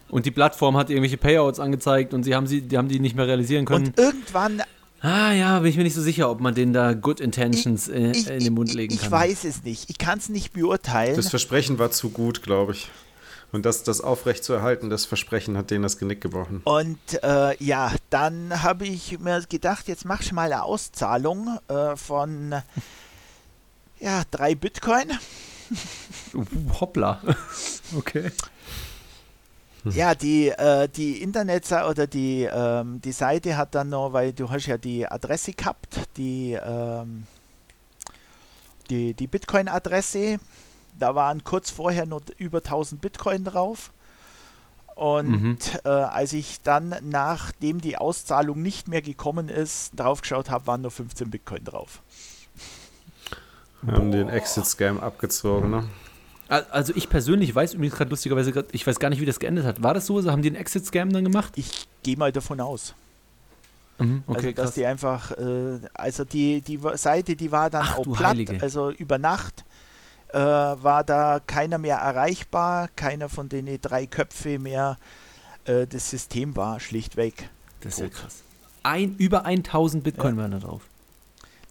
Und 0.10 0.26
die 0.28 0.32
Plattform 0.32 0.78
hat 0.78 0.90
irgendwelche 0.92 1.18
Payouts 1.18 1.60
angezeigt 1.60 2.14
und 2.14 2.24
sie 2.24 2.36
haben 2.36 2.46
sie, 2.48 2.62
die 2.62 2.78
haben 2.78 2.88
die 2.88 3.00
nicht 3.00 3.16
mehr 3.16 3.26
realisieren 3.28 3.66
können. 3.66 3.88
Und 3.88 3.98
irgendwann 4.00 4.62
ah 5.02 5.32
ja, 5.32 5.60
bin 5.60 5.70
ich 5.70 5.78
mir 5.78 5.84
nicht 5.84 5.96
so 5.96 6.02
sicher, 6.02 6.30
ob 6.30 6.40
man 6.40 6.56
denen 6.56 6.74
da 6.74 6.94
Good 6.94 7.20
Intentions 7.20 7.88
äh, 7.88 8.12
ich, 8.12 8.28
in 8.28 8.44
den 8.44 8.54
Mund 8.54 8.70
ich, 8.70 8.76
legen 8.76 8.94
ich 8.94 9.02
kann. 9.02 9.12
weiß 9.12 9.44
es 9.44 9.64
nicht. 9.64 9.90
Ich 9.90 9.98
kann 9.98 10.20
es 10.20 10.30
nicht 10.30 10.54
beurteilen. 10.54 11.16
Das 11.16 11.30
Versprechen 11.30 11.80
war 11.80 11.92
zu 11.92 12.10
gut, 12.10 12.44
glaube 12.44 12.74
ich. 12.74 12.90
Und 13.52 13.66
das, 13.66 13.84
das 13.84 14.02
aufrecht 14.02 14.44
zu 14.44 14.54
erhalten, 14.54 14.90
das 14.92 15.06
Versprechen 15.06 15.58
hat 15.58 15.72
denen 15.72 15.82
das 15.82 15.98
Genick 15.98 16.22
gebrochen. 16.22 16.62
Und 16.66 17.00
äh, 17.24 17.62
ja, 17.64 17.92
dann 18.12 18.62
habe 18.62 18.86
ich 18.86 19.20
mir 19.20 19.42
gedacht, 19.50 19.88
jetzt 19.88 20.06
mach 20.06 20.22
ich 20.22 20.32
mal 20.32 20.52
eine 20.52 20.64
Auszahlung 20.64 21.58
äh, 21.68 21.96
von 21.96 22.62
ja, 24.00 24.24
drei 24.30 24.54
Bitcoin. 24.54 25.12
Uh, 26.34 26.46
hoppla. 26.80 27.22
okay. 27.98 28.32
Ja, 29.86 30.14
die, 30.16 30.50
äh, 30.50 30.88
die 30.90 31.22
Internetseite 31.22 31.90
oder 31.90 32.08
die, 32.08 32.44
ähm, 32.52 33.00
die 33.02 33.12
Seite 33.12 33.56
hat 33.58 33.76
dann 33.76 33.90
noch, 33.90 34.14
weil 34.14 34.34
du 34.34 34.50
hast 34.50 34.66
ja 34.66 34.78
die 34.78 35.08
Adresse 35.08 35.54
gehabt, 35.54 36.00
die, 36.18 36.54
ähm, 36.62 37.26
die, 38.90 39.14
die 39.14 39.28
Bitcoin-Adresse. 39.28 40.40
Da 40.98 41.16
waren 41.16 41.44
kurz 41.44 41.70
vorher 41.70 42.06
nur 42.06 42.22
über 42.38 42.62
1000 42.62 43.00
Bitcoin 43.00 43.46
drauf. 43.46 43.92
Und 44.96 45.30
Mhm. 45.30 45.58
äh, 45.86 45.90
als 45.90 46.34
ich 46.34 46.62
dann, 46.62 46.94
nachdem 47.04 47.80
die 47.80 47.96
Auszahlung 47.98 48.62
nicht 48.62 48.90
mehr 48.90 49.02
gekommen 49.02 49.48
ist, 49.48 49.92
draufgeschaut 49.96 50.50
habe, 50.50 50.68
waren 50.68 50.82
nur 50.82 50.92
15 50.92 51.30
Bitcoin 51.30 51.64
drauf. 51.64 52.02
Haben 53.88 54.12
den 54.12 54.28
Exit-Scam 54.28 55.00
abgezogen, 55.00 55.70
ne? 55.72 55.90
Al- 56.50 56.66
Also 56.72 56.94
ich 56.96 57.10
persönlich 57.10 57.54
weiß 57.56 57.76
übrigens 57.76 57.96
gerade 57.96 58.10
lustigerweise, 58.10 58.52
grad, 58.52 58.66
ich 58.74 58.86
weiß 58.86 59.00
gar 59.00 59.10
nicht, 59.10 59.22
wie 59.22 59.26
das 59.26 59.40
geendet 59.40 59.66
hat. 59.66 59.82
War 59.82 59.94
das 59.94 60.06
so? 60.06 60.24
Haben 60.30 60.42
die 60.42 60.50
einen 60.50 60.58
Exit-Scam 60.58 61.12
dann 61.12 61.24
gemacht? 61.24 61.54
Ich 61.56 61.88
gehe 62.04 62.18
mal 62.18 62.32
davon 62.32 62.60
aus. 62.60 62.94
Mhm, 64.00 64.24
okay, 64.28 64.38
also 64.38 64.52
dass 64.52 64.66
krass. 64.66 64.74
die 64.76 64.86
einfach, 64.86 65.32
äh, 65.38 65.80
also 65.94 66.24
die, 66.24 66.62
die 66.62 66.80
Seite, 66.96 67.36
die 67.36 67.52
war 67.52 67.70
dann 67.70 67.86
Ach, 67.86 67.98
auch 67.98 68.04
platt, 68.04 68.30
Heilige. 68.30 68.62
also 68.62 68.92
über 68.92 69.18
Nacht 69.18 69.66
äh, 70.30 70.38
war 70.38 71.04
da 71.04 71.42
keiner 71.46 71.78
mehr 71.78 71.98
erreichbar, 71.98 72.88
keiner 72.96 73.30
von 73.30 73.50
den 73.50 73.80
drei 73.82 74.06
Köpfe 74.06 74.58
mehr. 74.58 74.98
Äh, 75.66 75.86
das 75.86 76.10
System 76.10 76.56
war 76.56 76.80
schlichtweg. 76.80 77.50
Das 77.82 77.94
ist 77.96 78.00
ja 78.00 78.08
krass. 78.10 78.44
Ein, 78.84 79.16
über 79.18 79.46
1000 79.46 80.04
Bitcoin 80.04 80.36
ja. 80.38 80.44
waren 80.44 80.52
da 80.52 80.60
drauf. 80.60 80.82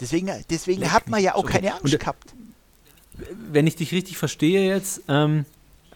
Deswegen, 0.01 0.31
deswegen 0.51 0.93
hat 0.93 1.09
man 1.09 1.23
ja 1.23 1.35
auch 1.35 1.47
keine 1.47 1.73
Angst 1.73 1.85
Und, 1.93 1.99
gehabt. 1.99 2.35
Wenn 3.51 3.67
ich 3.67 3.77
dich 3.77 3.93
richtig 3.93 4.19
verstehe 4.19 4.67
jetzt, 4.69 5.03
ähm, 5.09 5.45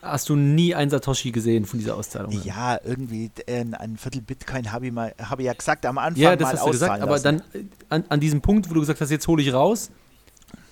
hast 0.03 0.29
du 0.29 0.37
nie 0.37 0.75
ein 0.75 0.91
Satoshi 0.91 1.31
gesehen 1.31 1.65
von 1.65 1.79
dieser 1.79 1.97
Auszahlung? 1.97 2.33
Ja, 2.43 2.79
irgendwie 2.85 3.31
äh, 3.47 3.65
ein 3.79 3.97
Viertel 3.97 4.21
Bitcoin 4.21 4.73
habe 4.73 4.87
ich 4.87 4.93
mal, 4.93 5.15
habe 5.23 5.43
ich 5.43 5.47
ja 5.47 5.53
gesagt 5.53 5.87
am 5.87 5.99
Anfang 5.99 6.23
ja, 6.23 6.37
das 6.37 6.47
mal 6.47 6.59
hast 6.59 6.67
du 6.67 6.71
gesagt, 6.71 7.03
aber 7.03 7.19
dann 7.21 7.41
äh, 7.53 7.65
an, 7.89 8.05
an, 8.09 8.21
diesem 8.21 8.41
Punkt, 8.41 8.69
wo 8.69 8.75
du 8.75 8.81
gesagt 8.81 9.01
hast, 9.01 9.11
jetzt 9.11 9.29
hole 9.29 9.43
ich 9.43 9.53
raus, 9.53 9.91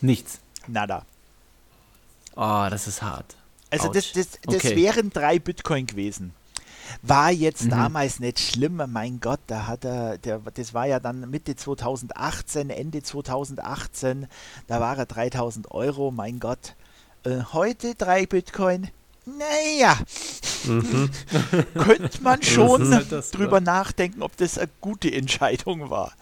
nichts. 0.01 0.41
Nada. 0.67 1.07
Oh, 2.37 2.67
das 2.71 2.87
ist 2.87 3.03
hart. 3.03 3.37
Also 3.71 3.89
das, 3.89 4.13
das, 4.13 4.39
das 4.43 4.57
okay. 4.57 4.77
wären 4.77 5.11
drei 5.11 5.39
Bitcoin 5.39 5.87
gewesen. 5.87 6.33
War 7.03 7.31
jetzt 7.31 7.65
mhm. 7.65 7.71
damals 7.71 8.21
nicht 8.21 8.39
schlimm, 8.39 8.83
mein 8.89 9.21
Gott, 9.21 9.41
da 9.47 9.67
hat 9.67 9.85
er, 9.85 10.19
der, 10.19 10.41
das 10.55 10.75
war 10.75 10.87
ja 10.87 11.01
dann 11.01 11.31
Mitte 11.31 11.57
2018, 11.57 12.71
Ende 12.71 13.03
2018, 13.03 14.27
da 14.67 14.81
war 14.81 14.99
er 14.99 15.07
3000 15.07 15.71
Euro, 15.71 16.11
mein 16.11 16.41
Gott. 16.41 16.75
Äh, 17.25 17.43
heute 17.53 17.95
drei 17.95 18.27
Bitcoin, 18.27 18.89
naja, 19.27 19.99
mhm. 20.65 21.11
könnte 21.75 22.23
man 22.23 22.43
schon 22.43 22.95
halt 22.95 23.35
drüber 23.35 23.53
war. 23.53 23.61
nachdenken, 23.61 24.23
ob 24.23 24.37
das 24.37 24.59
eine 24.59 24.71
gute 24.81 25.13
Entscheidung 25.13 25.91
war. 25.91 26.13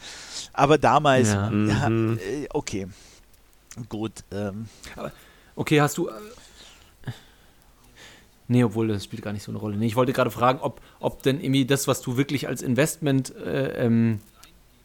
Aber 0.53 0.79
damals, 0.79 1.29
ja. 1.29 1.51
Ja, 1.51 1.89
mhm. 1.89 2.19
äh, 2.19 2.49
okay, 2.53 2.89
gut. 3.89 4.13
Ähm. 4.33 4.69
okay, 5.55 5.81
hast 5.81 5.99
du. 5.99 6.11
Nee, 8.49 8.65
obwohl 8.65 8.89
das 8.89 9.05
spielt 9.05 9.23
gar 9.23 9.33
nicht 9.33 9.43
so 9.43 9.53
eine 9.53 9.59
Rolle. 9.59 9.77
Nee, 9.77 9.87
ich 9.87 9.97
wollte 9.97 10.15
gerade 10.15 10.31
fragen, 10.31 10.61
ob, 10.61 10.81
ob 11.01 11.23
denn 11.23 11.41
irgendwie 11.41 11.67
das, 11.67 11.87
was 11.87 12.01
du 12.01 12.17
wirklich 12.17 12.49
als 12.49 12.63
Investment 12.63 13.35
äh, 13.37 13.85
ähm, 13.85 14.21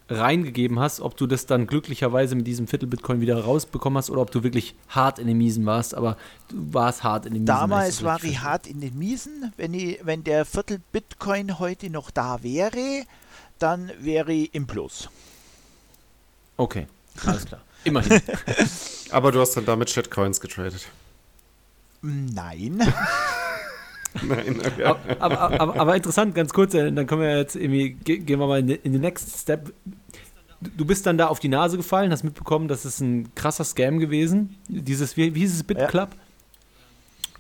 reingegeben 0.10 0.80
hast, 0.80 1.00
ob 1.00 1.16
du 1.16 1.28
das 1.28 1.46
dann 1.46 1.66
glücklicherweise 1.66 2.36
mit 2.36 2.46
diesem 2.46 2.68
Viertel 2.68 2.88
Bitcoin 2.88 3.22
wieder 3.22 3.42
rausbekommen 3.42 3.98
hast 3.98 4.10
oder 4.10 4.22
ob 4.22 4.32
du 4.32 4.44
wirklich 4.44 4.76
hart 4.90 5.18
in 5.18 5.28
den 5.28 5.38
Miesen 5.38 5.66
warst, 5.66 5.96
aber 5.96 6.18
du 6.50 6.74
warst 6.74 7.04
hart 7.04 7.26
in 7.26 7.34
den 7.34 7.44
Miesen. 7.44 7.56
Damals 7.56 8.04
war 8.04 8.22
ich 8.24 8.42
hart 8.42 8.68
in 8.68 8.82
den 8.82 8.98
Miesen. 8.98 9.54
Wenn, 9.56 9.74
ich, 9.74 10.00
wenn 10.04 10.24
der 10.26 10.44
Viertel 10.46 10.82
Bitcoin 10.92 11.60
heute 11.60 11.90
noch 11.90 12.12
da 12.12 12.44
wäre, 12.44 13.04
dann 13.60 13.92
wäre 14.00 14.34
ich 14.34 14.54
im 14.54 14.68
Plus. 14.68 15.10
Okay, 16.58 16.88
alles 17.26 17.46
klar. 17.46 17.62
Immerhin. 17.86 18.22
aber 19.12 19.32
du 19.32 19.40
hast 19.40 19.56
dann 19.56 19.66
damit 19.66 19.90
Shitcoins 19.90 20.42
getradet. 20.42 20.88
Nein. 22.02 22.82
Nein, 24.22 24.60
okay. 24.60 24.84
aber, 24.84 25.00
aber, 25.20 25.62
aber, 25.62 25.80
aber, 25.80 25.96
interessant, 25.96 26.36
ganz 26.36 26.54
kurz, 26.54 26.74
äh, 26.74 26.92
dann 26.92 27.08
können 27.08 27.22
wir 27.22 27.38
jetzt 27.38 27.56
irgendwie, 27.56 27.92
gehen 27.92 28.28
wir 28.28 28.48
mal 28.48 28.60
in 28.60 28.94
den 28.94 29.02
Next 29.02 29.42
Step. 29.42 29.74
Du 30.78 30.86
bist 30.86 31.06
dann 31.06 31.18
da 31.18 31.28
auf 31.28 31.40
die 31.40 31.50
Nase 31.50 31.78
gefallen, 31.78 32.12
hast 32.12 32.24
mitbekommen, 32.24 32.68
das 32.68 32.86
ist 32.86 33.02
ein 33.02 33.34
krasser 33.36 33.64
Scam 33.64 34.00
gewesen. 34.00 34.56
Dieses, 34.68 35.18
wie, 35.18 35.34
wie 35.36 35.40
hieß 35.40 35.56
es, 35.56 35.64
BitClub? 35.64 36.10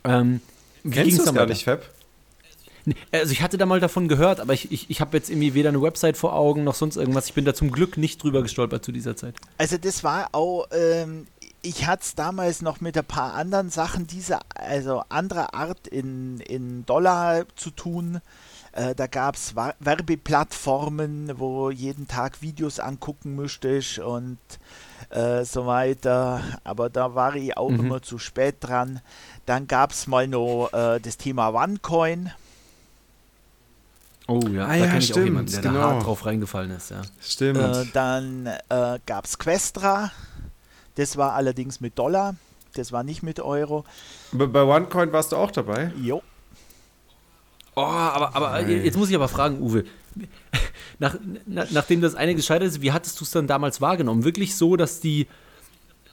Ja. 0.05 0.19
Ähm, 0.21 0.41
Kennst 0.89 1.19
du 1.19 1.23
es 1.23 1.33
gar 1.33 1.45
nicht, 1.45 1.63
Fab? 1.63 1.81
Also 3.11 3.31
ich 3.31 3.41
hatte 3.41 3.57
da 3.57 3.65
mal 3.65 3.79
davon 3.79 4.07
gehört, 4.07 4.39
aber 4.39 4.53
ich, 4.53 4.71
ich, 4.71 4.89
ich 4.89 4.99
habe 4.99 5.15
jetzt 5.15 5.29
irgendwie 5.29 5.53
weder 5.53 5.69
eine 5.69 5.81
Website 5.81 6.17
vor 6.17 6.33
Augen 6.33 6.63
noch 6.63 6.75
sonst 6.75 6.97
irgendwas. 6.97 7.27
Ich 7.27 7.33
bin 7.33 7.45
da 7.45 7.53
zum 7.53 7.71
Glück 7.71 7.97
nicht 7.97 8.21
drüber 8.21 8.41
gestolpert 8.41 8.83
zu 8.83 8.91
dieser 8.91 9.15
Zeit. 9.15 9.35
Also 9.57 9.77
das 9.77 10.03
war 10.03 10.29
auch, 10.33 10.67
ähm, 10.71 11.27
ich 11.63 11.87
hatte 11.87 12.03
es 12.03 12.13
damals 12.13 12.61
noch 12.61 12.81
mit 12.81 12.97
ein 12.97 13.05
paar 13.05 13.33
anderen 13.33 13.69
Sachen 13.69 14.05
dieser, 14.05 14.41
also 14.53 15.01
anderer 15.09 15.53
Art 15.53 15.87
in, 15.87 16.39
in 16.41 16.85
Dollar 16.85 17.45
zu 17.55 17.71
tun. 17.71 18.19
Äh, 18.73 18.93
da 18.95 19.07
gab 19.07 19.35
es 19.35 19.55
Werbeplattformen, 19.55 21.39
wo 21.39 21.69
jeden 21.69 22.07
Tag 22.07 22.41
Videos 22.41 22.79
angucken 22.79 23.35
müsstest 23.35 23.99
und 23.99 24.39
äh, 25.09 25.45
so 25.45 25.65
weiter. 25.65 26.41
Aber 26.65 26.89
da 26.89 27.15
war 27.15 27.35
ich 27.35 27.55
auch 27.55 27.69
mhm. 27.69 27.79
immer 27.79 28.01
zu 28.01 28.17
spät 28.17 28.57
dran. 28.59 28.99
Dann 29.45 29.67
gab 29.67 29.91
es 29.91 30.05
mal 30.05 30.27
noch 30.27 30.69
äh, 30.73 30.99
das 30.99 31.17
Thema 31.17 31.53
OneCoin. 31.53 32.31
Oh 34.27 34.39
ja, 34.49 34.65
ah, 34.65 34.67
da 34.69 34.75
ja, 34.75 35.01
stimmt, 35.01 35.19
auch 35.19 35.23
jemanden, 35.23 35.51
der 35.51 35.61
genau. 35.61 35.73
da 35.73 35.91
hart 35.91 36.05
drauf 36.05 36.25
reingefallen 36.25 36.71
ist. 36.71 36.91
Ja. 36.91 37.01
Stimmt. 37.21 37.59
Äh, 37.59 37.85
dann 37.93 38.47
äh, 38.47 38.99
gab 39.05 39.25
es 39.25 39.37
Questra. 39.37 40.11
Das 40.95 41.17
war 41.17 41.33
allerdings 41.33 41.81
mit 41.81 41.97
Dollar, 41.97 42.35
das 42.75 42.91
war 42.91 43.03
nicht 43.03 43.23
mit 43.23 43.39
Euro. 43.39 43.85
Bei 44.31 44.63
OneCoin 44.63 45.11
warst 45.11 45.31
du 45.31 45.37
auch 45.37 45.51
dabei? 45.51 45.91
Jo. 46.01 46.21
Oh, 47.75 47.81
aber, 47.81 48.35
aber 48.35 48.67
jetzt 48.67 48.97
muss 48.97 49.09
ich 49.09 49.15
aber 49.15 49.27
fragen, 49.27 49.59
Uwe. 49.59 49.85
Nach, 50.99 51.17
nach, 51.45 51.71
nachdem 51.71 52.01
das 52.01 52.13
eine 52.13 52.35
gescheitert 52.35 52.67
ist, 52.67 52.81
wie 52.81 52.91
hattest 52.91 53.19
du 53.19 53.23
es 53.25 53.31
dann 53.31 53.47
damals 53.47 53.81
wahrgenommen? 53.81 54.23
Wirklich 54.23 54.55
so, 54.55 54.75
dass 54.75 54.99
die. 54.99 55.27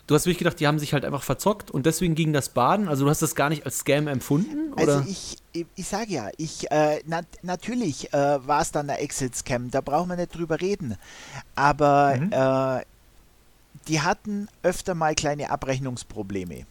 Du 0.07 0.15
hast 0.15 0.25
wirklich 0.25 0.39
gedacht, 0.39 0.59
die 0.59 0.67
haben 0.67 0.79
sich 0.79 0.93
halt 0.93 1.05
einfach 1.05 1.23
verzockt 1.23 1.71
und 1.71 1.87
deswegen 1.87 2.17
ging 2.17 2.33
das 2.33 2.49
Baden? 2.49 2.89
Also 2.89 3.05
du 3.05 3.11
hast 3.11 3.23
das 3.23 3.37
gar 3.37 3.49
nicht 3.49 3.65
als 3.65 3.79
Scam 3.79 4.09
empfunden? 4.09 4.73
Oder? 4.73 4.97
Also 4.97 5.09
ich, 5.09 5.37
ich, 5.53 5.67
ich 5.77 5.87
sage 5.87 6.13
ja, 6.13 6.31
ich, 6.37 6.69
äh, 6.73 7.01
na, 7.07 7.21
natürlich 7.43 8.13
äh, 8.13 8.45
war 8.45 8.63
es 8.63 8.73
dann 8.73 8.89
der 8.89 9.01
Exit-Scam, 9.03 9.71
da 9.71 9.81
brauchen 9.83 10.09
wir 10.09 10.17
nicht 10.17 10.35
drüber 10.35 10.61
reden. 10.61 10.97
Aber 11.55 12.17
mhm. 12.17 12.33
äh, 12.33 12.85
die 13.89 14.01
hatten 14.01 14.49
öfter 14.63 14.95
mal 14.95 15.15
kleine 15.15 15.51
Abrechnungsprobleme. 15.51 16.67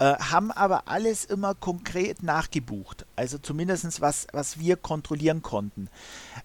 Äh, 0.00 0.14
haben 0.14 0.52
aber 0.52 0.84
alles 0.86 1.24
immer 1.24 1.56
konkret 1.56 2.22
nachgebucht. 2.22 3.04
Also 3.16 3.36
zumindest 3.36 4.00
was, 4.00 4.28
was 4.32 4.60
wir 4.60 4.76
kontrollieren 4.76 5.42
konnten. 5.42 5.88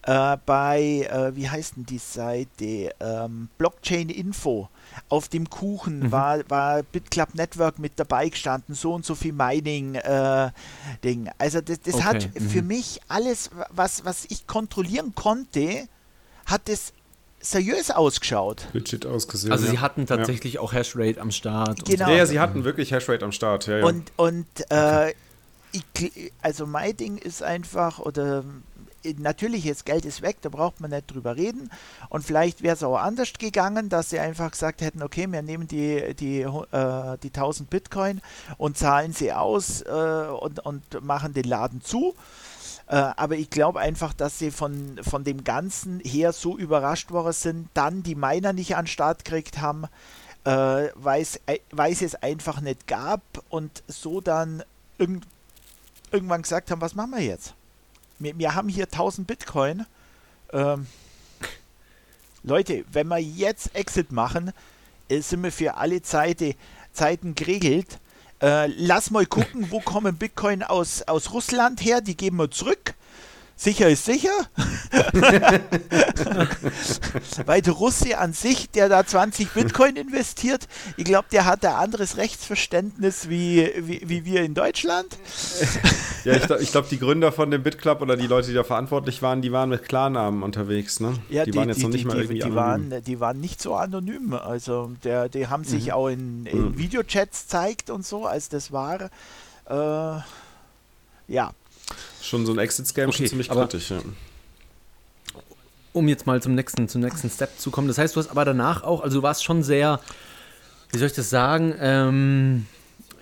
Äh, 0.02 0.38
bei, 0.44 1.08
äh, 1.08 1.36
wie 1.36 1.48
heißt 1.48 1.76
denn 1.76 1.86
die 1.86 2.00
Seite? 2.00 2.96
Ähm, 3.00 3.50
Blockchain 3.60 4.10
Info. 4.10 4.70
Auf 5.08 5.28
dem 5.28 5.52
Kuchen 5.52 6.00
mhm. 6.00 6.12
war, 6.12 6.50
war 6.50 6.82
BitClub 6.82 7.36
Network 7.36 7.78
mit 7.78 8.00
dabei 8.00 8.30
gestanden, 8.30 8.74
so 8.74 8.96
und 8.96 9.06
so 9.06 9.14
viel 9.14 9.34
Mining-Ding. 9.34 11.26
Äh, 11.28 11.32
also 11.38 11.62
das, 11.62 11.80
das 11.82 11.94
okay. 11.94 12.04
hat 12.04 12.30
mhm. 12.34 12.50
für 12.50 12.64
mich 12.64 13.02
alles, 13.08 13.52
was, 13.70 14.04
was 14.04 14.26
ich 14.30 14.48
kontrollieren 14.48 15.14
konnte, 15.14 15.88
hat 16.48 16.70
es 16.70 16.92
seriös 17.44 17.92
ausgeschaut. 17.92 18.68
Legit 18.74 19.06
ausgesehen. 19.06 19.52
Also 19.52 19.68
sie 19.68 19.80
hatten 19.80 20.06
tatsächlich 20.06 20.56
ja. 20.56 20.62
auch 20.62 20.74
Hashrate 20.74 21.20
am 21.20 21.32
Start. 21.32 21.86
Genau. 21.86 22.10
Ja, 22.10 22.16
ja, 22.16 22.26
sie 22.26 22.40
hatten 22.40 22.64
wirklich 22.64 22.92
Hashrate 22.92 23.24
am 23.24 23.32
Start. 23.32 23.68
Ja, 23.68 23.80
ja. 23.80 23.86
Und, 23.86 24.12
und 24.16 24.48
äh, 24.70 25.14
okay. 25.76 26.12
ich, 26.16 26.34
also 26.42 26.66
mein 26.66 26.96
Ding 26.98 27.18
ist 27.18 27.44
einfach, 27.44 28.00
oder 28.00 28.44
natürlich, 29.18 29.66
jetzt 29.66 29.86
Geld 29.86 30.06
ist 30.06 30.22
weg, 30.22 30.38
da 30.42 30.50
braucht 30.50 30.80
man 30.80 30.92
nicht 30.92 31.14
drüber 31.14 31.36
reden. 31.36 31.70
Und 32.10 32.24
vielleicht 32.24 32.64
wäre 32.64 32.76
es 32.76 32.84
auch 32.84 32.98
anders 32.98 33.34
gegangen, 33.34 33.90
dass 33.90 34.10
sie 34.10 34.20
einfach 34.20 34.52
gesagt 34.52 34.82
hätten, 34.82 35.04
okay, 35.04 35.28
wir 35.30 35.42
nehmen 35.42 35.68
die, 35.68 36.16
die, 36.16 36.42
äh, 36.42 37.18
die 37.22 37.28
1000 37.28 37.70
Bitcoin 37.70 38.22
und 38.58 38.78
zahlen 38.78 39.14
sie 39.14 39.34
aus 39.34 39.82
äh, 39.82 39.92
und, 39.92 40.60
und 40.60 41.04
machen 41.04 41.34
den 41.34 41.46
Laden 41.46 41.82
zu. 41.82 42.16
Äh, 42.94 43.12
aber 43.18 43.38
ich 43.38 43.50
glaube 43.50 43.80
einfach, 43.80 44.14
dass 44.14 44.38
sie 44.38 44.52
von, 44.52 45.00
von 45.02 45.24
dem 45.24 45.44
Ganzen 45.44 46.00
her 46.02 46.32
so 46.32 46.56
überrascht 46.60 47.10
worden 47.10 47.34
sind, 47.34 47.70
dann 47.74 48.04
die 48.04 48.14
Miner 48.14 48.54
nicht 48.54 48.76
an 48.76 48.84
den 48.84 48.88
Start 48.88 49.26
gekriegt 49.26 49.60
haben, 49.60 49.86
äh, 50.44 50.90
weil 50.94 51.24
es 51.24 51.42
äh, 51.48 51.58
einfach 52.22 52.62
nicht 52.62 52.86
gab 52.86 53.22
und 53.50 53.82
so 53.88 54.22
dann 54.22 54.62
irgend, 55.00 55.26
irgendwann 56.12 56.44
gesagt 56.44 56.70
haben, 56.70 56.82
was 56.82 56.94
machen 56.94 57.14
wir 57.14 57.22
jetzt? 57.22 57.56
Wir, 58.20 58.38
wir 58.38 58.54
haben 58.54 58.70
hier 58.70 58.86
1000 58.86 59.26
Bitcoin. 59.26 59.88
Ähm, 60.52 60.86
Leute, 62.44 62.86
wenn 62.92 63.08
wir 63.08 63.18
jetzt 63.18 63.74
Exit 63.74 64.12
machen, 64.12 64.54
äh, 65.10 65.20
sind 65.22 65.42
wir 65.42 65.52
für 65.52 65.78
alle 65.78 66.04
Zeite, 66.04 66.54
Zeiten 66.92 67.34
geregelt. 67.34 67.98
Äh, 68.44 68.68
lass 68.76 69.10
mal 69.10 69.26
gucken, 69.26 69.68
wo 69.70 69.80
kommen 69.80 70.18
Bitcoin 70.18 70.64
aus, 70.64 71.02
aus 71.04 71.32
Russland 71.32 71.80
her, 71.82 72.02
die 72.02 72.18
geben 72.18 72.36
wir 72.36 72.52
zurück. 72.52 72.94
Sicher 73.56 73.88
ist 73.88 74.06
sicher. 74.06 74.32
Weil 77.46 77.62
der 77.62 77.74
Russe 77.74 78.18
an 78.18 78.34
sich, 78.34 78.72
der 78.72 78.90
da 78.90 79.06
20 79.06 79.52
Bitcoin 79.52 79.96
investiert, 79.96 80.68
ich 80.98 81.06
glaube, 81.06 81.28
der 81.32 81.46
hat 81.46 81.64
ein 81.64 81.74
anderes 81.74 82.18
Rechtsverständnis 82.18 83.30
wie, 83.30 83.72
wie, 83.78 84.02
wie 84.06 84.26
wir 84.26 84.44
in 84.44 84.56
Deutschland. 84.56 85.16
ja, 86.24 86.34
ich, 86.34 86.72
glaube, 86.72 86.88
die 86.90 86.98
Gründer 86.98 87.32
von 87.32 87.52
dem 87.52 87.62
BitClub 87.62 88.02
oder 88.02 88.18
die 88.18 88.28
Leute, 88.28 88.48
die 88.48 88.56
da 88.56 88.64
verantwortlich 88.64 89.22
waren, 89.22 89.44
die 89.44 89.52
waren 89.52 89.70
mit 89.70 89.88
Klarnamen 89.88 90.42
unterwegs. 90.42 91.00
Ne? 91.00 91.14
Ja, 91.30 91.46
die, 91.46 91.52
die 91.52 91.58
waren 91.58 91.70
jetzt 91.70 91.78
die, 91.78 91.84
noch 91.84 91.92
nicht 91.92 92.06
die, 92.06 92.08
mal 92.08 92.18
irgendwie 92.18 92.40
die 92.40 92.56
waren, 92.56 93.04
die 93.06 93.20
waren 93.20 93.40
nicht 93.40 93.62
so 93.62 93.76
anonym. 93.76 94.34
Also, 94.34 94.92
der, 95.04 95.30
die 95.30 95.48
haben 95.48 95.64
sich 95.64 95.86
mhm. 95.86 95.92
auch 95.92 96.08
in, 96.08 96.48
in 96.48 96.70
mhm. 96.70 96.78
Videochats 96.78 97.48
zeigt 97.48 97.92
und 97.92 98.06
so, 98.06 98.26
als 98.26 98.50
das 98.50 98.72
war. 98.72 99.12
Äh, 99.70 100.22
ja, 101.28 101.52
Schon 102.24 102.46
so 102.46 102.54
ein 102.54 102.58
Exit-Scam, 102.58 103.10
okay, 103.10 103.18
schon 103.18 103.28
ziemlich 103.28 103.50
kritisch, 103.50 103.92
ja. 103.92 104.00
um 105.92 106.08
jetzt 106.08 106.26
mal 106.26 106.42
zum 106.42 106.56
nächsten, 106.56 106.88
zum 106.88 107.02
nächsten 107.02 107.30
Step 107.30 107.60
zu 107.60 107.70
kommen. 107.70 107.90
Das 107.90 107.98
heißt, 107.98 108.16
du 108.16 108.20
hast 108.22 108.30
aber 108.30 108.46
danach 108.46 108.84
auch, 108.84 109.02
also 109.02 109.18
du 109.20 109.24
warst 109.24 109.44
schon 109.44 109.62
sehr, 109.62 110.00
wie 110.92 111.00
soll 111.00 111.08
ich 111.08 111.14
das 111.14 111.30
sagen, 111.30 111.76
ähm, 111.80 112.66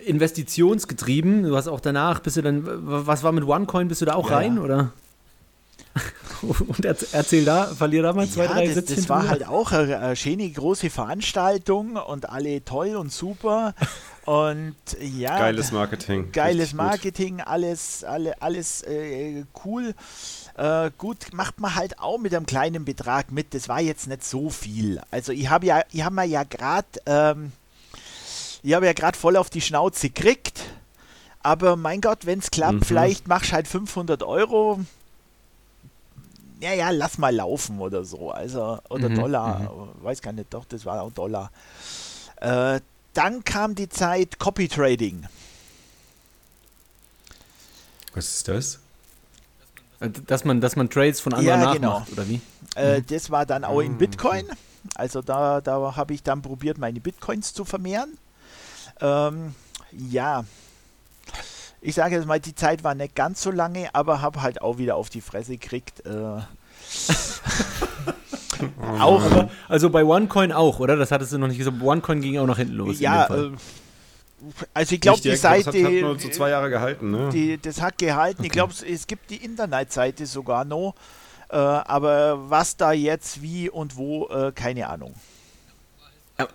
investitionsgetrieben. 0.06 1.44
Du 1.44 1.58
hast 1.58 1.68
auch 1.68 1.80
danach, 1.80 2.20
bist 2.20 2.38
du 2.38 2.44
dann, 2.44 2.64
was 2.64 3.24
war 3.24 3.32
mit 3.32 3.44
OneCoin, 3.44 3.88
bist 3.88 4.02
du 4.02 4.06
da 4.06 4.14
auch 4.14 4.30
ja, 4.30 4.38
rein, 4.38 4.60
oder? 4.60 4.92
Und 6.42 6.86
erzähl 6.86 7.44
da, 7.44 7.66
verlier 7.66 8.04
da 8.04 8.14
mal 8.14 8.28
zwei, 8.28 8.46
ja, 8.46 8.54
drei 8.54 8.66
das, 8.66 8.76
Sätze. 8.76 8.96
Das 8.96 9.10
war 9.10 9.28
halt 9.28 9.48
auch 9.48 9.72
eine, 9.72 9.98
eine 9.98 10.16
schöne 10.16 10.50
große 10.50 10.92
Veranstaltung 10.92 11.96
und 11.96 12.30
alle 12.30 12.64
toll 12.64 12.96
und 12.96 13.12
super. 13.12 13.74
Und 14.26 14.76
ja. 15.00 15.38
Geiles 15.38 15.72
Marketing. 15.72 16.32
Geiles 16.32 16.74
Marketing, 16.74 17.42
alles, 17.42 18.04
alle, 18.04 18.40
alles 18.42 18.84
äh, 18.84 19.46
cool. 19.66 19.96
Äh, 20.58 20.92
gut, 20.98 21.34
macht 21.34 21.60
man 21.60 21.74
halt 21.74 21.98
auch 22.00 22.20
mit 22.20 22.34
einem 22.36 22.46
kleinen 22.46 22.86
Betrag 22.86 23.32
mit. 23.32 23.54
Das 23.54 23.68
war 23.68 23.82
jetzt 23.82 24.08
nicht 24.08 24.24
so 24.24 24.50
viel. 24.50 25.02
Also 25.10 25.32
ich 25.32 25.50
habe 25.50 25.66
ja, 25.66 25.82
ich 25.92 26.04
habe 26.04 26.16
mir 26.16 26.26
ja 26.26 26.44
gerade, 26.44 26.88
ähm, 27.08 27.52
ich 28.62 28.74
habe 28.74 28.86
ja 28.86 28.94
gerade 28.94 29.18
voll 29.18 29.38
auf 29.38 29.50
die 29.50 29.62
Schnauze 29.62 30.10
gekriegt. 30.10 30.62
Aber 31.44 31.76
mein 31.76 32.02
Gott, 32.02 32.28
wenn 32.28 32.38
es 32.38 32.52
klappt, 32.52 32.82
mhm. 32.82 32.84
vielleicht 32.84 33.28
machst 33.28 33.50
du 33.50 33.56
halt 33.56 33.68
500 33.68 34.22
Euro 34.22 34.80
ja, 36.62 36.74
ja, 36.74 36.92
lass 36.92 37.18
mal 37.18 37.36
laufen 37.36 37.80
oder 37.80 38.04
so. 38.04 38.30
Also, 38.30 38.78
oder 38.90 39.10
mhm, 39.10 39.16
Dollar, 39.16 39.60
mhm. 39.62 40.04
weiß 40.04 40.22
gar 40.22 40.32
nicht, 40.32 40.54
doch, 40.54 40.64
das 40.66 40.86
war 40.86 41.02
auch 41.02 41.12
Dollar. 41.12 41.52
Äh, 42.40 42.80
dann 43.14 43.44
kam 43.44 43.76
die 43.76 43.90
Zeit 43.90 44.40
Copy 44.40 44.68
Trading. 44.68 45.28
Was 48.14 48.36
ist 48.36 48.48
das? 48.48 48.80
Äh, 50.00 50.10
dass 50.10 50.44
man, 50.44 50.62
dass 50.62 50.76
man 50.76 50.90
Trades 50.90 51.20
von 51.20 51.34
anderen 51.34 51.62
ja, 51.62 51.74
genau. 51.74 52.06
oder 52.12 52.28
wie? 52.28 52.42
Äh, 52.76 53.00
mhm. 53.00 53.06
Das 53.08 53.30
war 53.30 53.46
dann 53.46 53.64
auch 53.64 53.80
in 53.80 53.94
mhm. 53.94 53.98
Bitcoin. 53.98 54.46
Also 54.96 55.22
da, 55.22 55.62
da 55.62 55.96
habe 55.96 56.14
ich 56.14 56.24
dann 56.24 56.42
probiert, 56.42 56.78
meine 56.78 57.00
Bitcoins 57.00 57.54
zu 57.54 57.66
vermehren. 57.66 58.18
Ähm, 59.00 59.56
ja, 59.92 60.44
ich 61.82 61.96
sage 61.96 62.16
jetzt 62.16 62.28
mal, 62.28 62.40
die 62.40 62.56
Zeit 62.56 62.84
war 62.84 62.94
nicht 62.94 63.16
ganz 63.16 63.42
so 63.42 63.52
lange, 63.52 63.94
aber 63.94 64.22
habe 64.22 64.42
halt 64.42 64.62
auch 64.62 64.78
wieder 64.78 64.96
auf 64.96 65.10
die 65.10 65.22
Fresse 65.22 65.54
gekriegt. 65.54 66.06
Äh. 66.06 66.42
auch, 69.00 69.24
aber, 69.24 69.50
also 69.68 69.90
bei 69.90 70.04
OneCoin 70.04 70.52
auch, 70.52 70.80
oder? 70.80 70.96
Das 70.96 71.12
hattest 71.12 71.34
du 71.34 71.38
noch 71.38 71.48
nicht 71.48 71.58
gesagt. 71.58 71.82
OneCoin 71.82 72.22
ging 72.22 72.38
auch 72.40 72.48
nach 72.48 72.58
hinten 72.58 72.76
los. 72.76 73.00
Ja, 73.00 73.26
äh, 73.26 73.52
also 74.74 74.96
ich 74.96 75.02
glaube, 75.02 75.22
die 75.22 75.36
Seite. 75.36 75.66
Das 75.66 75.76
hat, 75.76 75.84
hat 75.84 76.02
nur 76.02 76.20
so 76.20 76.30
zwei 76.30 76.50
Jahre 76.50 76.70
gehalten, 76.70 77.12
ne? 77.12 77.30
Die, 77.32 77.60
das 77.62 77.82
hat 77.82 77.98
gehalten. 77.98 78.40
Okay. 78.40 78.48
Ich 78.48 78.54
glaube, 78.54 78.74
es 78.90 79.08
gibt 79.08 79.30
die 79.30 79.38
Internetseite 79.38 80.26
sogar 80.26 80.66
noch. 80.66 80.96
Äh, 81.50 81.56
aber 81.58 82.50
was 82.50 82.78
da 82.78 82.92
jetzt, 82.94 83.42
wie 83.42 83.70
und 83.70 83.98
wo, 83.98 84.28
äh, 84.30 84.52
keine 84.54 84.88
Ahnung. 84.88 85.14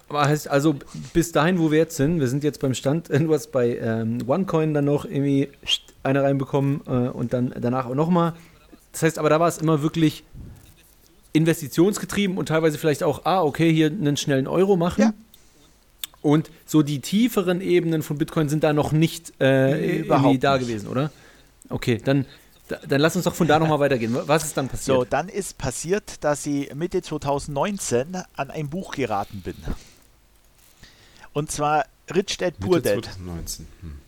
Aber 0.08 0.24
heißt 0.24 0.48
also, 0.48 0.74
bis 1.12 1.32
dahin, 1.32 1.58
wo 1.58 1.70
wir 1.70 1.78
jetzt 1.78 1.96
sind, 1.96 2.18
wir 2.18 2.28
sind 2.28 2.42
jetzt 2.42 2.60
beim 2.60 2.74
Stand, 2.74 3.08
du 3.10 3.32
hast 3.32 3.52
bei 3.52 3.76
ähm, 3.76 4.18
OneCoin 4.26 4.74
dann 4.74 4.86
noch 4.86 5.04
irgendwie 5.04 5.50
eine 6.02 6.22
reinbekommen 6.22 6.80
äh, 6.86 7.08
und 7.08 7.32
dann 7.32 7.54
danach 7.58 7.86
auch 7.86 7.94
nochmal. 7.94 8.32
Das 8.92 9.02
heißt, 9.02 9.18
aber 9.18 9.28
da 9.28 9.38
war 9.38 9.48
es 9.48 9.58
immer 9.58 9.82
wirklich 9.82 10.24
investitionsgetrieben 11.32 12.38
und 12.38 12.46
teilweise 12.46 12.78
vielleicht 12.78 13.02
auch, 13.02 13.24
ah, 13.24 13.42
okay, 13.42 13.72
hier 13.72 13.88
einen 13.88 14.16
schnellen 14.16 14.46
Euro 14.46 14.76
machen. 14.76 15.00
Ja. 15.02 15.12
Und 16.22 16.50
so 16.64 16.82
die 16.82 17.00
tieferen 17.00 17.60
Ebenen 17.60 18.02
von 18.02 18.18
Bitcoin 18.18 18.48
sind 18.48 18.64
da 18.64 18.72
noch 18.72 18.90
nicht 18.92 19.32
äh, 19.40 19.98
irgendwie 19.98 20.38
da 20.38 20.56
nicht. 20.56 20.66
gewesen, 20.66 20.88
oder? 20.88 21.12
Okay, 21.68 22.00
dann, 22.04 22.26
dann 22.88 23.00
lass 23.00 23.14
uns 23.14 23.26
doch 23.26 23.34
von 23.34 23.46
da 23.46 23.58
nochmal 23.58 23.78
weitergehen. 23.78 24.16
Was 24.26 24.44
ist 24.44 24.56
dann 24.56 24.68
passiert? 24.68 24.96
So, 24.96 25.04
dann 25.04 25.28
ist 25.28 25.56
passiert, 25.58 26.24
dass 26.24 26.46
ich 26.46 26.74
Mitte 26.74 27.02
2019 27.02 28.16
an 28.34 28.50
ein 28.50 28.68
Buch 28.68 28.92
geraten 28.92 29.42
bin. 29.42 29.54
Und 31.32 31.52
zwar 31.52 31.84
Rich 32.12 32.38
Dad 32.38 32.58
Poor 32.58 32.80
Dad. 32.80 33.04
2019. 33.04 33.66
Hm. 33.82 33.98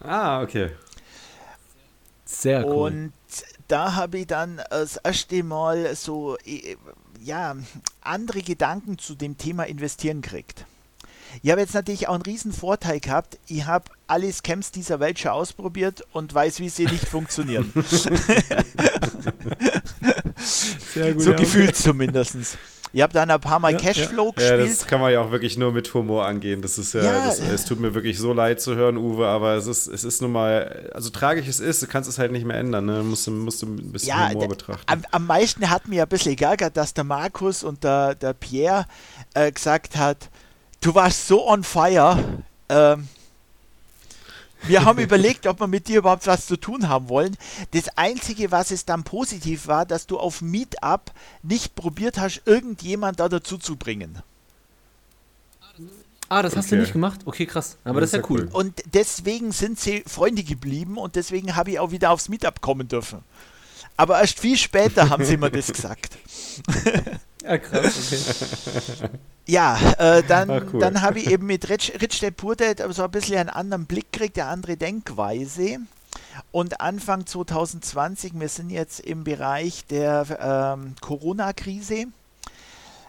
Ah, 0.00 0.42
okay. 0.42 0.70
Sehr 2.24 2.66
cool. 2.66 2.92
Und 2.92 3.12
da 3.68 3.94
habe 3.94 4.18
ich 4.18 4.26
dann 4.26 4.60
das 4.70 4.96
erste 4.96 5.42
Mal 5.42 5.94
so, 5.94 6.36
äh, 6.44 6.76
ja, 7.22 7.56
andere 8.00 8.42
Gedanken 8.42 8.98
zu 8.98 9.14
dem 9.14 9.38
Thema 9.38 9.64
Investieren 9.64 10.22
gekriegt. 10.22 10.64
Ich 11.42 11.50
habe 11.50 11.60
jetzt 11.60 11.74
natürlich 11.74 12.08
auch 12.08 12.14
einen 12.14 12.22
riesen 12.22 12.52
Vorteil 12.52 13.00
gehabt. 13.00 13.38
Ich 13.46 13.66
habe 13.66 13.90
alle 14.06 14.32
Scams 14.32 14.70
dieser 14.72 14.98
Welt 14.98 15.18
schon 15.18 15.32
ausprobiert 15.32 16.02
und 16.12 16.32
weiß, 16.32 16.60
wie 16.60 16.70
sie 16.70 16.86
nicht 16.86 17.06
funktionieren. 17.06 17.70
Sehr 20.94 21.12
gut, 21.12 21.22
so 21.22 21.32
ja, 21.32 21.36
gefühlt 21.36 21.70
okay. 21.70 21.82
zumindest. 21.82 22.56
Ich 22.92 23.02
habe 23.02 23.12
dann 23.12 23.30
ein 23.30 23.40
paar 23.40 23.58
Mal 23.58 23.72
ja, 23.72 23.78
Cashflow 23.78 24.26
ja. 24.26 24.32
gespielt. 24.32 24.60
Ja, 24.60 24.66
das 24.66 24.86
kann 24.86 25.00
man 25.00 25.12
ja 25.12 25.20
auch 25.20 25.30
wirklich 25.30 25.58
nur 25.58 25.72
mit 25.72 25.92
Humor 25.92 26.24
angehen. 26.26 26.62
Das 26.62 26.78
ist 26.78 26.94
ja, 26.94 27.02
ja 27.02 27.26
das, 27.26 27.40
es 27.40 27.64
tut 27.64 27.80
mir 27.80 27.94
wirklich 27.94 28.18
so 28.18 28.32
leid 28.32 28.60
zu 28.60 28.76
hören, 28.76 28.96
Uwe, 28.96 29.26
aber 29.26 29.54
es 29.54 29.66
ist, 29.66 29.86
es 29.88 30.04
ist 30.04 30.22
nun 30.22 30.32
mal, 30.32 30.90
also 30.94 31.10
tragisch 31.10 31.48
es 31.48 31.60
ist, 31.60 31.82
du 31.82 31.86
kannst 31.86 32.08
es 32.08 32.18
halt 32.18 32.32
nicht 32.32 32.46
mehr 32.46 32.56
ändern. 32.56 32.86
Ne? 32.86 33.02
Musst, 33.02 33.28
musst 33.28 33.62
du 33.62 33.66
ein 33.66 33.92
bisschen 33.92 34.08
ja, 34.08 34.30
Humor 34.30 34.48
betrachten. 34.48 34.84
Am, 34.86 35.02
am, 35.10 35.26
meisten 35.26 35.68
hat 35.68 35.88
mir 35.88 36.02
ein 36.02 36.08
bisschen 36.08 36.36
geärgert, 36.36 36.76
dass 36.76 36.94
der 36.94 37.04
Markus 37.04 37.62
und 37.62 37.84
der, 37.84 38.14
der 38.14 38.32
Pierre 38.32 38.86
äh, 39.34 39.52
gesagt 39.52 39.96
hat, 39.96 40.30
du 40.80 40.94
warst 40.94 41.26
so 41.26 41.46
on 41.46 41.64
fire. 41.64 42.16
Ähm, 42.68 43.08
wir 44.62 44.84
haben 44.84 44.98
überlegt, 45.02 45.46
ob 45.46 45.60
wir 45.60 45.66
mit 45.66 45.88
dir 45.88 45.98
überhaupt 45.98 46.26
was 46.26 46.46
zu 46.46 46.56
tun 46.56 46.88
haben 46.88 47.08
wollen. 47.08 47.36
Das 47.72 47.88
Einzige, 47.96 48.50
was 48.50 48.70
es 48.70 48.84
dann 48.84 49.04
positiv 49.04 49.66
war, 49.66 49.86
dass 49.86 50.06
du 50.06 50.18
auf 50.18 50.40
Meetup 50.40 51.12
nicht 51.42 51.74
probiert 51.74 52.18
hast, 52.18 52.42
irgendjemand 52.46 53.20
da 53.20 53.28
dazu 53.28 53.58
zu 53.58 53.76
bringen. 53.76 54.22
Ah, 56.28 56.42
das 56.42 56.52
okay. 56.52 56.58
hast 56.58 56.72
du 56.72 56.76
nicht 56.76 56.92
gemacht? 56.92 57.20
Okay, 57.24 57.46
krass. 57.46 57.78
Aber 57.84 58.00
das, 58.00 58.10
das 58.10 58.20
ist 58.20 58.26
ja 58.26 58.30
cool. 58.30 58.48
cool. 58.52 58.60
Und 58.60 58.82
deswegen 58.92 59.52
sind 59.52 59.80
sie 59.80 60.04
Freunde 60.06 60.42
geblieben 60.42 60.98
und 60.98 61.16
deswegen 61.16 61.56
habe 61.56 61.70
ich 61.70 61.78
auch 61.78 61.90
wieder 61.90 62.10
aufs 62.10 62.28
Meetup 62.28 62.60
kommen 62.60 62.86
dürfen. 62.88 63.20
Aber 63.96 64.20
erst 64.20 64.38
viel 64.38 64.56
später 64.56 65.08
haben 65.10 65.24
sie 65.24 65.36
mir 65.36 65.50
das 65.50 65.72
gesagt. 65.72 66.18
Ja, 67.48 67.58
krass, 67.58 68.12
okay. 68.12 69.10
ja, 69.46 69.78
äh, 69.98 70.22
dann, 70.22 70.68
cool. 70.72 70.80
dann 70.80 71.00
habe 71.00 71.18
ich 71.18 71.30
eben 71.30 71.46
mit 71.46 71.68
Rich, 71.70 71.94
Rich 72.00 72.20
Depurte 72.20 72.76
so 72.90 73.04
ein 73.04 73.10
bisschen 73.10 73.38
einen 73.38 73.48
anderen 73.48 73.86
Blick 73.86 74.12
gekriegt, 74.12 74.38
eine 74.38 74.48
andere 74.48 74.76
Denkweise. 74.76 75.78
Und 76.52 76.80
Anfang 76.80 77.26
2020, 77.26 78.38
wir 78.38 78.48
sind 78.48 78.70
jetzt 78.70 79.00
im 79.00 79.24
Bereich 79.24 79.86
der 79.86 80.76
ähm, 80.76 80.94
Corona-Krise, 81.00 82.06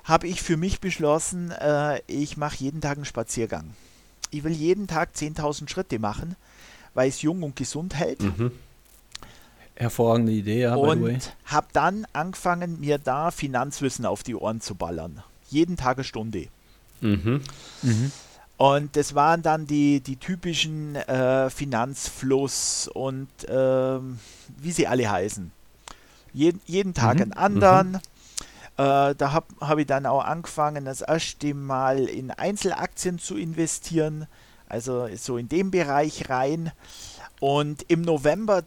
habe 0.06 0.28
ich 0.28 0.42
für 0.42 0.58
mich 0.58 0.80
beschlossen, 0.80 1.52
äh, 1.52 2.02
ich 2.08 2.38
mache 2.38 2.58
jeden 2.58 2.82
Tag 2.82 2.98
einen 2.98 3.06
Spaziergang. 3.06 3.74
Ich 4.32 4.44
will 4.44 4.54
jeden 4.54 4.88
Tag 4.88 5.10
10.000 5.16 5.70
Schritte 5.70 6.00
machen, 6.00 6.36
weil 6.94 7.10
es 7.10 7.22
jung 7.22 7.44
und 7.44 7.56
gesund 7.56 7.96
hält. 7.96 8.22
Mhm. 8.22 8.52
Hervorragende 9.80 10.34
Idee, 10.34 10.62
ja. 10.64 10.76
Und 10.76 11.34
habe 11.46 11.68
dann 11.72 12.06
angefangen, 12.12 12.82
mir 12.82 12.98
da 12.98 13.32
Finanzwissen 13.32 14.06
auf 14.06 14.24
die 14.24 14.36
Ohren 14.36 14.60
zu 14.60 14.76
ballern. 14.76 15.24
Jeden 15.50 15.78
Tag 15.78 15.98
eine 15.98 16.04
Stunde. 16.04 16.48
Mhm. 17.00 17.42
Mhm. 17.82 18.12
Und 18.58 18.98
das 18.98 19.16
waren 19.16 19.42
dann 19.42 19.68
die, 19.68 20.02
die 20.02 20.18
typischen 20.18 20.98
äh, 20.98 21.50
Finanzfluss 21.50 22.90
und 22.94 23.30
äh, 23.46 24.00
wie 24.58 24.72
sie 24.72 24.86
alle 24.86 25.10
heißen. 25.10 25.50
Jeden, 26.34 26.60
jeden 26.66 26.94
Tag 26.94 27.16
mhm. 27.16 27.22
einen 27.22 27.34
anderen. 27.34 27.92
Mhm. 27.92 27.98
Äh, 28.78 29.16
da 29.16 29.32
habe 29.32 29.48
hab 29.62 29.78
ich 29.78 29.88
dann 29.88 30.06
auch 30.06 30.26
angefangen, 30.26 30.84
das 30.84 31.00
erste 31.00 31.54
Mal 31.54 32.00
in 32.00 32.32
Einzelaktien 32.32 33.18
zu 33.18 33.38
investieren. 33.38 34.28
Also 34.68 35.08
so 35.16 35.38
in 35.38 35.48
dem 35.48 35.72
Bereich 35.72 36.30
rein. 36.30 36.74
Und 37.40 37.86
im 37.88 38.02
November, 38.02 38.60
äh, 38.60 38.64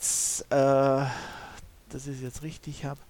dass 0.51 2.07
ich 2.07 2.17
es 2.17 2.21
jetzt 2.23 2.43
richtig 2.43 2.85
habe, 2.85 3.01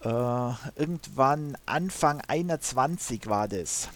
äh, 0.00 0.80
irgendwann 0.80 1.56
Anfang 1.66 2.20
21 2.26 3.26
war 3.26 3.48
das. 3.48 3.88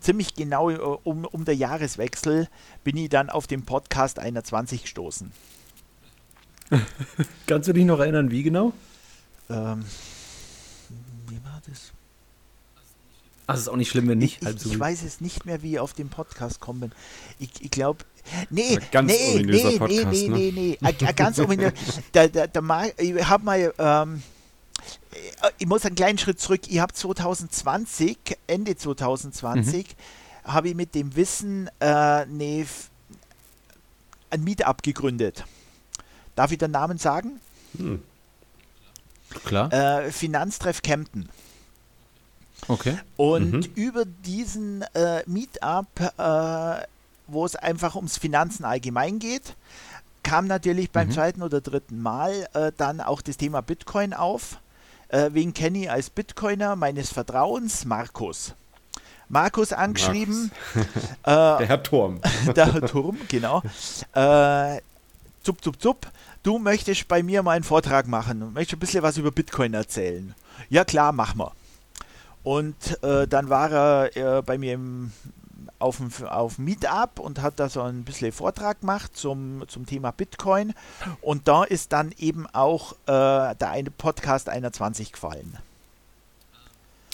Ziemlich 0.00 0.34
genau 0.34 0.70
äh, 0.70 0.76
um, 0.76 1.24
um 1.24 1.44
der 1.44 1.54
Jahreswechsel 1.56 2.48
bin 2.84 2.96
ich 2.96 3.08
dann 3.08 3.30
auf 3.30 3.46
den 3.46 3.64
Podcast 3.64 4.18
21 4.18 4.82
gestoßen. 4.82 5.32
Kannst 7.46 7.68
du 7.68 7.72
dich 7.72 7.84
noch 7.84 7.98
erinnern, 8.00 8.30
wie 8.30 8.42
genau? 8.42 8.72
Ähm, 9.48 9.84
wie 11.28 11.42
war 11.44 11.62
das? 11.68 11.92
Ach, 13.46 13.56
ist 13.56 13.68
auch 13.68 13.76
nicht 13.76 13.88
schlimm, 13.88 14.08
wenn 14.08 14.18
nicht. 14.18 14.42
Ich, 14.42 14.48
ich, 14.48 14.66
ich 14.66 14.78
weiß 14.78 15.02
es 15.04 15.22
nicht 15.22 15.46
mehr, 15.46 15.62
wie 15.62 15.72
ich 15.72 15.78
auf 15.80 15.94
den 15.94 16.10
Podcast 16.10 16.60
kommen. 16.60 16.92
Ich, 17.38 17.50
ich 17.60 17.70
glaube, 17.70 18.04
Nee, 18.50 18.78
ganz 18.90 19.12
nee, 19.12 19.42
nee, 19.42 19.78
Podcast, 19.78 20.10
nee, 20.10 20.28
nee, 20.28 20.50
nee, 20.52 20.78
nee, 20.80 20.96
nee. 21.00 21.12
ganz 21.14 21.38
ominös. 21.38 21.72
der, 22.14 22.28
der, 22.28 22.48
der 22.48 22.92
ich 22.98 23.28
habe 23.28 23.44
mal, 23.44 23.74
ähm, 23.78 24.22
ich 25.58 25.66
muss 25.66 25.84
einen 25.84 25.96
kleinen 25.96 26.18
Schritt 26.18 26.40
zurück. 26.40 26.62
Ich 26.68 26.78
habe 26.78 26.92
2020, 26.92 28.18
Ende 28.46 28.76
2020, 28.76 29.86
mhm. 29.86 30.52
habe 30.52 30.68
ich 30.68 30.74
mit 30.74 30.94
dem 30.94 31.14
Wissen 31.16 31.68
äh, 31.80 32.26
ne, 32.26 32.66
ein 34.30 34.44
Meetup 34.44 34.82
gegründet. 34.82 35.44
Darf 36.34 36.52
ich 36.52 36.58
den 36.58 36.70
Namen 36.70 36.98
sagen? 36.98 37.40
Hm. 37.76 38.02
Klar. 39.44 39.72
Äh, 39.72 40.12
Finanztreff 40.12 40.82
Kempten. 40.82 41.28
Okay. 42.66 42.98
Und 43.16 43.52
Mhm. 43.52 43.72
über 43.74 44.04
diesen 44.04 44.82
äh, 44.94 45.22
Meetup, 45.26 45.88
äh, 46.18 46.86
wo 47.28 47.44
es 47.44 47.54
einfach 47.56 47.94
ums 47.94 48.18
Finanzen 48.18 48.64
allgemein 48.64 49.18
geht, 49.18 49.54
kam 50.22 50.46
natürlich 50.46 50.90
beim 50.90 51.08
Mhm. 51.08 51.12
zweiten 51.12 51.42
oder 51.42 51.60
dritten 51.60 52.02
Mal 52.02 52.48
äh, 52.54 52.72
dann 52.76 53.00
auch 53.00 53.22
das 53.22 53.36
Thema 53.36 53.60
Bitcoin 53.62 54.12
auf. 54.12 54.58
Äh, 55.08 55.30
wen 55.32 55.54
kenne 55.54 55.78
ich 55.78 55.90
als 55.90 56.10
Bitcoiner 56.10 56.76
meines 56.76 57.12
Vertrauens? 57.12 57.84
Markus. 57.84 58.54
Markus 59.30 59.72
angeschrieben, 59.74 60.50
Der 61.26 61.58
Herr 61.60 61.82
Turm. 61.82 62.20
der 62.56 62.72
Herr 62.72 62.86
Turm, 62.86 63.18
genau. 63.28 63.62
Äh, 64.14 64.80
zup, 65.42 65.62
zup, 65.62 65.80
zup. 65.80 66.06
Du 66.42 66.58
möchtest 66.58 67.08
bei 67.08 67.22
mir 67.22 67.42
mal 67.42 67.52
einen 67.52 67.64
Vortrag 67.64 68.06
machen. 68.06 68.52
Möchtest 68.54 68.76
ein 68.76 68.80
bisschen 68.80 69.02
was 69.02 69.18
über 69.18 69.30
Bitcoin 69.30 69.74
erzählen? 69.74 70.34
Ja, 70.70 70.84
klar, 70.84 71.12
mach 71.12 71.34
mal. 71.34 71.52
Und 72.42 73.02
äh, 73.02 73.26
dann 73.28 73.50
war 73.50 73.70
er 73.70 74.16
äh, 74.38 74.42
bei 74.42 74.56
mir 74.56 74.74
im, 74.74 75.12
auf 75.78 75.98
dem 75.98 76.10
auf 76.26 76.58
Meetup 76.58 77.20
und 77.20 77.40
hat 77.40 77.60
da 77.60 77.68
so 77.68 77.82
ein 77.82 78.04
bisschen 78.04 78.32
Vortrag 78.32 78.80
gemacht 78.80 79.16
zum, 79.16 79.64
zum 79.68 79.86
Thema 79.86 80.10
Bitcoin. 80.10 80.74
Und 81.20 81.46
da 81.46 81.64
ist 81.64 81.92
dann 81.92 82.12
eben 82.18 82.46
auch 82.52 82.92
äh, 83.06 83.54
der 83.54 83.70
eine 83.70 83.90
Podcast 83.90 84.48
21 84.48 85.12
gefallen. 85.12 85.58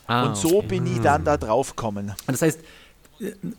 Ah, 0.06 0.26
und 0.26 0.36
so 0.36 0.58
okay. 0.58 0.66
bin 0.66 0.86
ich 0.86 1.00
dann 1.00 1.24
da 1.24 1.36
drauf 1.36 1.76
gekommen. 1.76 2.12
Das 2.26 2.42
heißt, 2.42 2.60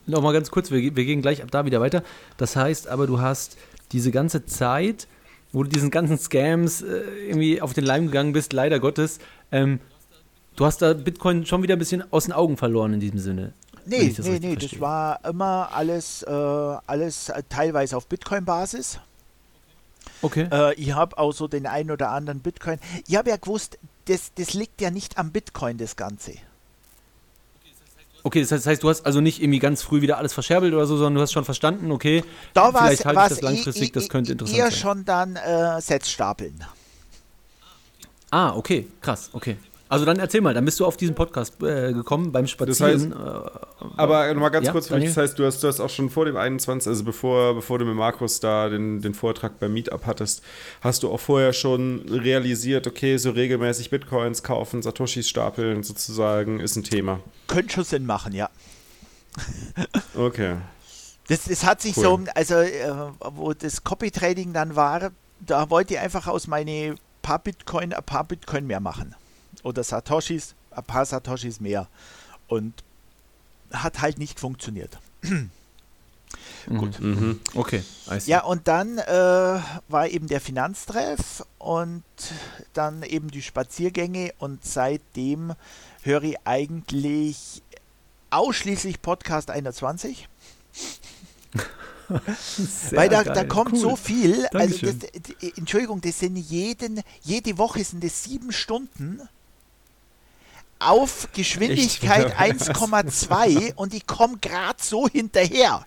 nochmal 0.05 0.33
ganz 0.33 0.51
kurz, 0.51 0.71
wir, 0.71 0.95
wir 0.95 1.05
gehen 1.05 1.21
gleich 1.21 1.41
ab 1.41 1.49
da 1.51 1.65
wieder 1.65 1.81
weiter. 1.81 2.03
Das 2.37 2.55
heißt 2.55 2.87
aber, 2.87 3.07
du 3.07 3.19
hast 3.19 3.57
diese 3.91 4.11
ganze 4.11 4.45
Zeit, 4.45 5.07
wo 5.51 5.63
du 5.63 5.69
diesen 5.69 5.91
ganzen 5.91 6.17
Scams 6.17 6.81
äh, 6.81 7.01
irgendwie 7.27 7.61
auf 7.61 7.73
den 7.73 7.85
Leim 7.85 8.07
gegangen 8.07 8.33
bist, 8.33 8.53
leider 8.53 8.79
Gottes, 8.79 9.19
ähm, 9.51 9.79
du 10.55 10.65
hast 10.65 10.81
da 10.81 10.93
Bitcoin 10.93 11.45
schon 11.45 11.63
wieder 11.63 11.75
ein 11.75 11.79
bisschen 11.79 12.03
aus 12.11 12.25
den 12.25 12.33
Augen 12.33 12.57
verloren 12.57 12.93
in 12.93 12.99
diesem 12.99 13.19
Sinne. 13.19 13.53
Nee, 13.85 14.13
das 14.15 14.25
nee, 14.25 14.39
nee, 14.39 14.55
das 14.55 14.79
war 14.79 15.23
immer 15.23 15.69
alles, 15.71 16.23
äh, 16.23 16.31
alles 16.31 17.31
teilweise 17.49 17.95
auf 17.95 18.07
Bitcoin-Basis. 18.07 18.99
Okay. 20.21 20.47
Äh, 20.51 20.73
ich 20.75 20.93
habe 20.93 21.17
auch 21.17 21.33
so 21.33 21.47
den 21.47 21.67
einen 21.67 21.91
oder 21.91 22.09
anderen 22.09 22.39
Bitcoin. 22.39 22.79
Ich 23.07 23.15
habe 23.15 23.29
ja 23.29 23.37
gewusst, 23.37 23.77
das, 24.05 24.31
das 24.35 24.53
liegt 24.53 24.81
ja 24.81 24.89
nicht 24.89 25.17
am 25.17 25.31
Bitcoin, 25.31 25.77
das 25.77 25.95
Ganze. 25.95 26.33
Okay, 28.23 28.41
das 28.41 28.51
heißt, 28.51 28.65
das 28.65 28.71
heißt, 28.71 28.83
du 28.83 28.89
hast 28.89 29.05
also 29.05 29.21
nicht 29.21 29.39
irgendwie 29.39 29.59
ganz 29.59 29.83
früh 29.83 30.01
wieder 30.01 30.17
alles 30.17 30.33
verscherbelt 30.33 30.73
oder 30.73 30.87
so, 30.87 30.97
sondern 30.97 31.15
du 31.15 31.21
hast 31.21 31.31
schon 31.31 31.45
verstanden, 31.45 31.91
okay, 31.91 32.23
Da 32.55 32.73
war 32.73 32.89
es 32.89 33.01
vielleicht 33.01 33.05
halte 33.05 33.21
ich 33.21 33.29
das 33.29 33.41
langfristig, 33.41 33.91
das 33.93 34.09
könnte 34.09 34.31
interessant 34.31 34.57
eher 34.57 34.71
sein. 34.71 34.79
schon 34.79 35.05
dann 35.05 35.35
äh, 35.35 35.79
Setzstapeln. 35.79 36.65
Ah, 38.31 38.55
okay, 38.55 38.87
krass, 38.99 39.29
okay. 39.33 39.57
Also 39.95 40.05
dann 40.05 40.19
erzähl 40.19 40.41
mal, 40.41 40.53
dann 40.53 40.63
bist 40.65 40.79
du 40.79 40.85
auf 40.85 40.95
diesen 40.97 41.15
Podcast 41.15 41.61
äh, 41.63 41.91
gekommen 41.93 42.31
beim 42.31 42.47
Spazieren. 42.47 43.11
äh, 43.11 43.15
Aber 43.97 44.33
nochmal 44.33 44.51
ganz 44.51 44.67
Ja, 44.67 44.71
kurz 44.71 44.87
für 44.87 44.97
mich, 44.97 45.05
das 45.09 45.17
heißt, 45.17 45.39
du 45.39 45.45
hast, 45.45 45.63
du 45.63 45.67
hast 45.67 45.79
auch 45.79 45.89
schon 45.89 46.09
vor 46.09 46.25
dem 46.25 46.37
21., 46.37 46.87
also 46.87 47.03
bevor, 47.03 47.55
bevor 47.55 47.79
du 47.79 47.85
mit 47.85 47.95
Markus 47.95 48.39
da 48.39 48.69
den, 48.69 49.01
den 49.01 49.13
Vortrag 49.13 49.59
beim 49.59 49.73
Meetup 49.73 50.05
hattest, 50.05 50.41
hast 50.81 51.03
du 51.03 51.11
auch 51.11 51.19
vorher 51.19 51.53
schon 51.53 52.05
realisiert, 52.09 52.87
okay, 52.87 53.17
so 53.17 53.31
regelmäßig 53.31 53.89
Bitcoins 53.89 54.43
kaufen, 54.43 54.81
Satoshis 54.81 55.27
stapeln 55.27 55.83
sozusagen, 55.83 56.59
ist 56.59 56.75
ein 56.75 56.83
Thema. 56.83 57.19
Könnte 57.47 57.73
schon 57.73 57.83
Sinn 57.83 58.05
machen, 58.05 58.33
ja. 58.33 58.49
Okay. 60.15 60.55
Das, 61.27 61.45
das 61.45 61.65
hat 61.65 61.81
sich 61.81 61.97
Cool. 61.97 62.03
so, 62.03 62.19
also 62.35 62.55
äh, 62.55 62.91
wo 63.33 63.53
das 63.53 63.83
Copy-Trading 63.83 64.53
dann 64.53 64.75
war, 64.75 65.11
da 65.39 65.69
wollte 65.69 65.95
ich 65.95 65.99
einfach 65.99 66.27
aus 66.27 66.47
meine 66.47 66.95
paar 67.21 67.39
Bitcoin 67.39 67.93
ein 67.93 68.03
paar 68.03 68.23
Bitcoin 68.23 68.67
mehr 68.67 68.79
machen. 68.79 69.15
Oder 69.65 69.83
Satoshis, 69.83 70.53
ein 70.69 70.83
paar 70.83 71.05
Satoshis 71.05 71.59
mehr. 71.59 71.87
Und 72.47 72.83
hat 73.73 73.99
halt 73.99 74.19
nicht 74.19 74.39
funktioniert. 74.39 74.99
Gut. 76.67 76.99
Mhm. 76.99 77.39
Okay, 77.55 77.83
I 78.09 78.19
see. 78.19 78.31
Ja, 78.31 78.43
und 78.43 78.67
dann 78.67 78.99
äh, 78.99 79.59
war 79.87 80.07
eben 80.07 80.27
der 80.27 80.39
Finanztreff 80.39 81.43
und 81.57 82.03
dann 82.73 83.01
eben 83.03 83.29
die 83.31 83.41
Spaziergänge 83.41 84.33
und 84.37 84.63
seitdem 84.63 85.53
höre 86.03 86.23
ich 86.23 86.37
eigentlich 86.45 87.63
ausschließlich 88.29 89.01
Podcast 89.01 89.49
21. 89.49 90.27
Sehr 92.07 92.97
Weil 92.97 93.09
da, 93.09 93.23
geil, 93.23 93.33
da 93.33 93.43
kommt 93.45 93.73
cool. 93.73 93.79
so 93.79 93.95
viel. 93.95 94.45
Also 94.53 94.85
das, 94.85 94.95
Entschuldigung, 95.57 96.01
das 96.01 96.19
sind 96.19 96.35
jeden, 96.35 97.01
jede 97.21 97.57
Woche 97.57 97.83
sind 97.83 98.03
das 98.03 98.23
sieben 98.23 98.51
Stunden 98.51 99.21
auf 100.79 101.27
Geschwindigkeit 101.33 102.27
Echt? 102.39 102.61
1,2 102.71 103.73
und 103.75 103.93
ich 103.93 104.05
komme 104.07 104.37
gerade 104.37 104.77
so 104.81 105.07
hinterher. 105.07 105.85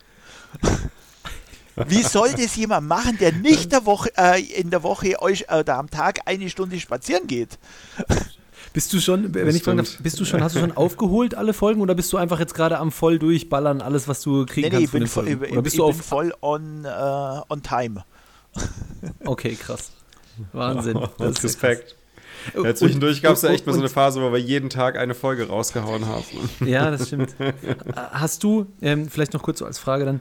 Wie 1.86 2.02
soll 2.02 2.32
das 2.32 2.56
jemand 2.56 2.88
machen, 2.88 3.18
der 3.18 3.32
nicht 3.32 3.70
der 3.70 3.86
Woche, 3.86 4.10
äh, 4.16 4.42
in 4.42 4.70
der 4.70 4.82
Woche 4.82 5.20
euch, 5.22 5.44
äh, 5.48 5.60
oder 5.60 5.76
am 5.78 5.88
Tag 5.90 6.20
eine 6.26 6.50
Stunde 6.50 6.80
spazieren 6.80 7.26
geht? 7.28 7.58
Bist 8.72 8.92
du 8.92 9.00
schon, 9.00 9.32
wenn 9.32 9.46
Das 9.46 9.54
ich 9.54 9.62
fragen 9.62 9.78
darf, 9.78 9.96
bist 10.02 10.18
du 10.18 10.24
schon, 10.24 10.42
hast 10.42 10.56
du 10.56 10.60
schon 10.60 10.72
aufgeholt 10.76 11.34
alle 11.36 11.52
Folgen 11.52 11.80
oder 11.80 11.94
bist 11.94 12.12
du 12.12 12.16
einfach 12.16 12.40
jetzt 12.40 12.54
gerade 12.54 12.78
am 12.78 12.90
voll 12.90 13.18
durchballern, 13.18 13.80
alles, 13.80 14.08
was 14.08 14.20
du 14.22 14.44
kriegen 14.44 14.70
Nee, 14.70 14.70
nee, 14.70 14.70
kannst 14.70 14.84
ich 14.84 14.90
von 14.90 14.98
bin, 15.00 15.04
den 15.04 15.08
voll, 15.08 15.24
Folgen? 15.24 15.44
ich, 15.44 15.52
Oder 15.52 15.62
bist 15.62 15.74
ich 15.74 15.78
du 15.80 15.86
bin 15.86 15.94
auf. 15.96 16.04
voll 16.04 16.34
on, 16.42 16.84
äh, 16.84 17.40
on 17.48 17.62
time. 17.62 18.04
Okay, 19.24 19.54
krass. 19.54 19.92
Wahnsinn. 20.52 20.98
Das 21.18 21.30
ist 21.30 21.44
Respekt. 21.44 21.96
Ja, 22.54 22.74
zwischendurch 22.74 23.22
gab 23.22 23.34
es 23.34 23.42
ja 23.42 23.50
echt 23.50 23.66
mal 23.66 23.72
so 23.72 23.78
eine 23.80 23.88
Phase, 23.88 24.20
wo 24.22 24.32
wir 24.32 24.38
jeden 24.38 24.70
Tag 24.70 24.96
eine 24.96 25.14
Folge 25.14 25.48
rausgehauen 25.48 26.06
haben. 26.06 26.24
Ja, 26.66 26.90
das 26.90 27.08
stimmt. 27.08 27.34
Hast 27.94 28.42
du, 28.42 28.66
ähm, 28.82 29.08
vielleicht 29.08 29.32
noch 29.32 29.42
kurz 29.42 29.58
so 29.60 29.66
als 29.66 29.78
Frage 29.78 30.04
dann, 30.04 30.20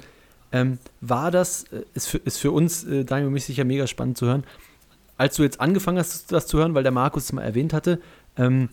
ähm, 0.52 0.78
war 1.02 1.32
das, 1.32 1.64
äh, 1.66 1.84
ist 1.94 2.08
für, 2.08 2.18
ist 2.20 2.38
für 2.38 2.52
uns, 2.52 2.84
äh, 2.84 3.04
Daniel 3.04 3.28
und 3.28 3.34
mich 3.34 3.46
sicher 3.46 3.64
mega 3.64 3.88
spannend 3.88 4.18
zu 4.18 4.26
hören, 4.26 4.44
als 5.18 5.36
du 5.36 5.44
jetzt 5.44 5.60
angefangen 5.60 5.98
hast, 5.98 6.32
das 6.32 6.48
zu 6.48 6.58
hören, 6.58 6.74
weil 6.74 6.84
der 6.84 6.92
Markus 6.92 7.26
es 7.26 7.34
mal 7.34 7.42
erwähnt 7.42 7.74
hatte, 7.74 8.00
ähm, 8.38 8.70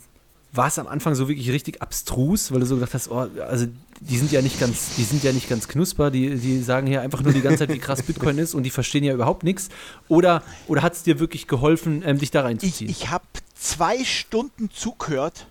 war 0.57 0.69
es 0.69 0.79
am 0.79 0.87
Anfang 0.87 1.15
so 1.15 1.29
wirklich 1.29 1.51
richtig 1.51 1.83
abstrus, 1.83 2.53
weil 2.53 2.61
du 2.61 2.67
so 2.67 2.77
gedacht 2.77 2.95
hast, 2.95 3.11
oh, 3.11 3.29
also 3.47 3.67
die 4.01 4.19
sind 4.19 4.31
ja 4.31 4.41
nicht 4.41 4.61
ganz, 4.61 4.95
die 4.97 5.03
sind 5.05 5.25
ja 5.25 5.33
nicht 5.33 5.49
ganz 5.49 5.67
knusper, 5.69 6.11
die, 6.11 6.37
die 6.37 6.61
sagen 6.63 6.87
hier 6.87 7.01
einfach 7.01 7.23
nur 7.23 7.33
die 7.33 7.41
ganze 7.41 7.59
Zeit, 7.61 7.73
wie 7.73 7.79
krass 7.79 8.03
Bitcoin 8.03 8.39
ist 8.39 8.55
und 8.55 8.63
die 8.63 8.71
verstehen 8.71 9.03
ja 9.05 9.13
überhaupt 9.15 9.43
nichts. 9.43 9.69
Oder, 10.09 10.43
oder 10.69 10.83
hat 10.83 10.93
es 10.95 11.03
dir 11.03 11.19
wirklich 11.19 11.49
geholfen, 11.49 12.03
ähm, 12.07 12.19
dich 12.19 12.31
da 12.31 12.41
Ich, 12.41 12.45
reinzuziehen? 12.47 12.91
ich 12.91 13.11
habe 13.11 13.25
zwei 13.59 14.05
Stunden 14.05 14.71
zugehört 14.71 15.47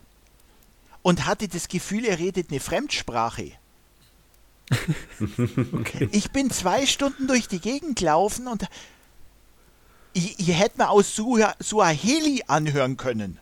und 1.01 1.25
hatte 1.25 1.47
das 1.47 1.67
Gefühl, 1.67 2.05
er 2.05 2.19
redet 2.19 2.49
eine 2.51 2.59
Fremdsprache. 2.61 3.51
okay. 5.73 6.07
Ich 6.11 6.31
bin 6.31 6.49
zwei 6.49 6.85
Stunden 6.85 7.27
durch 7.27 7.47
die 7.47 7.59
Gegend 7.59 7.97
gelaufen 7.99 8.47
und 8.47 8.65
ich, 10.13 10.39
ich 10.39 10.47
hätte 10.59 10.77
mir 10.77 10.89
aus 10.89 11.15
Sua- 11.17 11.55
Suaheli 11.59 12.43
anhören 12.47 12.97
können. 12.97 13.39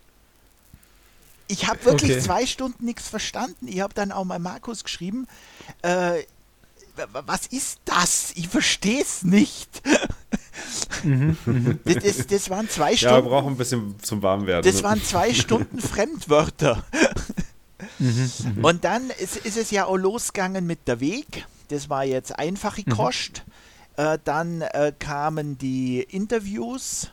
Ich 1.52 1.68
habe 1.68 1.84
wirklich 1.86 2.12
Okay. 2.12 2.22
zwei 2.22 2.46
Stunden 2.46 2.86
nichts 2.86 3.08
verstanden. 3.10 3.68
Ich 3.68 3.82
habe 3.82 3.94
dann 3.94 4.12
auch 4.12 4.24
mal 4.24 4.40
Markus 4.40 4.84
geschrieben, 4.84 5.28
äh, 5.82 6.24
was 7.26 7.48
ist 7.48 7.80
das? 7.86 8.32
Ich 8.36 8.48
verstehe 8.48 9.02
es 9.02 9.24
nicht. 9.24 9.82
das, 11.86 11.96
das, 12.04 12.28
das 12.28 12.50
waren 12.50 12.70
zwei 12.70 12.92
Ja, 12.94 13.02
wir 13.02 13.10
Stunden. 13.10 13.28
brauchen 13.30 13.54
ein 13.54 13.58
bisschen 13.58 13.96
zum 14.02 14.22
Warmwerden. 14.22 14.72
Das 14.72 14.84
waren 14.84 15.02
zwei 15.04 15.34
Stunden 15.34 15.80
Fremdwörter. 15.82 16.84
Und 18.62 18.84
dann 18.84 19.10
ist, 19.20 19.38
ist 19.38 19.58
es 19.58 19.72
ja 19.72 19.86
auch 19.86 19.98
losgegangen 19.98 20.66
mit 20.66 20.88
der 20.88 21.00
Weg. 21.00 21.46
Das 21.70 21.90
war 21.90 22.04
jetzt 22.04 22.38
einfache 22.38 22.84
Kost. 22.84 23.44
Äh, 23.98 24.20
dann 24.24 24.62
äh, 24.62 24.94
kamen 24.98 25.58
die 25.58 26.02
Interviews. 26.02 27.10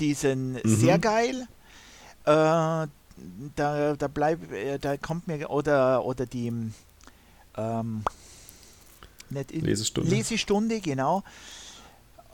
Die 0.00 0.14
sind 0.14 0.60
sehr 0.64 0.98
geil. 0.98 1.46
Äh, 2.26 2.86
da, 3.56 3.96
da 3.96 4.08
bleib, 4.08 4.52
äh, 4.52 4.78
da 4.78 4.96
kommt 4.96 5.26
mir 5.26 5.48
oder 5.50 6.04
oder 6.04 6.26
die 6.26 6.52
ähm, 7.56 8.02
nicht 9.30 9.50
in, 9.52 9.64
Lesestunde. 9.64 10.10
Lesestunde, 10.10 10.80
genau. 10.80 11.22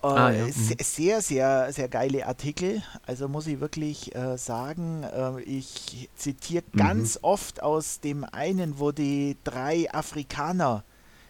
Äh, 0.02 0.06
Ah, 0.06 0.30
ja. 0.32 0.46
se- 0.46 0.76
Sehr, 0.82 1.22
sehr, 1.22 1.72
sehr 1.72 1.88
geile 1.88 2.26
Artikel. 2.26 2.82
Also 3.06 3.28
muss 3.28 3.46
ich 3.46 3.60
wirklich 3.60 4.12
äh, 4.16 4.36
sagen, 4.36 5.04
äh, 5.04 5.40
ich 5.42 6.08
zitiere 6.16 6.64
ganz 6.76 7.20
oft 7.22 7.62
aus 7.62 8.00
dem 8.00 8.24
einen, 8.24 8.80
wo 8.80 8.90
die 8.90 9.36
drei 9.44 9.88
Afrikaner, 9.94 10.82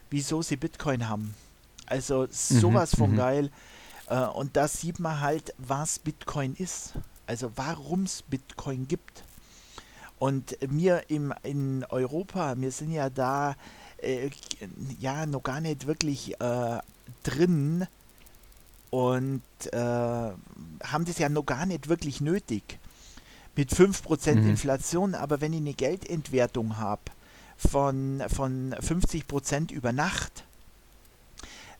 wieso 0.08 0.40
sie 0.40 0.56
Bitcoin 0.56 1.08
haben. 1.10 1.34
Also 1.84 2.26
sowas 2.30 2.94
von 2.96 3.10
mhm. 3.12 3.16
geil. 3.16 3.50
Äh, 4.08 4.20
und 4.24 4.56
da 4.56 4.66
sieht 4.68 4.98
man 4.98 5.20
halt, 5.20 5.52
was 5.58 5.98
Bitcoin 5.98 6.54
ist. 6.54 6.94
Also 7.26 7.52
warum 7.56 8.04
es 8.04 8.22
Bitcoin 8.22 8.88
gibt. 8.88 9.24
Und 10.18 10.56
wir 10.60 11.10
im, 11.10 11.34
in 11.42 11.84
Europa, 11.88 12.54
wir 12.56 12.70
sind 12.70 12.92
ja 12.92 13.10
da 13.10 13.56
äh, 13.98 14.30
ja, 15.00 15.26
noch 15.26 15.42
gar 15.42 15.60
nicht 15.60 15.86
wirklich 15.86 16.40
äh, 16.40 16.78
drin, 17.24 17.86
und 18.92 19.42
äh, 19.72 19.78
haben 19.78 21.04
das 21.06 21.16
ja 21.16 21.30
noch 21.30 21.46
gar 21.46 21.64
nicht 21.64 21.88
wirklich 21.88 22.20
nötig 22.20 22.78
mit 23.56 23.72
5% 23.72 24.34
mhm. 24.34 24.50
Inflation, 24.50 25.14
aber 25.14 25.40
wenn 25.40 25.54
ich 25.54 25.60
eine 25.60 25.72
Geldentwertung 25.72 26.76
habe 26.76 27.00
von, 27.56 28.22
von 28.28 28.74
50% 28.74 29.72
über 29.72 29.92
Nacht, 29.92 30.44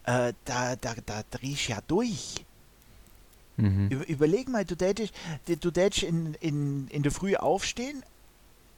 äh, 0.05 0.33
da, 0.47 0.75
da, 0.77 0.95
da 1.05 1.23
dreh 1.31 1.53
ich 1.53 1.69
ja 1.69 1.81
durch. 1.87 2.47
Mhm. 3.57 3.91
überleg 4.09 4.49
mal, 4.49 4.65
du 4.65 4.77
tätest, 4.77 5.13
du 5.47 5.71
tätest 5.71 6.05
in, 6.05 6.35
in, 6.41 6.89
in 6.89 7.03
der 7.03 7.13
Früh 7.13 7.37
aufstehen 7.37 8.03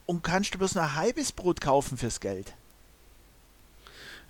und 0.05 0.23
kannst 0.23 0.53
du 0.53 0.57
bloß 0.57 0.75
noch 0.75 0.83
ein 0.83 0.95
halbes 0.95 1.31
Brot 1.31 1.61
kaufen 1.61 1.97
fürs 1.97 2.19
Geld. 2.19 2.53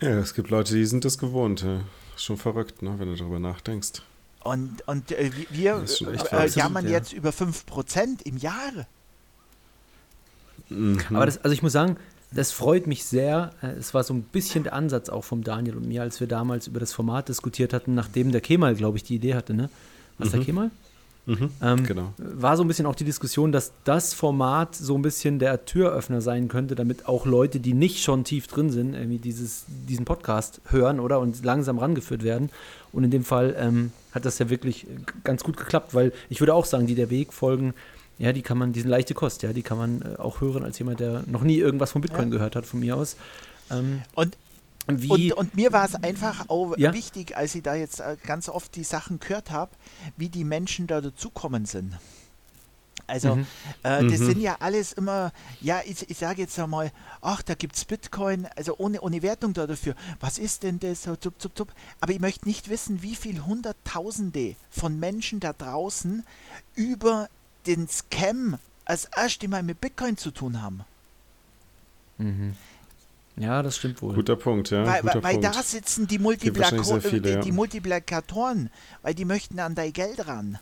Ja, 0.01 0.19
es 0.19 0.33
gibt 0.33 0.49
Leute, 0.49 0.73
die 0.73 0.85
sind 0.85 1.05
das 1.05 1.17
gewohnt. 1.17 1.63
Ja. 1.63 1.81
Schon 2.17 2.37
verrückt, 2.37 2.81
ne, 2.81 2.95
wenn 2.97 3.07
du 3.07 3.15
darüber 3.15 3.39
nachdenkst. 3.39 4.01
Und, 4.43 4.87
und 4.87 5.11
äh, 5.11 5.31
wir 5.49 5.83
äh, 6.31 6.47
jammern 6.49 6.85
ja. 6.85 6.91
jetzt 6.91 7.13
über 7.13 7.31
5% 7.31 8.21
im 8.25 8.37
Jahr. 8.37 8.85
Mhm. 10.69 10.99
Aber 11.09 11.25
das, 11.25 11.39
also 11.39 11.53
ich 11.53 11.63
muss 11.63 11.71
sagen, 11.71 11.97
das 12.31 12.51
freut 12.51 12.87
mich 12.87 13.05
sehr. 13.05 13.53
Äh, 13.61 13.67
es 13.71 13.93
war 13.93 14.03
so 14.03 14.13
ein 14.13 14.21
bisschen 14.21 14.63
der 14.63 14.73
Ansatz 14.73 15.09
auch 15.09 15.23
vom 15.23 15.43
Daniel 15.43 15.77
und 15.77 15.87
mir, 15.87 16.01
als 16.01 16.19
wir 16.19 16.27
damals 16.27 16.67
über 16.67 16.79
das 16.79 16.93
Format 16.93 17.29
diskutiert 17.29 17.73
hatten, 17.73 17.95
nachdem 17.95 18.31
der 18.31 18.41
Kemal, 18.41 18.75
glaube 18.75 18.97
ich, 18.97 19.03
die 19.03 19.15
Idee 19.15 19.35
hatte, 19.35 19.53
ne? 19.53 19.69
Was 20.17 20.29
mhm. 20.29 20.31
der 20.31 20.41
Kemal? 20.41 20.71
Mhm, 21.27 21.49
ähm, 21.61 21.83
genau. 21.83 22.13
War 22.17 22.55
so 22.55 22.63
ein 22.63 22.67
bisschen 22.67 22.85
auch 22.85 22.93
die 22.93 23.03
Diskussion, 23.03 23.51
dass 23.51 23.71
das 23.83 24.13
Format 24.13 24.75
so 24.75 24.95
ein 24.95 25.01
bisschen 25.01 25.39
der 25.39 25.65
Türöffner 25.65 26.21
sein 26.21 26.47
könnte, 26.47 26.75
damit 26.75 27.07
auch 27.07 27.25
Leute, 27.25 27.59
die 27.59 27.73
nicht 27.73 28.03
schon 28.03 28.23
tief 28.23 28.45
drin 28.45 28.69
sind, 28.69 28.93
irgendwie 28.93 29.17
dieses, 29.17 29.65
diesen 29.67 30.05
Podcast 30.05 30.61
hören 30.65 30.99
oder 30.99 31.19
und 31.19 31.43
langsam 31.43 31.79
rangeführt 31.79 32.23
werden. 32.23 32.51
Und 32.91 33.03
in 33.03 33.11
dem 33.11 33.23
Fall 33.23 33.55
ähm, 33.57 33.91
hat 34.11 34.25
das 34.25 34.37
ja 34.37 34.49
wirklich 34.51 34.85
ganz 35.23 35.43
gut 35.43 35.57
geklappt, 35.57 35.95
weil 35.95 36.13
ich 36.29 36.41
würde 36.41 36.53
auch 36.53 36.65
sagen, 36.65 36.85
die 36.85 36.95
der 36.95 37.09
Weg 37.09 37.33
folgen, 37.33 37.73
ja, 38.19 38.31
die 38.31 38.43
kann 38.43 38.57
man, 38.57 38.71
die 38.71 38.81
sind 38.81 38.89
leichte 38.89 39.13
Kost, 39.13 39.41
ja, 39.41 39.51
die 39.51 39.63
kann 39.63 39.77
man 39.77 40.01
äh, 40.01 40.19
auch 40.19 40.41
hören 40.41 40.63
als 40.63 40.77
jemand, 40.77 40.99
der 40.99 41.23
noch 41.25 41.41
nie 41.41 41.57
irgendwas 41.57 41.91
von 41.91 42.01
Bitcoin 42.01 42.29
ja. 42.29 42.35
gehört 42.35 42.55
hat, 42.55 42.65
von 42.67 42.79
mir 42.79 42.95
aus. 42.95 43.17
Ähm, 43.71 44.03
und 44.13 44.37
und, 44.87 45.33
und, 45.33 45.55
mir 45.55 45.71
war 45.73 45.85
es 45.85 45.95
einfach 45.95 46.49
auch 46.49 46.77
ja? 46.77 46.93
wichtig, 46.93 47.35
als 47.35 47.55
ich 47.55 47.63
da 47.63 47.75
jetzt 47.75 47.99
äh, 47.99 48.17
ganz 48.25 48.49
oft 48.49 48.75
die 48.75 48.83
Sachen 48.83 49.19
gehört 49.19 49.51
habe, 49.51 49.71
wie 50.15 50.29
die 50.29 50.43
Menschen 50.43 50.87
da 50.87 51.01
dazukommen 51.01 51.65
sind. 51.65 51.97
Also, 53.07 53.35
mhm. 53.35 53.47
äh, 53.83 54.03
das 54.07 54.19
mhm. 54.19 54.25
sind 54.25 54.41
ja 54.41 54.57
alles 54.59 54.93
immer, 54.93 55.31
ja, 55.61 55.81
ich, 55.85 56.09
ich 56.09 56.17
sage 56.17 56.41
jetzt 56.41 56.57
einmal, 56.57 56.91
ach, 57.21 57.41
da 57.41 57.53
gibt 57.53 57.75
es 57.75 57.85
Bitcoin, 57.85 58.47
also 58.55 58.75
ohne, 58.77 59.01
ohne 59.01 59.21
Wertung 59.21 59.53
da 59.53 59.67
dafür. 59.67 59.95
Was 60.19 60.37
ist 60.37 60.63
denn 60.63 60.79
das? 60.79 61.03
Zup, 61.03 61.19
zup, 61.39 61.55
zup. 61.55 61.73
Aber 62.01 62.13
ich 62.13 62.19
möchte 62.19 62.47
nicht 62.47 62.69
wissen, 62.69 63.01
wie 63.01 63.15
viele 63.15 63.45
Hunderttausende 63.45 64.55
von 64.71 64.99
Menschen 64.99 65.39
da 65.39 65.53
draußen 65.53 66.23
über 66.75 67.29
den 67.67 67.87
Scam 67.87 68.57
als 68.85 69.05
erste 69.05 69.47
Mal 69.47 69.63
mit 69.63 69.81
Bitcoin 69.81 70.17
zu 70.17 70.31
tun 70.31 70.61
haben. 70.61 70.81
Mhm. 72.17 72.55
Ja, 73.37 73.61
das 73.61 73.77
stimmt 73.77 74.01
wohl. 74.01 74.15
Guter 74.15 74.35
Punkt, 74.35 74.69
ja. 74.69 74.85
Weil, 74.85 75.03
weil, 75.03 75.23
weil 75.23 75.41
da 75.41 75.51
sitzen 75.53 76.07
die, 76.07 76.19
Multiplikator 76.19 77.01
viele, 77.01 77.33
ja. 77.33 77.41
die 77.41 77.51
Multiplikatoren, 77.51 78.69
weil 79.01 79.13
die 79.13 79.25
möchten 79.25 79.59
an 79.59 79.75
dein 79.75 79.91
Geld 79.91 80.27
ran. 80.27 80.57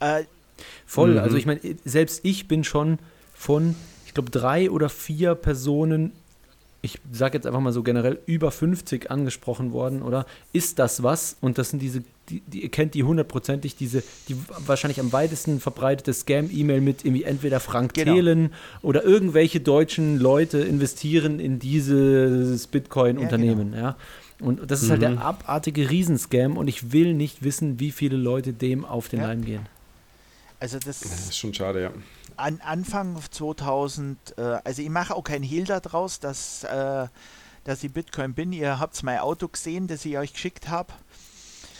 Äh, 0.00 0.24
Voll, 0.86 1.12
mhm. 1.12 1.18
also 1.18 1.36
ich 1.36 1.46
meine, 1.46 1.60
selbst 1.84 2.20
ich 2.24 2.46
bin 2.46 2.62
schon 2.62 2.98
von, 3.34 3.74
ich 4.06 4.14
glaube, 4.14 4.30
drei 4.30 4.70
oder 4.70 4.88
vier 4.88 5.34
Personen 5.34 6.12
ich 6.84 7.00
sage 7.10 7.38
jetzt 7.38 7.46
einfach 7.46 7.60
mal 7.60 7.72
so 7.72 7.82
generell, 7.82 8.20
über 8.26 8.50
50 8.50 9.10
angesprochen 9.10 9.72
worden, 9.72 10.02
oder? 10.02 10.26
Ist 10.52 10.78
das 10.78 11.02
was? 11.02 11.38
Und 11.40 11.56
das 11.56 11.70
sind 11.70 11.80
diese, 11.80 12.04
die, 12.28 12.40
die 12.40 12.62
ihr 12.62 12.70
kennt 12.70 12.94
die 12.94 13.02
hundertprozentig, 13.02 13.76
diese, 13.76 14.02
die 14.28 14.36
wahrscheinlich 14.66 15.00
am 15.00 15.12
weitesten 15.12 15.60
verbreitete 15.60 16.12
Scam-E-Mail 16.12 16.80
mit 16.80 17.04
irgendwie 17.04 17.24
entweder 17.24 17.60
Frank 17.60 17.94
genau. 17.94 18.14
Thelen 18.14 18.52
oder 18.82 19.04
irgendwelche 19.04 19.60
deutschen 19.60 20.18
Leute 20.18 20.58
investieren 20.58 21.40
in 21.40 21.58
dieses 21.58 22.66
Bitcoin-Unternehmen, 22.66 23.72
ja, 23.72 23.76
genau. 23.76 23.88
ja. 23.88 23.96
Und 24.40 24.70
das 24.70 24.82
ist 24.82 24.88
mhm. 24.88 24.92
halt 24.92 25.02
der 25.02 25.10
mhm. 25.10 25.18
abartige 25.18 25.90
Riesenscam 25.90 26.56
und 26.56 26.68
ich 26.68 26.92
will 26.92 27.14
nicht 27.14 27.44
wissen, 27.44 27.78
wie 27.78 27.92
viele 27.92 28.16
Leute 28.16 28.52
dem 28.52 28.84
auf 28.84 29.08
den 29.08 29.20
ja. 29.20 29.26
Leim 29.28 29.44
gehen. 29.44 29.66
Also 30.60 30.78
das, 30.78 31.00
das 31.00 31.20
ist 31.26 31.36
schon 31.36 31.52
schade, 31.52 31.82
ja 31.82 31.92
an 32.36 32.60
Anfang 32.64 33.16
2000, 33.30 34.38
äh, 34.38 34.58
also 34.64 34.82
ich 34.82 34.88
mache 34.88 35.14
auch 35.14 35.24
kein 35.24 35.42
Hehl 35.42 35.64
daraus, 35.64 36.20
dass, 36.20 36.64
äh, 36.64 37.06
dass 37.64 37.84
ich 37.84 37.92
Bitcoin 37.92 38.34
bin. 38.34 38.52
Ihr 38.52 38.78
habt 38.78 39.00
mein 39.02 39.18
Auto 39.18 39.48
gesehen, 39.48 39.86
das 39.86 40.04
ich 40.04 40.18
euch 40.18 40.32
geschickt 40.32 40.68
habe. 40.68 40.92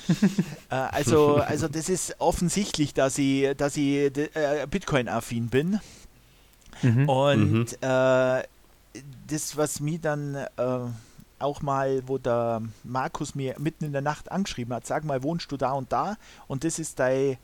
äh, 0.70 0.74
also, 0.74 1.36
also 1.36 1.68
das 1.68 1.88
ist 1.88 2.16
offensichtlich, 2.18 2.94
dass 2.94 3.18
ich, 3.18 3.54
dass 3.56 3.76
ich 3.76 4.16
äh, 4.16 4.66
Bitcoin-affin 4.70 5.48
bin. 5.48 5.80
Mhm. 6.82 7.08
Und 7.08 7.50
mhm. 7.50 7.66
Äh, 7.80 8.42
das, 9.26 9.56
was 9.56 9.80
mir 9.80 9.98
dann 9.98 10.34
äh, 10.34 10.46
auch 11.38 11.62
mal, 11.62 12.02
wo 12.06 12.18
der 12.18 12.62
Markus 12.84 13.34
mir 13.34 13.56
mitten 13.58 13.84
in 13.84 13.92
der 13.92 14.02
Nacht 14.02 14.30
angeschrieben 14.30 14.74
hat, 14.74 14.86
sag 14.86 15.04
mal, 15.04 15.22
wohnst 15.22 15.50
du 15.50 15.56
da 15.56 15.72
und 15.72 15.92
da? 15.92 16.16
Und 16.46 16.64
das 16.64 16.78
ist 16.78 16.98
deine 16.98 17.38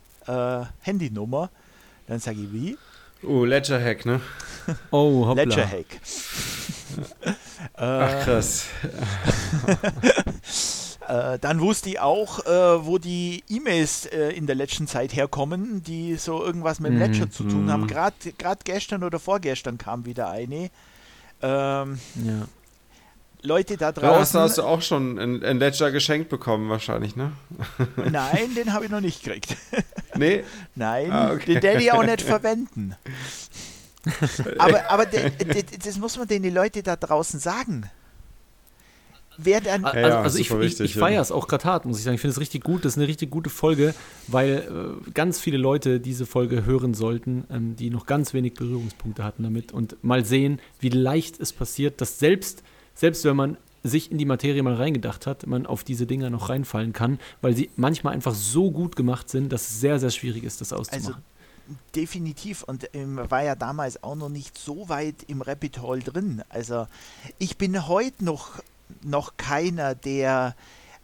Handynummer. 0.80 1.50
Dann 2.06 2.20
sage 2.20 2.40
ich, 2.40 2.52
wie? 2.52 2.78
Oh, 3.22 3.44
Ledger 3.44 3.82
Hack, 3.82 4.06
ne? 4.06 4.20
Oh, 4.90 5.26
hoppla. 5.26 5.42
Ledger 5.42 5.66
Hack. 5.66 6.00
Ach, 7.74 8.24
krass. 8.24 8.66
äh, 11.10 11.38
dann 11.40 11.60
wusste 11.60 11.88
ich 11.88 11.98
auch, 11.98 12.46
äh, 12.46 12.86
wo 12.86 12.98
die 12.98 13.42
E-Mails 13.48 14.06
äh, 14.06 14.30
in 14.30 14.46
der 14.46 14.54
letzten 14.54 14.86
Zeit 14.86 15.12
herkommen, 15.12 15.82
die 15.82 16.14
so 16.14 16.40
irgendwas 16.42 16.78
mit 16.78 16.92
dem 16.92 16.98
Ledger 17.00 17.26
mm, 17.26 17.32
zu 17.32 17.44
tun 17.44 17.70
haben. 17.70 17.88
Gerade 17.88 18.14
gestern 18.62 19.02
oder 19.02 19.18
vorgestern 19.18 19.76
kam 19.76 20.06
wieder 20.06 20.30
eine. 20.30 20.70
Ähm, 21.42 21.98
ja. 22.14 22.46
Leute 23.42 23.76
da 23.76 23.90
draußen. 23.90 24.38
Ja, 24.38 24.44
hast 24.44 24.58
du 24.58 24.62
auch 24.62 24.82
schon 24.82 25.18
ein, 25.18 25.58
Ledger 25.58 25.90
geschenkt 25.90 26.28
bekommen, 26.28 26.68
wahrscheinlich, 26.68 27.16
ne? 27.16 27.32
Nein, 27.96 28.54
den 28.54 28.72
habe 28.72 28.84
ich 28.84 28.90
noch 28.90 29.00
nicht 29.00 29.24
gekriegt. 29.24 29.56
Nee? 30.14 30.44
Nein, 30.76 31.10
ah, 31.10 31.32
okay. 31.32 31.54
den 31.54 31.62
werde 31.62 31.82
ich 31.82 31.90
auch 31.90 32.04
nicht 32.04 32.22
verwenden. 32.36 32.94
aber 34.58 34.90
aber 34.90 35.06
das 35.06 35.96
muss 35.98 36.18
man 36.18 36.28
den 36.28 36.42
die 36.42 36.50
Leute 36.50 36.82
da 36.82 36.96
draußen 36.96 37.40
sagen. 37.40 37.90
Wer 39.42 39.60
dann 39.60 39.84
also, 39.84 39.98
ja, 39.98 40.20
also 40.22 40.38
ich, 40.38 40.50
ich, 40.50 40.80
ich 40.80 40.94
feiere 40.94 41.22
es 41.22 41.32
auch 41.32 41.48
gerade 41.48 41.64
hart, 41.64 41.84
muss 41.84 41.98
ich 41.98 42.04
sagen. 42.04 42.14
Ich 42.14 42.20
finde 42.20 42.32
es 42.32 42.40
richtig 42.40 42.64
gut. 42.64 42.84
Das 42.84 42.92
ist 42.92 42.98
eine 42.98 43.08
richtig 43.08 43.30
gute 43.30 43.50
Folge, 43.50 43.94
weil 44.26 45.00
äh, 45.06 45.10
ganz 45.12 45.40
viele 45.40 45.56
Leute 45.56 46.00
diese 46.00 46.26
Folge 46.26 46.64
hören 46.64 46.94
sollten, 46.94 47.44
ähm, 47.50 47.76
die 47.76 47.90
noch 47.90 48.06
ganz 48.06 48.34
wenig 48.34 48.54
Berührungspunkte 48.54 49.24
hatten 49.24 49.42
damit 49.42 49.72
und 49.72 50.02
mal 50.02 50.24
sehen, 50.24 50.60
wie 50.80 50.90
leicht 50.90 51.40
es 51.40 51.52
passiert, 51.52 52.00
dass 52.00 52.18
selbst 52.18 52.62
selbst 52.94 53.24
wenn 53.24 53.36
man 53.36 53.56
sich 53.82 54.12
in 54.12 54.18
die 54.18 54.26
Materie 54.26 54.62
mal 54.62 54.74
reingedacht 54.74 55.26
hat, 55.26 55.46
man 55.46 55.64
auf 55.66 55.84
diese 55.84 56.06
Dinger 56.06 56.28
noch 56.28 56.50
reinfallen 56.50 56.92
kann, 56.92 57.18
weil 57.40 57.54
sie 57.54 57.70
manchmal 57.76 58.12
einfach 58.12 58.34
so 58.34 58.70
gut 58.70 58.94
gemacht 58.94 59.30
sind, 59.30 59.50
dass 59.52 59.70
es 59.70 59.80
sehr, 59.80 59.98
sehr 59.98 60.10
schwierig 60.10 60.44
ist, 60.44 60.60
das 60.60 60.72
auszumachen. 60.72 61.14
Also 61.14 61.18
definitiv 61.94 62.62
und 62.64 62.90
ähm, 62.94 63.20
war 63.30 63.42
ja 63.42 63.54
damals 63.54 64.02
auch 64.02 64.16
noch 64.16 64.28
nicht 64.28 64.58
so 64.58 64.88
weit 64.88 65.14
im 65.28 65.40
Rapid 65.40 65.80
Hall 65.80 66.00
drin. 66.00 66.42
Also 66.48 66.86
ich 67.38 67.56
bin 67.56 67.86
heute 67.86 68.24
noch, 68.24 68.60
noch 69.02 69.36
keiner, 69.36 69.94
der, 69.94 70.54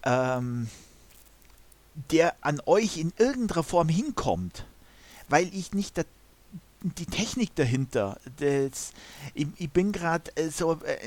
ähm, 0.04 0.68
der 2.10 2.34
an 2.40 2.60
euch 2.66 2.98
in 2.98 3.12
irgendeiner 3.18 3.62
Form 3.62 3.88
hinkommt, 3.88 4.66
weil 5.28 5.48
ich 5.54 5.72
nicht 5.72 5.96
der 5.96 6.06
die 6.82 7.06
Technik 7.06 7.54
dahinter. 7.54 8.18
Das, 8.38 8.92
ich, 9.34 9.46
ich, 9.56 9.70
bin 9.70 9.92
gerade 9.92 10.30
äh, 10.36 10.50
so 10.50 10.78
äh, 10.84 10.98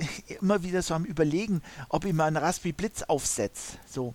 immer 0.42 0.64
wieder 0.64 0.82
so 0.82 0.94
am 0.94 1.06
überlegen, 1.06 1.62
ob 1.90 2.06
ich 2.06 2.14
mal 2.14 2.26
einen 2.26 2.38
Raspberry 2.38 2.74
Blitz 2.74 3.04
aufsetze. 3.04 3.78
So. 3.88 4.14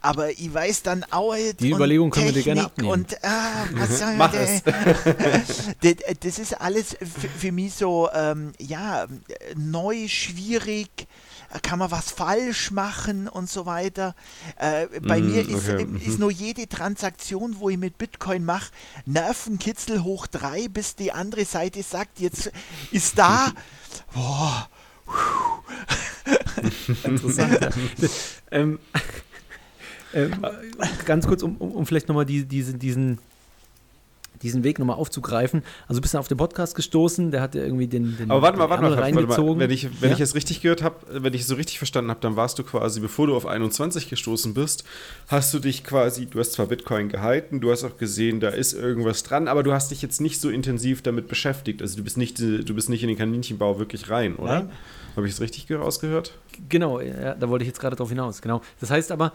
Aber 0.00 0.30
ich 0.30 0.52
weiß 0.52 0.82
dann 0.82 1.04
auch. 1.10 1.34
Die 1.58 1.70
Überlegung 1.70 2.10
können 2.10 2.26
wir 2.26 2.32
dir 2.32 2.42
gerne 2.42 2.64
abnehmen. 2.66 2.90
Und 2.90 3.24
ah, 3.24 3.66
was 3.72 3.98
soll 3.98 4.14
Mach 4.16 4.34
es. 4.34 4.62
das, 5.80 5.94
das 6.20 6.38
ist 6.38 6.60
alles 6.60 6.96
für, 7.00 7.28
für 7.28 7.52
mich 7.52 7.74
so, 7.74 8.08
ähm, 8.12 8.52
ja, 8.58 9.06
neu, 9.56 10.06
schwierig 10.08 11.08
kann 11.62 11.78
man 11.78 11.90
was 11.90 12.10
falsch 12.10 12.70
machen 12.70 13.28
und 13.28 13.48
so 13.48 13.66
weiter. 13.66 14.14
Äh, 14.58 14.86
bei 15.00 15.20
mm, 15.20 15.26
mir 15.26 15.48
ist, 15.48 15.68
okay. 15.68 15.84
Mhm. 15.84 15.96
ist 15.96 16.18
nur 16.18 16.30
jede 16.30 16.68
Transaktion, 16.68 17.56
wo 17.58 17.70
ich 17.70 17.78
mit 17.78 17.98
Bitcoin 17.98 18.44
mache, 18.44 18.70
Nervenkitzel 19.04 20.02
hoch 20.02 20.26
drei, 20.26 20.68
bis 20.68 20.96
die 20.96 21.12
andere 21.12 21.44
Seite 21.44 21.82
sagt, 21.82 22.20
jetzt 22.20 22.50
ist 22.90 23.18
da. 23.18 23.52
Boah. 24.14 24.68
Interessant. 27.04 27.74
ähm, 28.50 28.78
ähm, 30.12 30.46
ganz 31.04 31.26
kurz, 31.26 31.42
um, 31.42 31.56
um, 31.56 31.72
um 31.72 31.86
vielleicht 31.86 32.08
nochmal 32.08 32.26
die, 32.26 32.44
diese, 32.44 32.74
diesen 32.74 33.18
diesen 34.42 34.64
Weg 34.64 34.78
nochmal 34.78 34.96
aufzugreifen. 34.96 35.62
Also 35.88 36.00
bist 36.00 36.14
du 36.14 36.18
auf 36.18 36.28
den 36.28 36.36
Podcast 36.36 36.74
gestoßen, 36.74 37.30
der 37.30 37.40
hat 37.40 37.54
ja 37.54 37.62
irgendwie 37.62 37.86
den, 37.86 38.16
den 38.16 38.30
Aber 38.30 38.42
warte 38.42 38.58
mal, 38.58 38.70
warte 38.70 38.82
mal, 38.82 38.96
warte 38.96 39.42
mal, 39.42 39.58
wenn 39.58 39.70
ich, 39.70 40.00
wenn 40.00 40.10
ja? 40.10 40.16
ich 40.16 40.20
es 40.20 40.34
richtig 40.34 40.62
gehört 40.62 40.82
habe, 40.82 40.96
wenn 41.22 41.34
ich 41.34 41.42
es 41.42 41.46
so 41.46 41.54
richtig 41.54 41.78
verstanden 41.78 42.10
habe, 42.10 42.20
dann 42.20 42.36
warst 42.36 42.58
du 42.58 42.62
quasi, 42.62 43.00
bevor 43.00 43.26
du 43.26 43.36
auf 43.36 43.46
21 43.46 44.08
gestoßen 44.08 44.54
bist, 44.54 44.84
hast 45.28 45.52
du 45.54 45.58
dich 45.58 45.84
quasi, 45.84 46.26
du 46.26 46.38
hast 46.38 46.52
zwar 46.52 46.66
Bitcoin 46.66 47.08
gehalten, 47.08 47.60
du 47.60 47.70
hast 47.70 47.84
auch 47.84 47.96
gesehen, 47.98 48.40
da 48.40 48.48
ist 48.48 48.72
irgendwas 48.72 49.22
dran, 49.22 49.48
aber 49.48 49.62
du 49.62 49.72
hast 49.72 49.90
dich 49.90 50.02
jetzt 50.02 50.20
nicht 50.20 50.40
so 50.40 50.50
intensiv 50.50 51.02
damit 51.02 51.28
beschäftigt. 51.28 51.82
Also 51.82 51.96
du 51.96 52.04
bist 52.04 52.16
nicht, 52.16 52.38
du 52.38 52.74
bist 52.74 52.88
nicht 52.88 53.02
in 53.02 53.08
den 53.08 53.18
Kaninchenbau 53.18 53.78
wirklich 53.78 54.10
rein, 54.10 54.36
oder? 54.36 54.68
Habe 55.16 55.26
ich 55.26 55.32
es 55.32 55.40
richtig 55.40 55.70
rausgehört? 55.72 56.34
Genau, 56.68 57.00
ja, 57.00 57.34
da 57.34 57.48
wollte 57.48 57.62
ich 57.62 57.68
jetzt 57.68 57.80
gerade 57.80 57.96
drauf 57.96 58.10
hinaus. 58.10 58.42
Genau. 58.42 58.60
Das 58.80 58.90
heißt 58.90 59.10
aber, 59.12 59.32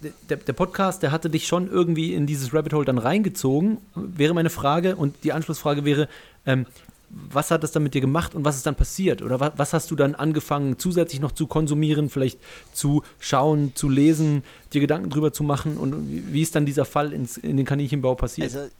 der, 0.00 0.36
der, 0.36 0.52
Podcast, 0.52 1.02
der 1.02 1.10
hatte 1.10 1.28
dich 1.28 1.46
schon 1.46 1.68
irgendwie 1.68 2.14
in 2.14 2.26
dieses 2.26 2.54
Rabbit 2.54 2.72
Hole 2.72 2.84
dann 2.84 2.98
reingezogen, 2.98 3.78
wäre 3.94 4.34
meine 4.34 4.50
Frage. 4.50 4.96
Und 4.96 5.24
die 5.24 5.32
Anschlussfrage 5.32 5.84
wäre, 5.84 6.08
ähm, 6.46 6.66
was 7.10 7.50
hat 7.50 7.62
das 7.62 7.72
dann 7.72 7.82
mit 7.82 7.94
dir 7.94 8.00
gemacht 8.00 8.34
und 8.34 8.44
was 8.44 8.56
ist 8.56 8.66
dann 8.66 8.74
passiert? 8.74 9.22
Oder 9.22 9.40
was, 9.40 9.52
was, 9.56 9.72
hast 9.72 9.90
du 9.90 9.96
dann 9.96 10.14
angefangen, 10.14 10.78
zusätzlich 10.78 11.20
noch 11.20 11.32
zu 11.32 11.46
konsumieren, 11.46 12.10
vielleicht 12.10 12.38
zu 12.72 13.02
schauen, 13.18 13.72
zu 13.74 13.88
lesen, 13.88 14.44
dir 14.72 14.80
Gedanken 14.80 15.10
drüber 15.10 15.32
zu 15.32 15.42
machen? 15.42 15.78
Und 15.78 16.32
wie, 16.32 16.42
ist 16.42 16.54
dann 16.54 16.66
dieser 16.66 16.84
Fall 16.84 17.12
ins, 17.12 17.36
in 17.36 17.56
den 17.56 17.66
Kaninchenbau 17.66 18.14
passiert? 18.14 18.54
Also, 18.54 18.70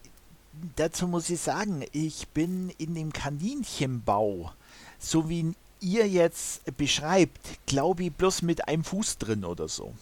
dazu 0.76 1.08
muss 1.08 1.30
ich 1.30 1.40
sagen, 1.40 1.84
ich 1.92 2.28
bin 2.28 2.70
in 2.78 2.94
dem 2.94 3.12
Kaninchenbau, 3.12 4.52
so 4.98 5.28
wie 5.28 5.54
ihr 5.80 6.06
jetzt 6.06 6.76
beschreibt, 6.76 7.38
glaube 7.66 8.04
ich, 8.04 8.12
bloß 8.12 8.42
mit 8.42 8.68
einem 8.68 8.84
Fuß 8.84 9.18
drin 9.18 9.44
oder 9.44 9.68
so 9.68 9.94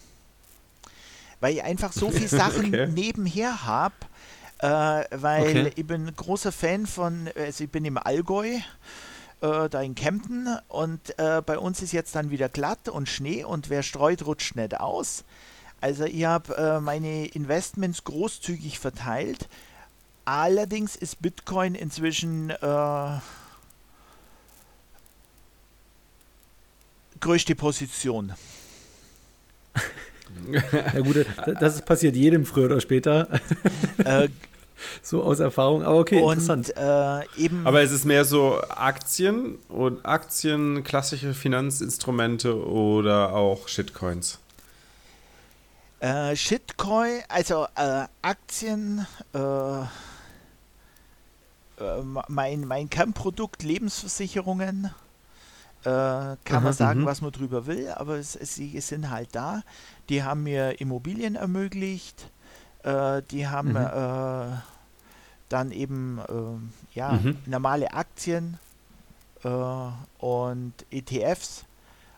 weil 1.39 1.55
ich 1.55 1.63
einfach 1.63 1.91
so 1.93 2.11
viele 2.11 2.27
Sachen 2.27 2.67
okay. 2.67 2.87
nebenher 2.87 3.65
habe. 3.65 3.95
Äh, 4.59 4.67
weil 5.11 5.49
okay. 5.49 5.71
ich 5.75 5.85
bin 5.85 6.11
großer 6.15 6.51
Fan 6.51 6.87
von, 6.87 7.29
also 7.35 7.63
ich 7.63 7.69
bin 7.69 7.85
im 7.85 7.97
Allgäu, 7.97 8.57
äh, 9.41 9.69
da 9.69 9.81
in 9.81 9.93
Kempten 9.93 10.49
und 10.67 11.17
äh, 11.19 11.43
bei 11.45 11.59
uns 11.59 11.83
ist 11.83 11.91
jetzt 11.91 12.15
dann 12.15 12.31
wieder 12.31 12.49
glatt 12.49 12.89
und 12.89 13.07
Schnee 13.07 13.43
und 13.43 13.69
wer 13.69 13.83
streut, 13.83 14.25
rutscht 14.25 14.55
nicht 14.55 14.79
aus. 14.79 15.23
Also 15.79 16.05
ich 16.05 16.25
habe 16.25 16.55
äh, 16.57 16.79
meine 16.79 17.27
Investments 17.27 18.03
großzügig 18.03 18.79
verteilt. 18.79 19.47
Allerdings 20.25 20.95
ist 20.95 21.21
Bitcoin 21.21 21.75
inzwischen 21.75 22.49
äh, 22.49 23.19
größte 27.19 27.55
Position. 27.55 28.33
Ja 30.93 30.99
gut, 31.01 31.25
das 31.59 31.81
passiert 31.83 32.15
jedem 32.15 32.45
früher 32.45 32.65
oder 32.65 32.81
später. 32.81 33.27
Äh, 34.03 34.29
so 35.01 35.23
aus 35.23 35.39
Erfahrung, 35.39 35.83
aber 35.83 35.99
okay, 35.99 36.21
und, 36.21 36.33
interessant. 36.33 36.73
Äh, 36.75 37.43
eben 37.43 37.65
aber 37.65 37.81
es 37.81 37.91
ist 37.91 38.05
mehr 38.05 38.25
so 38.25 38.61
Aktien 38.69 39.57
und 39.69 40.05
Aktien, 40.05 40.83
klassische 40.83 41.33
Finanzinstrumente 41.33 42.65
oder 42.65 43.33
auch 43.33 43.67
Shitcoins? 43.67 44.39
Äh, 45.99 46.35
Shitcoin, 46.35 47.21
also 47.27 47.65
äh, 47.75 48.05
Aktien, 48.21 49.07
äh, 49.33 49.81
äh, 51.79 52.01
mein, 52.27 52.61
mein 52.61 52.89
Kernprodukt 52.89 53.63
Lebensversicherungen. 53.63 54.91
Äh, 55.87 56.35
kann 56.43 56.57
Aha, 56.57 56.59
man 56.59 56.73
sagen, 56.73 57.01
mhm. 57.01 57.05
was 57.05 57.21
man 57.21 57.31
drüber 57.31 57.65
will, 57.65 57.89
aber 57.91 58.17
es, 58.17 58.35
es, 58.35 58.55
sie 58.55 58.77
sind 58.81 59.09
halt 59.09 59.29
da. 59.31 59.63
Die 60.09 60.21
haben 60.21 60.43
mir 60.43 60.81
Immobilien 60.81 61.35
ermöglicht. 61.35 62.29
Äh, 62.83 63.21
die 63.31 63.47
haben 63.47 63.69
mhm. 63.69 63.77
äh, 63.77 64.57
dann 65.47 65.71
eben 65.71 66.19
äh, 66.27 66.97
ja, 66.97 67.13
mhm. 67.13 67.37
normale 67.45 67.93
Aktien 67.93 68.59
äh, 69.45 69.49
und 70.19 70.73
ETFs 70.91 71.63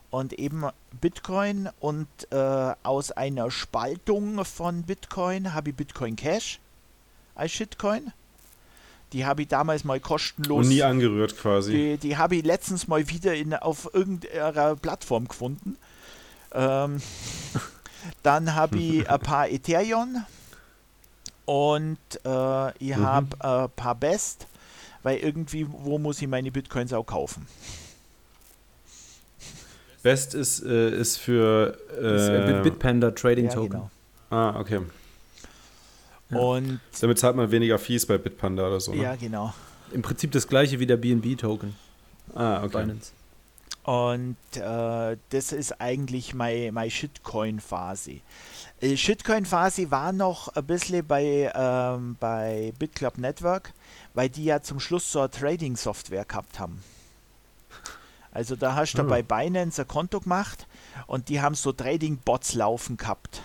und 0.10 0.34
eben 0.34 0.64
Bitcoin. 1.00 1.70
Und 1.80 2.08
äh, 2.32 2.74
aus 2.82 3.12
einer 3.12 3.52
Spaltung 3.52 4.44
von 4.46 4.82
Bitcoin 4.82 5.54
habe 5.54 5.70
ich 5.70 5.76
Bitcoin 5.76 6.16
Cash 6.16 6.60
als 7.36 7.52
Shitcoin. 7.52 8.14
Die 9.14 9.26
habe 9.26 9.42
ich 9.42 9.48
damals 9.48 9.84
mal 9.84 10.00
kostenlos. 10.00 10.66
Und 10.66 10.70
nie 10.70 10.84
angerührt 10.84 11.38
quasi. 11.38 11.72
Die, 11.72 11.98
die 11.98 12.18
habe 12.18 12.36
ich 12.36 12.46
letztens 12.46 12.88
mal 12.88 13.10
wieder 13.10 13.34
in, 13.34 13.54
auf 13.54 13.90
irgendeiner 13.94 14.76
Plattform 14.76 15.28
gefunden. 15.28 15.78
Ähm, 16.54 17.02
Dann 18.24 18.56
habe 18.56 18.78
ich 18.78 19.10
ein 19.10 19.20
paar 19.20 19.50
Ethereum 19.50 20.24
und 21.46 21.98
äh, 22.26 22.70
ich 22.78 22.96
mhm. 22.96 23.06
habe 23.06 23.28
ein 23.40 23.70
paar 23.76 23.96
Best, 23.96 24.48
weil 25.04 25.18
irgendwie, 25.18 25.66
wo 25.70 25.98
muss 25.98 26.22
ich 26.22 26.28
meine 26.28 26.52
Bitcoins 26.52 26.94
auch 26.94 27.06
kaufen? 27.06 27.48
Best 30.02 30.34
ist, 30.34 30.64
äh, 30.64 30.92
ist 30.92 31.18
für 31.18 31.78
äh, 32.00 32.64
Bitpanda 32.64 33.12
Trading 33.12 33.46
ja, 33.46 33.52
Token. 33.52 33.70
Genau. 33.70 33.90
Ah, 34.30 34.58
okay. 34.60 34.80
Ja. 36.30 36.38
Und 36.38 36.80
Damit 37.02 37.20
zahlt 37.20 37.36
man 37.36 37.52
weniger 37.52 37.80
Fees 37.80 38.06
bei 38.06 38.18
Bitpanda 38.18 38.68
oder 38.68 38.80
so. 38.80 38.94
Ne? 38.94 39.02
Ja, 39.02 39.16
genau. 39.16 39.54
Im 39.92 40.02
Prinzip 40.02 40.32
das 40.32 40.48
gleiche 40.48 40.80
wie 40.80 40.86
der 40.86 40.98
BNB 40.98 41.38
Token. 41.38 41.76
Ah, 42.36 42.64
okay. 42.64 42.84
Binance. 42.84 43.12
Und 43.84 44.38
äh, 44.54 45.18
das 45.30 45.52
ist 45.52 45.82
eigentlich 45.82 46.36
meine 46.36 46.72
my 46.72 46.92
Shitcoin-Phase. 46.92 48.20
Äh, 48.82 48.96
Shitcoin-Phase 48.96 49.90
war 49.90 50.12
noch 50.12 50.50
ein 50.50 50.66
bisschen 50.66 51.08
bei, 51.08 51.52
ähm, 51.56 52.16
bei 52.20 52.72
BitClub 52.78 53.18
Network, 53.18 53.74
weil 54.14 54.30
die 54.30 54.46
ja 54.46 54.62
zum 54.62 54.80
Schluss 54.80 55.12
so 55.12 55.22
eine 55.22 55.32
Trading-Software 55.32 56.26
gehabt 56.26 56.60
haben. 56.60 56.84
Also 58.32 58.56
da 58.56 58.76
hast 58.76 58.94
du 58.94 59.02
oh. 59.02 59.08
bei 59.08 59.24
Binance 59.24 59.82
ein 59.82 59.88
Konto 59.88 60.20
gemacht 60.20 60.68
und 61.08 61.30
die 61.30 61.42
haben 61.42 61.56
so 61.56 61.72
Trading-Bots 61.72 62.54
laufen 62.54 62.96
gehabt, 62.96 63.42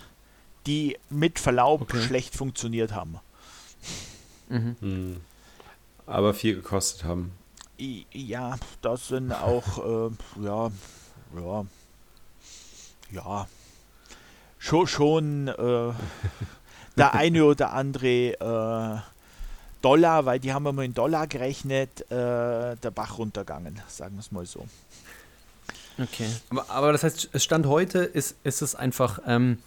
die 0.66 0.98
mit 1.10 1.38
Verlaub 1.38 1.82
okay. 1.82 2.02
schlecht 2.02 2.34
funktioniert 2.36 2.92
haben. 2.92 3.18
Mhm. 4.48 4.76
Hm. 4.80 5.20
Aber 6.06 6.34
viel 6.34 6.56
gekostet 6.56 7.04
haben. 7.04 7.32
Ja, 7.78 8.56
das 8.82 9.08
sind 9.08 9.32
auch, 9.32 10.10
äh, 10.10 10.44
ja, 10.44 10.70
ja, 11.36 11.66
ja, 13.10 13.48
schon, 14.58 14.86
schon 14.86 15.48
äh, 15.48 15.92
der 16.96 17.14
eine 17.14 17.44
oder 17.44 17.72
andere 17.72 18.32
äh, 18.32 19.00
Dollar, 19.82 20.24
weil 20.24 20.40
die 20.40 20.52
haben 20.52 20.66
immer 20.66 20.82
in 20.82 20.94
Dollar 20.94 21.26
gerechnet, 21.26 22.10
äh, 22.10 22.76
der 22.76 22.90
Bach 22.94 23.18
runtergegangen, 23.18 23.82
sagen 23.88 24.16
wir 24.16 24.20
es 24.20 24.32
mal 24.32 24.46
so. 24.46 24.66
Okay, 25.98 26.28
aber, 26.50 26.70
aber 26.70 26.92
das 26.92 27.04
heißt, 27.04 27.28
es 27.32 27.44
Stand 27.44 27.66
heute 27.66 27.98
ist, 27.98 28.36
ist 28.44 28.62
es 28.62 28.74
einfach, 28.74 29.20
ähm, 29.26 29.58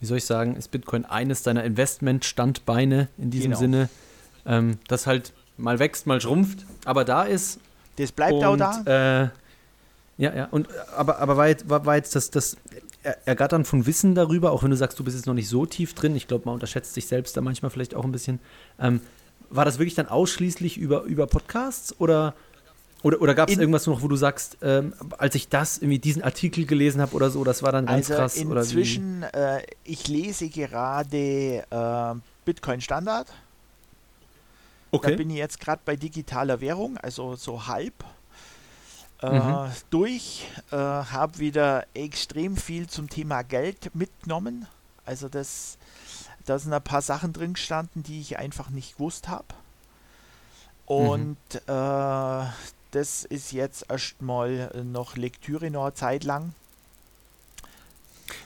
wie 0.00 0.06
soll 0.06 0.18
ich 0.18 0.24
sagen, 0.24 0.56
ist 0.56 0.70
Bitcoin 0.70 1.04
eines 1.04 1.42
deiner 1.42 1.64
Investment-Standbeine 1.64 3.08
in 3.18 3.30
diesem 3.30 3.50
genau. 3.50 3.60
Sinne, 3.60 3.88
ähm, 4.46 4.78
das 4.88 5.06
halt 5.06 5.32
mal 5.56 5.78
wächst, 5.78 6.06
mal 6.06 6.20
schrumpft, 6.20 6.64
aber 6.84 7.04
da 7.04 7.24
ist. 7.24 7.60
Das 7.96 8.12
bleibt 8.12 8.34
und, 8.34 8.44
auch 8.44 8.56
da. 8.56 9.22
Äh, 9.24 9.28
ja, 10.18 10.34
ja. 10.34 10.48
Und 10.50 10.68
aber, 10.96 11.18
aber 11.18 11.36
war 11.36 11.48
jetzt, 11.48 11.68
war, 11.68 11.84
war 11.84 11.96
jetzt 11.96 12.14
das, 12.14 12.30
das 12.30 12.56
Ergattern 13.24 13.64
von 13.64 13.86
Wissen 13.86 14.14
darüber, 14.14 14.52
auch 14.52 14.62
wenn 14.62 14.70
du 14.70 14.76
sagst, 14.76 14.98
du 14.98 15.04
bist 15.04 15.16
jetzt 15.16 15.26
noch 15.26 15.34
nicht 15.34 15.48
so 15.48 15.66
tief 15.66 15.94
drin, 15.94 16.16
ich 16.16 16.26
glaube, 16.26 16.44
man 16.46 16.54
unterschätzt 16.54 16.94
sich 16.94 17.06
selbst 17.06 17.36
da 17.36 17.40
manchmal 17.40 17.70
vielleicht 17.70 17.94
auch 17.94 18.04
ein 18.04 18.12
bisschen. 18.12 18.40
Ähm, 18.78 19.00
war 19.50 19.64
das 19.64 19.78
wirklich 19.78 19.94
dann 19.94 20.08
ausschließlich 20.08 20.76
über, 20.76 21.04
über 21.04 21.26
Podcasts 21.26 21.98
oder, 22.00 22.34
oder, 23.02 23.20
oder 23.22 23.34
gab 23.34 23.48
es 23.48 23.56
irgendwas 23.56 23.86
noch, 23.86 24.02
wo 24.02 24.08
du 24.08 24.16
sagst, 24.16 24.58
ähm, 24.62 24.92
als 25.18 25.34
ich 25.34 25.48
das, 25.48 25.78
irgendwie 25.78 26.00
diesen 26.00 26.22
Artikel 26.22 26.66
gelesen 26.66 27.00
habe 27.00 27.14
oder 27.14 27.30
so, 27.30 27.44
das 27.44 27.62
war 27.62 27.70
dann 27.70 27.86
ganz 27.86 28.10
also 28.10 28.20
krass? 28.20 28.36
Inzwischen, 28.36 29.22
äh, 29.22 29.62
ich 29.84 30.08
lese 30.08 30.48
gerade 30.48 31.64
äh, 31.70 32.14
Bitcoin 32.44 32.80
Standard. 32.80 33.28
Okay. 34.90 35.12
Da 35.12 35.16
bin 35.16 35.30
ich 35.30 35.36
jetzt 35.36 35.60
gerade 35.60 35.80
bei 35.84 35.96
digitaler 35.96 36.60
Währung, 36.60 36.96
also 36.98 37.36
so 37.36 37.66
halb 37.66 37.92
äh, 39.22 39.30
mhm. 39.30 39.70
durch. 39.90 40.46
Äh, 40.70 40.76
habe 40.76 41.38
wieder 41.38 41.86
extrem 41.94 42.56
viel 42.56 42.88
zum 42.88 43.08
Thema 43.08 43.42
Geld 43.42 43.94
mitgenommen. 43.94 44.66
Also 45.04 45.28
das, 45.28 45.78
da 46.46 46.58
sind 46.58 46.72
ein 46.72 46.82
paar 46.82 47.02
Sachen 47.02 47.32
drin 47.32 47.52
gestanden, 47.54 48.02
die 48.02 48.20
ich 48.20 48.38
einfach 48.38 48.70
nicht 48.70 48.96
gewusst 48.96 49.28
habe. 49.28 49.46
Und 50.86 51.36
mhm. 51.52 51.72
äh, 51.72 52.46
das 52.90 53.24
ist 53.24 53.52
jetzt 53.52 53.86
erstmal 53.88 54.70
noch 54.84 55.16
Lektüre 55.16 55.70
noch 55.70 55.84
eine 55.84 55.94
Zeit 55.94 56.24
lang. 56.24 56.52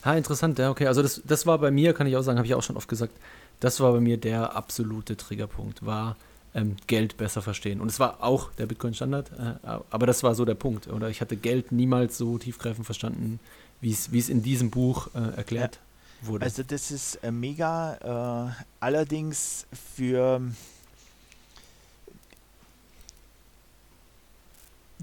Ah, 0.03 0.14
interessant, 0.14 0.59
ja, 0.59 0.70
okay. 0.70 0.86
Also 0.86 1.03
das, 1.03 1.22
das 1.24 1.47
war 1.47 1.59
bei 1.59 1.70
mir, 1.70 1.95
kann 1.95 2.07
ich 2.07 2.16
auch 2.16 2.22
sagen, 2.22 2.38
habe 2.38 2.47
ich 2.47 2.55
auch 2.55 2.62
schon 2.62 2.76
oft 2.76 2.88
gesagt, 2.88 3.12
das 3.61 3.80
war 3.80 3.93
bei 3.93 4.01
mir 4.01 4.16
der 4.16 4.57
absolute 4.57 5.16
Triggerpunkt, 5.16 5.86
war 5.86 6.16
ähm, 6.55 6.76
Geld 6.86 7.16
besser 7.16 7.43
verstehen. 7.43 7.80
Und 7.80 7.88
es 7.88 8.01
war 8.01 8.22
auch 8.22 8.51
der 8.53 8.66
Bitcoin-Standard, 8.66 9.30
äh, 9.32 9.78
aber 9.90 10.07
das 10.07 10.22
war 10.22 10.34
so 10.34 10.45
der 10.45 10.55
Punkt. 10.55 10.88
Oder 10.88 11.09
ich 11.09 11.20
hatte 11.20 11.36
Geld 11.36 11.72
niemals 11.72 12.18
so 12.18 12.38
tiefgreifend 12.38 12.84
verstanden, 12.84 13.40
wie 13.80 13.90
es 13.90 14.28
in 14.28 14.43
diesem 14.43 14.70
Buch 14.70 15.09
äh, 15.14 15.36
erklärt 15.36 15.78
ja. 16.22 16.28
wurde. 16.28 16.45
Also 16.45 16.62
das 16.62 16.90
ist 16.90 17.16
äh, 17.22 17.30
mega. 17.30 18.49
Äh, 18.49 18.64
allerdings 18.80 19.66
für 19.95 20.40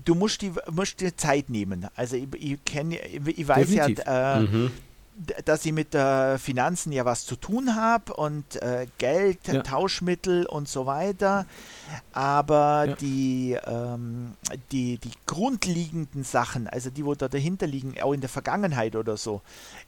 du 0.06 0.16
musst 0.16 0.41
die 0.41 0.52
musst 0.72 1.00
dir 1.02 1.16
Zeit 1.16 1.50
nehmen. 1.50 1.88
Also 1.95 2.16
ich, 2.16 2.28
ich 2.36 2.64
kenne, 2.66 2.97
ich, 3.08 3.47
weiß 3.47 3.68
Definitiv. 3.70 4.06
ja, 4.06 4.38
äh, 4.38 4.41
Mhm. 4.41 4.72
dass 5.43 5.66
ich 5.66 5.74
mit 5.74 5.93
äh, 5.95 6.38
Finanzen 6.38 6.93
ja 6.93 7.04
was 7.04 7.26
zu 7.26 7.36
tun 7.36 7.76
habe 7.76 8.14
und 8.14 8.56
äh, 8.62 8.88
Geld, 9.00 9.39
Ja. 9.47 9.62
Tauschmittel 9.64 10.45
und 10.45 10.70
so 10.70 10.86
weiter. 10.86 11.45
Aber 12.14 12.86
Ja. 12.88 12.95
die, 12.95 13.58
ähm, 13.68 14.36
die, 14.72 14.97
die 14.97 15.12
grundlegenden 15.26 16.24
Sachen, 16.24 16.68
also 16.70 16.89
die, 16.89 17.04
wo 17.06 17.16
da 17.16 17.28
dahinter 17.28 17.68
liegen, 17.68 17.95
auch 18.02 18.14
in 18.14 18.22
der 18.22 18.30
Vergangenheit 18.30 18.95
oder 18.95 19.18
so. 19.18 19.41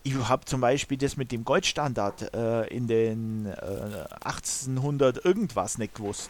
Ich 0.04 0.16
habe 0.16 0.44
zum 0.44 0.60
Beispiel 0.60 0.98
das 0.98 1.16
mit 1.16 1.32
dem 1.32 1.46
Goldstandard 1.46 2.34
äh, 2.34 2.68
in 2.68 2.88
den 2.88 3.46
äh, 3.46 4.06
1800 4.26 5.24
irgendwas 5.24 5.78
nicht 5.78 5.96
gewusst. 5.96 6.30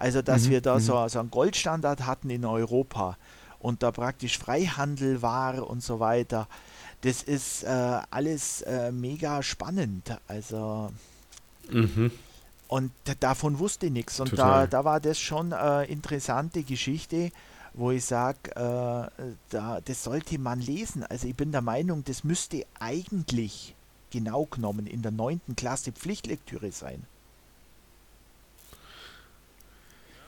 Also, 0.00 0.22
dass 0.22 0.46
Mhm, 0.46 0.50
wir 0.50 0.60
da 0.62 0.74
mhm. 0.76 0.80
so, 0.80 1.08
so 1.08 1.20
einen 1.20 1.30
Goldstandard 1.30 2.06
hatten 2.06 2.30
in 2.30 2.44
Europa 2.44 3.16
und 3.60 3.82
da 3.84 3.92
praktisch 3.92 4.38
Freihandel 4.38 5.22
war 5.22 5.68
und 5.70 5.82
so 5.82 6.00
weiter. 6.00 6.48
Das 7.02 7.22
ist 7.22 7.62
äh, 7.64 8.00
alles 8.10 8.62
äh, 8.62 8.90
mega 8.92 9.42
spannend. 9.42 10.16
Also, 10.26 10.90
Mhm. 11.70 12.10
und 12.68 12.92
davon 13.20 13.58
wusste 13.58 13.86
ich 13.86 13.92
nichts. 13.92 14.20
Und 14.20 14.38
da, 14.38 14.66
Total. 14.66 14.68
da 14.68 14.84
war 14.84 15.00
das 15.00 15.18
schon 15.20 15.52
eine 15.52 15.84
interessante 15.86 16.62
Geschichte, 16.62 17.30
wo 17.74 17.90
ich 17.92 18.04
sage, 18.04 18.50
äh, 18.56 19.32
da, 19.50 19.80
das 19.84 20.02
sollte 20.02 20.38
man 20.38 20.60
lesen. 20.60 21.04
Also 21.04 21.28
ich 21.28 21.36
bin 21.36 21.52
der 21.52 21.62
Meinung, 21.62 22.04
das 22.04 22.24
müsste 22.24 22.64
eigentlich 22.80 23.74
genau 24.10 24.46
genommen 24.46 24.86
in 24.86 25.02
der 25.02 25.12
neunten 25.12 25.54
Klasse 25.54 25.92
Pflichtlektüre 25.92 26.72
sein. 26.72 27.04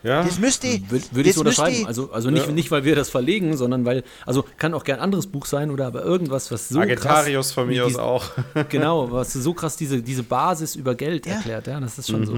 Ja, 0.03 0.23
Das 0.23 0.37
müsste, 0.37 0.67
Würde 0.89 1.05
würd 1.11 1.27
ich 1.27 1.33
so 1.33 1.39
unterschreiben. 1.41 1.85
Also, 1.87 2.11
also 2.11 2.29
nicht, 2.29 2.45
Ja. 2.47 2.51
nicht, 2.51 2.69
weil 2.71 2.83
wir 2.83 2.95
das 2.95 3.09
verlegen, 3.09 3.55
sondern 3.55 3.85
weil, 3.85 4.03
also 4.25 4.43
kann 4.57 4.73
auch 4.73 4.83
gern 4.83 4.99
ein 4.99 5.03
anderes 5.05 5.27
Buch 5.27 5.45
sein 5.45 5.71
oder 5.71 5.87
aber 5.87 6.03
irgendwas, 6.03 6.51
was 6.51 6.67
so 6.69 6.79
Agentarius 6.79 7.53
von 7.53 7.67
mir 7.67 7.85
aus 7.85 7.95
auch. 7.95 8.25
Genau, 8.69 9.11
was 9.11 9.31
so 9.31 9.53
krass 9.53 9.77
diese, 9.77 10.01
diese 10.01 10.23
Basis 10.23 10.75
über 10.75 10.95
Geld 10.95 11.25
Ja. 11.25 11.35
erklärt, 11.35 11.67
ja, 11.67 11.79
das 11.79 11.97
ist 11.97 12.09
schon 12.09 12.25
so. 12.25 12.33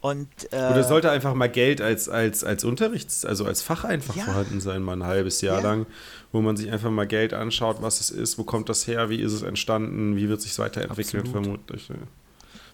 und 0.00 0.28
Oder 0.50 0.76
äh, 0.78 0.82
sollte 0.82 1.10
einfach 1.10 1.34
mal 1.34 1.48
Geld 1.50 1.80
als, 1.82 2.08
als, 2.08 2.42
als 2.42 2.64
Unterrichts-, 2.64 3.24
also 3.26 3.44
als 3.44 3.60
Fach 3.62 3.84
einfach 3.84 4.16
Ja. 4.16 4.24
vorhanden 4.24 4.60
sein, 4.60 4.82
mal 4.82 4.94
ein 4.94 5.04
halbes 5.04 5.42
Jahr 5.42 5.58
Ja. 5.58 5.62
lang, 5.62 5.86
wo 6.32 6.40
man 6.40 6.56
sich 6.56 6.72
einfach 6.72 6.90
mal 6.90 7.06
Geld 7.06 7.34
anschaut, 7.34 7.76
was 7.82 8.00
es 8.00 8.10
ist, 8.10 8.38
wo 8.38 8.44
kommt 8.44 8.68
das 8.70 8.86
her, 8.86 9.10
wie 9.10 9.20
ist 9.20 9.32
es 9.32 9.42
entstanden, 9.42 10.16
wie 10.16 10.28
wird 10.30 10.38
es 10.38 10.44
sich 10.44 10.58
weiterentwickelt, 10.58 11.24
Absolut. 11.26 11.44
vermutlich. 11.44 11.88
ja. 11.90 11.96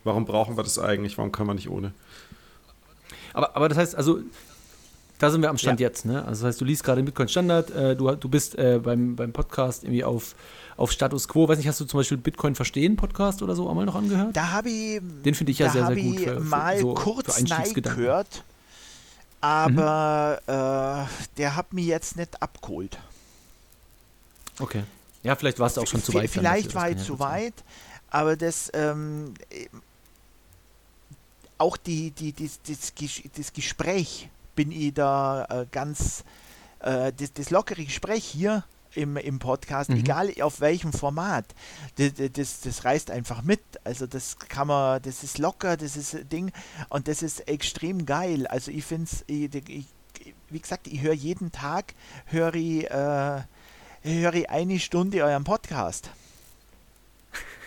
Warum 0.04 0.24
brauchen 0.24 0.56
wir 0.56 0.62
das 0.62 0.78
eigentlich? 0.78 1.18
Warum 1.18 1.32
kann 1.32 1.46
man 1.48 1.56
nicht 1.56 1.68
ohne? 1.68 1.92
Aber, 3.32 3.56
aber 3.56 3.68
das 3.68 3.78
heißt, 3.78 3.94
also, 3.94 4.20
da 5.18 5.30
sind 5.30 5.42
wir 5.42 5.50
am 5.50 5.58
Stand 5.58 5.80
Ja. 5.80 5.88
jetzt, 5.88 6.04
ne? 6.04 6.24
Also 6.24 6.42
das 6.42 6.50
heißt, 6.50 6.60
du 6.60 6.64
liest 6.64 6.84
gerade 6.84 7.00
den 7.02 7.06
Bitcoin 7.06 7.28
Standard, 7.28 7.70
äh, 7.70 7.96
du, 7.96 8.14
du 8.14 8.28
bist 8.28 8.56
äh, 8.56 8.78
beim, 8.82 9.16
beim 9.16 9.32
Podcast 9.32 9.82
irgendwie 9.82 10.04
auf, 10.04 10.36
auf 10.76 10.92
Status 10.92 11.26
Quo. 11.26 11.48
Weiß 11.48 11.58
nicht, 11.58 11.66
hast 11.66 11.80
du 11.80 11.84
zum 11.86 11.98
Beispiel 11.98 12.18
Bitcoin 12.18 12.54
Verstehen 12.54 12.94
Podcast 12.96 13.42
oder 13.42 13.56
so 13.56 13.68
auch 13.68 13.74
mal 13.74 13.84
noch 13.84 13.96
angehört? 13.96 14.36
da 14.36 14.52
habe 14.52 14.70
ich, 14.70 15.00
Den 15.24 15.34
finde 15.34 15.50
ich 15.50 15.58
ja 15.58 15.70
sehr, 15.70 15.86
sehr 15.86 15.96
gut 15.96 16.20
für, 16.20 16.34
für, 16.34 16.40
mal 16.40 16.78
so, 16.78 16.94
für 16.94 17.02
kurz 17.02 17.36
Einstiegsgedanken. 17.36 18.00
gehört, 18.02 18.44
aber 19.40 20.40
äh, 20.46 21.36
der 21.36 21.56
hat 21.56 21.72
mich 21.72 21.86
jetzt 21.86 22.16
nicht 22.16 22.40
abgeholt. 22.42 22.98
Okay. 24.60 24.82
Ja, 25.22 25.34
vielleicht 25.36 25.58
warst 25.58 25.76
du 25.76 25.80
auch 25.80 25.86
schon 25.86 26.02
zu 26.02 26.14
weit. 26.14 26.30
Vielleicht 26.30 26.74
war 26.74 26.90
ich 26.90 26.98
zu 26.98 27.18
weit, 27.18 27.54
aber 28.10 28.36
das 28.36 28.70
ähm, 28.72 29.34
äh, 29.50 29.66
auch 31.58 31.76
die, 31.76 32.10
die, 32.12 32.32
die, 32.32 32.50
das, 32.66 32.92
das 33.36 33.52
Gespräch 33.52 34.28
bin 34.54 34.72
ich 34.72 34.94
da 34.94 35.44
äh, 35.44 35.66
ganz, 35.70 36.24
äh, 36.80 37.12
das, 37.12 37.32
das 37.32 37.50
lockere 37.50 37.84
Gespräch 37.84 38.24
hier 38.24 38.64
im, 38.94 39.16
im 39.16 39.38
Podcast, 39.38 39.90
Mhm. 39.90 39.96
egal 39.98 40.32
auf 40.40 40.60
welchem 40.60 40.92
Format, 40.92 41.44
das, 41.96 42.12
das, 42.32 42.60
das 42.60 42.84
reißt 42.84 43.10
einfach 43.10 43.42
mit. 43.42 43.60
Also 43.84 44.06
das 44.06 44.38
kann 44.38 44.66
man, 44.68 45.00
das 45.02 45.22
ist 45.22 45.38
locker, 45.38 45.76
das 45.76 45.96
ist 45.96 46.14
ein 46.14 46.28
Ding 46.28 46.52
und 46.88 47.06
das 47.06 47.22
ist 47.22 47.46
extrem 47.48 48.06
geil. 48.06 48.46
Also 48.46 48.70
ich 48.70 48.84
finde 48.84 49.04
es, 49.10 49.24
wie 49.28 50.58
gesagt, 50.60 50.86
ich 50.86 51.02
höre 51.02 51.12
jeden 51.12 51.52
Tag, 51.52 51.94
höre 52.26 52.54
ich, 52.54 52.90
äh, 52.90 53.42
höre 54.02 54.34
ich 54.34 54.50
eine 54.50 54.80
Stunde 54.80 55.22
euren 55.22 55.44
Podcast. 55.44 56.10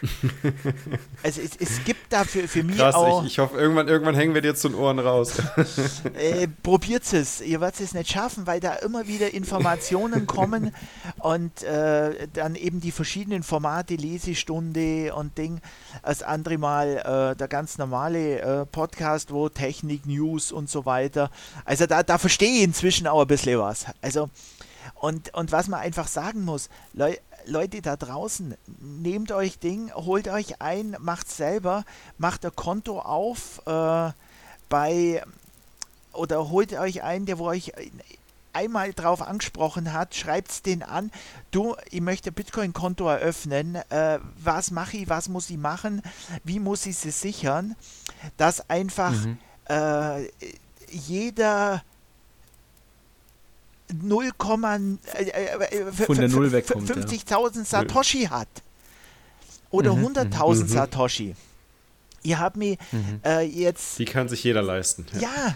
also 1.23 1.41
es, 1.41 1.51
es 1.57 1.83
gibt 1.83 2.11
da 2.11 2.23
für, 2.23 2.47
für 2.47 2.63
mich 2.63 2.77
Krass, 2.77 2.95
auch, 2.95 3.23
ich, 3.23 3.33
ich 3.33 3.39
hoffe, 3.39 3.57
irgendwann, 3.57 3.87
irgendwann 3.87 4.15
hängen 4.15 4.33
wir 4.33 4.41
dir 4.41 4.55
zu 4.55 4.69
den 4.69 4.77
Ohren 4.77 4.99
raus. 4.99 5.33
äh, 6.15 6.47
probiert 6.63 7.03
es, 7.13 7.41
ihr 7.41 7.61
werdet 7.61 7.79
es 7.79 7.93
nicht 7.93 8.11
schaffen, 8.11 8.47
weil 8.47 8.59
da 8.59 8.73
immer 8.75 9.07
wieder 9.07 9.33
Informationen 9.33 10.25
kommen 10.25 10.73
und 11.19 11.63
äh, 11.63 12.27
dann 12.33 12.55
eben 12.55 12.81
die 12.81 12.91
verschiedenen 12.91 13.43
Formate, 13.43 13.95
Lesestunde 13.95 15.13
und 15.13 15.37
Ding. 15.37 15.61
Das 16.03 16.23
andere 16.23 16.57
Mal 16.57 17.31
äh, 17.33 17.35
der 17.35 17.47
ganz 17.47 17.77
normale 17.77 18.39
äh, 18.39 18.65
Podcast, 18.65 19.31
wo 19.31 19.49
Technik, 19.49 20.05
News 20.05 20.51
und 20.51 20.69
so 20.69 20.85
weiter. 20.85 21.29
Also 21.65 21.85
da, 21.85 22.01
da 22.03 22.17
verstehe 22.17 22.57
ich 22.57 22.63
inzwischen 22.63 23.07
auch 23.07 23.21
ein 23.21 23.27
bisschen 23.27 23.59
was. 23.59 23.85
Also 24.01 24.29
und, 24.95 25.33
und 25.33 25.51
was 25.51 25.67
man 25.67 25.79
einfach 25.79 26.07
sagen 26.07 26.45
muss, 26.45 26.69
Leu 26.93 27.15
Leute 27.45 27.81
da 27.81 27.95
draußen, 27.95 28.55
nehmt 28.79 29.31
euch 29.31 29.59
Ding, 29.59 29.91
holt 29.93 30.27
euch 30.27 30.61
ein, 30.61 30.95
macht 30.99 31.29
selber, 31.29 31.83
macht 32.17 32.45
ein 32.45 32.55
Konto 32.55 32.99
auf 32.99 33.61
äh, 33.65 34.11
bei 34.69 35.23
oder 36.13 36.49
holt 36.49 36.73
euch 36.73 37.03
einen, 37.03 37.25
der 37.25 37.39
wo 37.39 37.47
euch 37.47 37.71
einmal 38.53 38.93
drauf 38.93 39.21
angesprochen 39.21 39.93
hat, 39.93 40.13
schreibt 40.15 40.65
den 40.65 40.83
an. 40.83 41.11
Du, 41.51 41.75
ich 41.89 42.01
möchte 42.01 42.31
Bitcoin-Konto 42.31 43.07
eröffnen. 43.07 43.75
Äh, 43.89 44.19
was 44.37 44.71
mache 44.71 44.97
ich? 44.97 45.09
Was 45.09 45.29
muss 45.29 45.49
ich 45.49 45.57
machen? 45.57 46.01
Wie 46.43 46.59
muss 46.59 46.85
ich 46.85 46.97
sie 46.97 47.11
sichern? 47.11 47.75
Dass 48.37 48.69
einfach 48.69 49.11
Mhm. 49.11 49.37
äh, 49.69 50.27
jeder 50.89 51.81
0, 53.93 54.31
äh, 55.13 55.23
äh, 55.23 55.91
Von 55.91 56.17
der 56.17 56.29
Null 56.29 56.51
wegkommt, 56.51 56.89
ja. 56.89 56.95
50.000 56.95 57.65
Satoshi 57.65 58.23
hat. 58.25 58.47
Oder 59.69 59.95
Mhm, 59.95 60.07
100.000 60.07 60.63
mhm. 60.63 60.67
Satoshi. 60.67 61.35
Ihr 62.23 62.39
habt 62.39 62.57
mir 62.57 62.77
Mhm. 62.91 63.21
äh, 63.25 63.41
jetzt 63.41 63.97
Die 63.99 64.05
kann 64.05 64.27
sich 64.29 64.43
jeder 64.43 64.61
leisten. 64.61 65.05
Ja. 65.13 65.21
ja. 65.21 65.55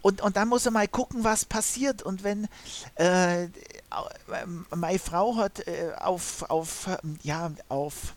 Und, 0.00 0.20
und 0.20 0.36
dann 0.36 0.48
muss 0.48 0.66
er 0.66 0.72
mal 0.72 0.88
gucken, 0.88 1.22
was 1.22 1.44
passiert. 1.44 2.02
Und 2.02 2.24
wenn 2.24 2.48
äh, 2.96 3.44
ähm, 3.44 4.66
meine 4.74 4.98
Frau 4.98 5.36
hat 5.36 5.60
äh, 5.66 5.92
auf, 5.98 6.42
auf, 6.50 6.88
ähm, 7.04 7.18
ja, 7.22 7.52
auf, 7.68 8.14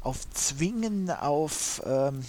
auf 0.00 0.28
Zwingen, 0.32 1.10
auf 1.10 1.80
ähm, 1.86 2.24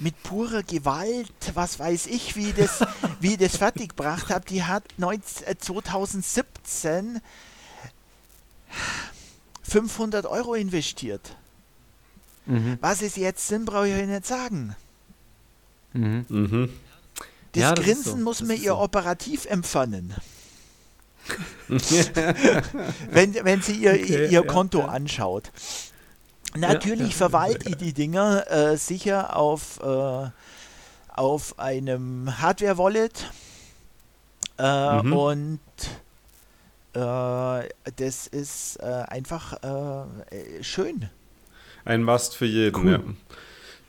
mit 0.00 0.20
purer 0.22 0.62
Gewalt, 0.62 1.30
was 1.54 1.78
weiß 1.78 2.06
ich, 2.06 2.34
wie 2.34 2.52
das, 2.52 2.80
wie 3.20 3.32
ich 3.32 3.38
das 3.38 3.56
fertiggebracht 3.56 4.30
habe, 4.30 4.44
die 4.46 4.64
hat 4.64 4.82
19, 4.96 5.46
äh, 5.46 5.56
2017 5.56 7.20
500 9.62 10.26
Euro 10.26 10.54
investiert. 10.54 11.36
Mhm. 12.46 12.78
Was 12.80 13.02
es 13.02 13.16
jetzt 13.16 13.46
sind, 13.46 13.66
brauche 13.66 13.88
ich 13.88 13.94
euch 13.94 14.06
nicht 14.08 14.26
sagen. 14.26 14.74
Mhm. 15.92 16.24
Mhm. 16.28 16.70
Das 17.52 17.62
Ja, 17.62 17.74
das 17.74 17.84
Grinsen 17.84 18.18
so. 18.18 18.24
muss 18.24 18.38
Das 18.38 18.48
mir 18.48 18.54
ist 18.54 18.62
ihr 18.62 18.72
so. 18.72 18.78
operativ 18.78 19.44
empfangen. 19.46 20.14
wenn, 23.10 23.34
wenn 23.44 23.62
sie 23.62 23.74
ihr, 23.74 23.92
Okay, 23.92 24.26
ihr 24.30 24.42
ja, 24.42 24.42
Konto 24.42 24.80
ja. 24.80 24.86
anschaut. 24.86 25.52
Natürlich 26.56 27.12
ja, 27.12 27.16
verwalte 27.16 27.68
ich 27.68 27.76
die 27.76 27.92
Dinger 27.92 28.50
äh, 28.50 28.76
sicher 28.76 29.36
auf, 29.36 29.80
äh, 29.82 30.30
auf 31.14 31.58
einem 31.58 32.40
Hardware-Wallet. 32.40 33.30
Äh, 34.58 35.02
Mhm. 35.02 35.12
Und 35.14 35.60
äh, 36.92 37.68
das 37.96 38.26
ist 38.26 38.76
äh, 38.76 38.84
einfach 39.08 39.54
äh, 39.62 40.36
äh, 40.36 40.62
schön. 40.62 41.08
Ein 41.84 42.02
Must 42.02 42.36
für 42.36 42.44
jeden, 42.46 42.76
Cool. 42.84 42.92
ja. 42.92 43.00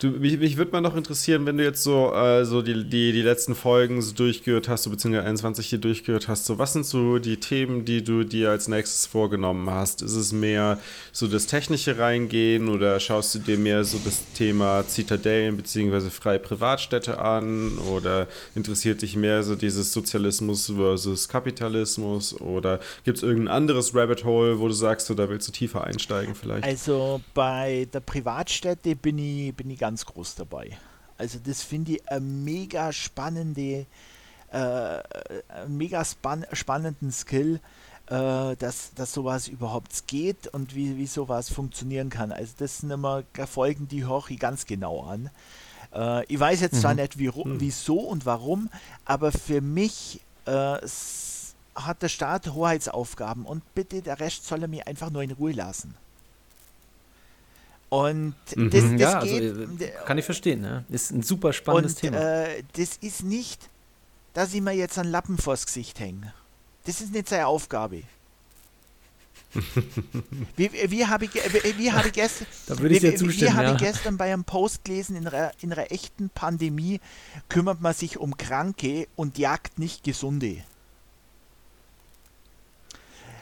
Du, 0.01 0.07
mich, 0.07 0.39
mich 0.39 0.57
würde 0.57 0.71
mal 0.71 0.81
noch 0.81 0.95
interessieren, 0.95 1.45
wenn 1.45 1.57
du 1.57 1.63
jetzt 1.63 1.83
so, 1.83 2.11
äh, 2.11 2.43
so 2.43 2.63
die, 2.63 2.85
die, 2.89 3.11
die 3.11 3.21
letzten 3.21 3.53
Folgen 3.53 4.01
so 4.01 4.15
durchgehört 4.15 4.67
hast, 4.67 4.81
so 4.81 4.89
beziehungsweise 4.89 5.27
21 5.27 5.67
hier 5.67 5.77
durchgehört 5.77 6.27
hast, 6.27 6.45
so 6.45 6.57
was 6.57 6.73
sind 6.73 6.87
so 6.87 7.19
die 7.19 7.37
Themen, 7.37 7.85
die 7.85 8.03
du 8.03 8.23
dir 8.23 8.49
als 8.49 8.67
nächstes 8.67 9.05
vorgenommen 9.05 9.69
hast? 9.69 10.01
Ist 10.01 10.15
es 10.15 10.31
mehr 10.31 10.79
so 11.11 11.27
das 11.27 11.45
Technische 11.45 11.99
reingehen 11.99 12.67
oder 12.67 12.99
schaust 12.99 13.35
du 13.35 13.39
dir 13.39 13.59
mehr 13.59 13.83
so 13.83 13.99
das 14.03 14.23
Thema 14.33 14.87
Zitadellen 14.87 15.55
beziehungsweise 15.55 16.09
freie 16.09 16.39
Privatstädte 16.39 17.19
an 17.19 17.77
oder 17.77 18.27
interessiert 18.55 19.03
dich 19.03 19.15
mehr 19.15 19.43
so 19.43 19.53
dieses 19.53 19.93
Sozialismus 19.93 20.73
versus 20.75 21.29
Kapitalismus 21.29 22.41
oder 22.41 22.79
gibt 23.03 23.17
es 23.17 23.23
irgendein 23.23 23.53
anderes 23.53 23.93
Rabbit 23.93 24.25
Hole, 24.25 24.59
wo 24.59 24.67
du 24.67 24.73
sagst, 24.73 25.05
so, 25.05 25.13
da 25.13 25.29
willst 25.29 25.47
du 25.47 25.51
tiefer 25.51 25.83
einsteigen 25.83 26.33
vielleicht? 26.33 26.63
Also 26.63 27.21
bei 27.35 27.87
der 27.93 27.99
Privatstätte 27.99 28.95
bin 28.95 29.19
ich, 29.19 29.53
bin 29.55 29.69
ich 29.69 29.77
ganz 29.77 29.90
groß 29.95 30.35
dabei. 30.35 30.77
Also 31.17 31.39
das 31.43 31.61
finde 31.61 31.93
ich 31.93 32.09
eine 32.09 32.21
mega 32.21 32.91
spannende 32.91 33.85
äh, 34.51 34.99
mega 35.67 36.03
span 36.03 36.45
spannenden 36.51 37.11
Skill, 37.11 37.59
äh, 38.07 38.55
dass, 38.57 38.93
dass 38.95 39.13
sowas 39.13 39.47
überhaupt 39.47 40.07
geht 40.07 40.47
und 40.47 40.75
wie, 40.75 40.97
wie 40.97 41.07
sowas 41.07 41.49
funktionieren 41.49 42.09
kann. 42.09 42.31
Also 42.31 42.53
das 42.57 42.79
sind 42.79 42.91
immer 42.91 43.23
Folgen, 43.47 43.87
die 43.87 44.05
höre 44.05 44.29
ich 44.29 44.39
ganz 44.39 44.65
genau 44.65 45.03
an. 45.03 45.29
Äh, 45.93 46.25
ich 46.25 46.39
weiß 46.39 46.61
jetzt 46.61 46.75
mhm. 46.75 46.79
zwar 46.79 46.93
nicht, 46.95 47.17
wie, 47.17 47.29
mhm. 47.29 47.59
wieso 47.59 47.99
und 47.99 48.25
warum, 48.25 48.69
aber 49.05 49.31
für 49.31 49.61
mich 49.61 50.21
äh, 50.45 50.77
hat 51.75 52.01
der 52.01 52.09
Staat 52.09 52.47
Hoheitsaufgaben 52.49 53.45
und 53.45 53.63
bitte 53.73 54.01
der 54.01 54.19
Rest 54.19 54.45
soll 54.45 54.63
er 54.63 54.67
mir 54.67 54.87
einfach 54.87 55.09
nur 55.09 55.23
in 55.23 55.31
Ruhe 55.31 55.53
lassen. 55.53 55.95
Und 57.91 58.35
mhm. 58.55 58.69
das, 58.69 58.83
das 58.83 59.01
ja, 59.01 59.19
also, 59.19 59.35
geht. 59.35 59.57
Also, 59.57 60.05
kann 60.05 60.17
ich 60.17 60.23
verstehen, 60.23 60.61
ne? 60.61 60.85
Ist 60.87 61.11
ein 61.11 61.23
super 61.23 61.51
spannendes 61.51 61.95
und, 61.95 61.99
Thema. 61.99 62.45
Äh, 62.45 62.63
das 62.77 62.95
ist 63.01 63.25
nicht, 63.25 63.69
dass 64.33 64.53
ich 64.53 64.61
mir 64.61 64.71
jetzt 64.71 64.97
einen 64.97 65.11
Lappen 65.11 65.37
vors 65.37 65.65
Gesicht 65.65 65.99
hänge. 65.99 66.33
Das 66.85 67.01
ist 67.01 67.11
nicht 67.11 67.27
seine 67.27 67.47
Aufgabe. 67.47 68.03
wie, 70.55 70.71
wie 70.89 71.05
habe 71.05 71.25
ich, 71.25 71.33
wie, 71.33 71.77
wie 71.77 71.91
hab 71.91 72.05
ich 72.05 72.13
gestern, 72.13 72.47
da 72.67 72.79
würde 72.79 72.95
ich 72.95 73.01
dir 73.01 73.19
wie, 73.19 73.27
wie 73.27 73.43
ja. 73.43 73.73
ich 73.73 73.77
gestern 73.79 74.15
bei 74.15 74.31
einem 74.31 74.45
Post 74.45 74.85
gelesen, 74.85 75.17
in 75.17 75.27
einer, 75.27 75.51
in 75.59 75.73
einer 75.73 75.91
echten 75.91 76.29
Pandemie 76.29 77.01
kümmert 77.49 77.81
man 77.81 77.93
sich 77.93 78.17
um 78.17 78.37
Kranke 78.37 79.09
und 79.17 79.37
jagt 79.37 79.79
nicht 79.79 80.05
Gesunde. 80.05 80.63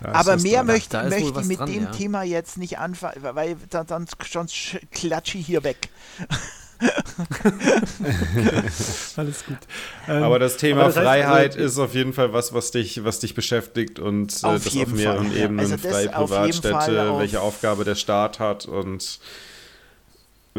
Ja, 0.03 0.13
Aber 0.13 0.37
mehr 0.37 0.63
möchte, 0.63 1.01
möchte 1.03 1.41
ich 1.41 1.47
mit 1.47 1.59
dran, 1.59 1.71
dem 1.71 1.83
ja. 1.83 1.91
Thema 1.91 2.23
jetzt 2.23 2.57
nicht 2.57 2.79
anfangen, 2.79 3.21
weil 3.21 3.57
dann, 3.69 3.85
dann 3.87 4.07
sonst 4.31 4.79
klatsche 4.91 5.37
ich 5.37 5.45
hier 5.45 5.63
weg. 5.63 5.89
Alles 9.17 9.45
gut. 9.45 9.57
Ähm, 10.07 10.23
aber 10.23 10.39
das 10.39 10.55
Thema 10.55 10.83
aber 10.83 10.93
das 10.93 11.03
Freiheit 11.03 11.51
heißt, 11.51 11.57
ist 11.57 11.77
auf 11.77 11.93
jeden 11.93 12.13
Fall 12.13 12.31
was, 12.31 12.53
was 12.53 12.71
dich, 12.71 13.03
was 13.03 13.19
dich 13.19 13.35
beschäftigt 13.35 13.99
und 13.99 14.31
äh, 14.31 14.37
das 14.41 14.67
auf 14.67 14.87
mehreren 14.87 15.27
Fall, 15.27 15.37
Ebenen, 15.37 15.59
also 15.59 15.77
freie 15.77 16.07
Privatstädte, 16.07 17.17
welche 17.17 17.41
Aufgabe 17.41 17.83
der 17.83 17.95
Staat 17.95 18.39
hat 18.39 18.65
und 18.65 19.19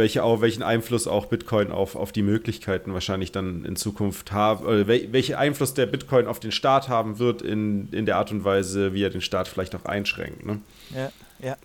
welche, 0.01 0.25
auch, 0.25 0.41
welchen 0.41 0.63
Einfluss 0.65 1.07
auch 1.07 1.27
Bitcoin 1.27 1.71
auf, 1.71 1.95
auf 1.95 2.11
die 2.11 2.23
Möglichkeiten 2.23 2.93
wahrscheinlich 2.95 3.31
dann 3.31 3.65
in 3.65 3.77
Zukunft 3.77 4.33
haben, 4.33 4.65
oder 4.65 4.89
welchen 4.89 5.37
Einfluss 5.37 5.75
der 5.75 5.87
Bitcoin 5.87 6.27
auf 6.27 6.41
den 6.41 6.51
Staat 6.51 6.89
haben 6.89 7.19
wird 7.19 7.43
in, 7.43 7.93
in 7.93 8.07
der 8.07 8.17
Art 8.17 8.33
und 8.33 8.43
Weise, 8.43 8.95
wie 8.95 9.05
er 9.05 9.11
den 9.11 9.21
Staat 9.21 9.47
vielleicht 9.47 9.77
auch 9.77 9.85
einschränkt. 9.85 10.45
Ne? 10.45 10.61
Ja, 10.95 11.13
ja. 11.39 11.57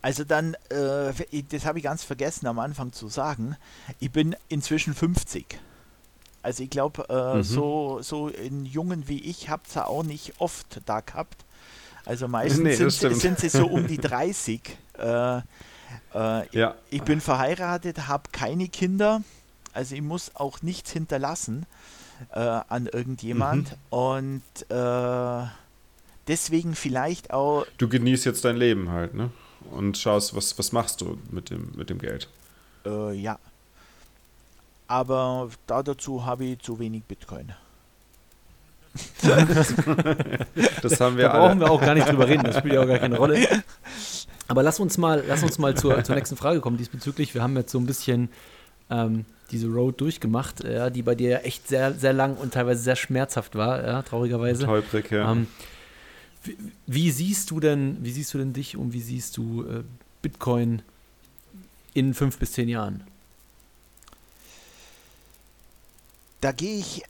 Also 0.00 0.24
dann, 0.24 0.54
äh, 0.70 1.42
das 1.50 1.66
habe 1.66 1.78
ich 1.78 1.84
ganz 1.84 2.04
vergessen 2.04 2.46
am 2.46 2.58
Anfang 2.58 2.92
zu 2.92 3.08
sagen, 3.08 3.56
ich 4.00 4.10
bin 4.10 4.34
inzwischen 4.48 4.94
50. 4.94 5.58
Also 6.42 6.62
ich 6.62 6.70
glaube, 6.70 7.06
äh, 7.08 7.38
mhm. 7.38 7.42
so, 7.42 7.98
so 8.00 8.28
in 8.28 8.64
Jungen 8.64 9.08
wie 9.08 9.20
ich 9.20 9.50
habt 9.50 9.74
ihr 9.76 9.88
auch 9.88 10.02
nicht 10.02 10.34
oft 10.38 10.80
da 10.86 11.00
gehabt. 11.00 11.44
Also 12.06 12.28
meistens 12.28 12.62
nee, 12.62 12.74
sind, 12.74 13.16
sind, 13.16 13.38
sie 13.38 13.48
so 13.48 13.66
um 13.66 13.86
die 13.86 13.96
30. 13.98 14.60
Äh, 14.98 15.40
äh, 16.14 16.48
ja. 16.56 16.74
ich, 16.90 16.98
ich, 16.98 17.02
bin 17.02 17.20
verheiratet, 17.20 18.08
habe 18.08 18.24
keine 18.32 18.68
Kinder, 18.68 19.22
also 19.72 19.94
ich 19.94 20.02
muss 20.02 20.34
auch 20.34 20.62
nichts 20.62 20.92
hinterlassen 20.92 21.66
äh, 22.32 22.38
an 22.38 22.86
irgendjemand. 22.86 23.70
Mhm. 23.70 23.76
Und 23.90 24.42
äh, 24.70 25.46
deswegen 26.28 26.74
vielleicht 26.74 27.32
auch. 27.32 27.66
Du 27.78 27.88
genießt 27.88 28.24
jetzt 28.24 28.44
dein 28.44 28.56
Leben 28.56 28.90
halt, 28.90 29.14
ne? 29.14 29.30
Und 29.70 29.96
schaust, 29.98 30.36
was, 30.36 30.58
was 30.58 30.72
machst 30.72 31.00
du 31.00 31.18
mit 31.30 31.50
dem, 31.50 31.72
mit 31.74 31.90
dem 31.90 31.98
Geld. 31.98 32.28
Äh, 32.84 33.14
ja. 33.14 33.38
Aber 34.86 35.48
da 35.66 35.82
dazu 35.82 36.24
habe 36.26 36.44
ich 36.44 36.58
zu 36.58 36.78
wenig 36.78 37.04
Bitcoin. 37.04 37.54
das 40.82 41.00
haben 41.00 41.16
wir 41.16 41.24
da 41.28 41.38
brauchen 41.38 41.58
wir 41.58 41.68
auch 41.68 41.80
gar 41.80 41.94
nicht 41.94 42.08
drüber 42.08 42.28
reden, 42.28 42.44
das 42.44 42.58
spielt 42.58 42.74
ja 42.74 42.82
auch 42.82 42.86
gar 42.86 42.98
keine 42.98 43.16
Rolle. 43.16 43.44
Aber 44.48 44.62
lass 44.62 44.80
uns 44.80 44.98
mal, 44.98 45.24
lass 45.26 45.42
uns 45.42 45.58
mal 45.58 45.76
zur, 45.76 46.02
zur 46.04 46.14
nächsten 46.14 46.36
Frage 46.36 46.60
kommen 46.60 46.76
diesbezüglich. 46.76 47.34
Wir 47.34 47.42
haben 47.42 47.56
jetzt 47.56 47.72
so 47.72 47.78
ein 47.78 47.86
bisschen 47.86 48.28
ähm, 48.90 49.24
diese 49.50 49.68
Road 49.68 50.00
durchgemacht, 50.00 50.64
ja, 50.64 50.90
die 50.90 51.02
bei 51.02 51.14
dir 51.14 51.30
ja 51.30 51.38
echt 51.38 51.68
sehr, 51.68 51.94
sehr 51.94 52.12
lang 52.12 52.36
und 52.36 52.54
teilweise 52.54 52.82
sehr 52.82 52.96
schmerzhaft 52.96 53.54
war, 53.54 53.84
ja, 53.84 54.02
traurigerweise. 54.02 54.66
Holprig, 54.66 55.10
ja. 55.10 55.32
Ähm, 55.32 55.46
wie, 56.42 56.56
wie, 56.86 57.10
siehst 57.10 57.50
du 57.50 57.60
denn, 57.60 57.98
wie 58.02 58.10
siehst 58.12 58.34
du 58.34 58.38
denn 58.38 58.52
dich 58.52 58.76
und 58.76 58.92
wie 58.92 59.00
siehst 59.00 59.36
du 59.36 59.64
äh, 59.64 59.82
Bitcoin 60.22 60.82
in 61.94 62.12
fünf 62.14 62.38
bis 62.38 62.52
zehn 62.52 62.68
Jahren? 62.68 63.04
Da 66.40 66.52
gehe 66.52 66.78
ich 66.78 67.02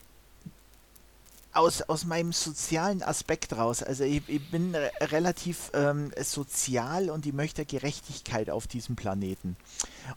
aus, 1.55 1.83
aus 1.83 2.05
meinem 2.05 2.33
sozialen 2.33 3.03
Aspekt 3.03 3.57
raus. 3.57 3.83
Also 3.83 4.05
ich, 4.05 4.23
ich 4.29 4.51
bin 4.51 4.75
relativ 5.01 5.71
ähm, 5.75 6.13
sozial 6.21 7.11
und 7.11 7.27
ich 7.27 7.33
möchte 7.33 7.65
Gerechtigkeit 7.65 8.51
auf 8.51 8.67
diesem 8.67 8.97
Planeten. 8.97 9.57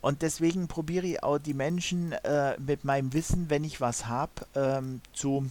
Und 0.01 0.21
deswegen 0.21 0.67
probiere 0.67 1.07
ich 1.07 1.23
auch 1.23 1.37
die 1.37 1.53
Menschen 1.53 2.11
äh, 2.11 2.57
mit 2.59 2.83
meinem 2.83 3.13
Wissen, 3.13 3.49
wenn 3.49 3.63
ich 3.63 3.81
was 3.81 4.07
habe, 4.07 4.31
ähm, 4.55 5.01
zu 5.13 5.49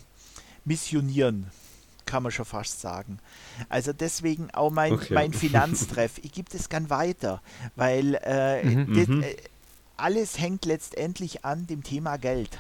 missionieren 0.65 1.51
kann 2.07 2.23
man 2.23 2.31
schon 2.31 2.45
fast 2.45 2.81
sagen. 2.81 3.19
Also 3.69 3.93
deswegen 3.93 4.51
auch 4.53 4.71
mein, 4.71 4.93
okay. 4.93 5.13
mein 5.13 5.33
Finanztreff. 5.35 6.19
Ich 6.23 6.33
gebe 6.33 6.49
das 6.51 6.69
gern 6.69 6.89
weiter, 6.89 7.43
weil 7.75 8.19
äh, 8.23 8.63
mhm, 8.63 8.95
das, 8.95 9.09
mhm. 9.09 9.23
äh, 9.25 9.37
alles 9.97 10.39
hängt 10.39 10.65
letztendlich 10.65 11.45
an 11.45 11.67
dem 11.67 11.83
Thema 11.83 12.17
Geld. 12.17 12.59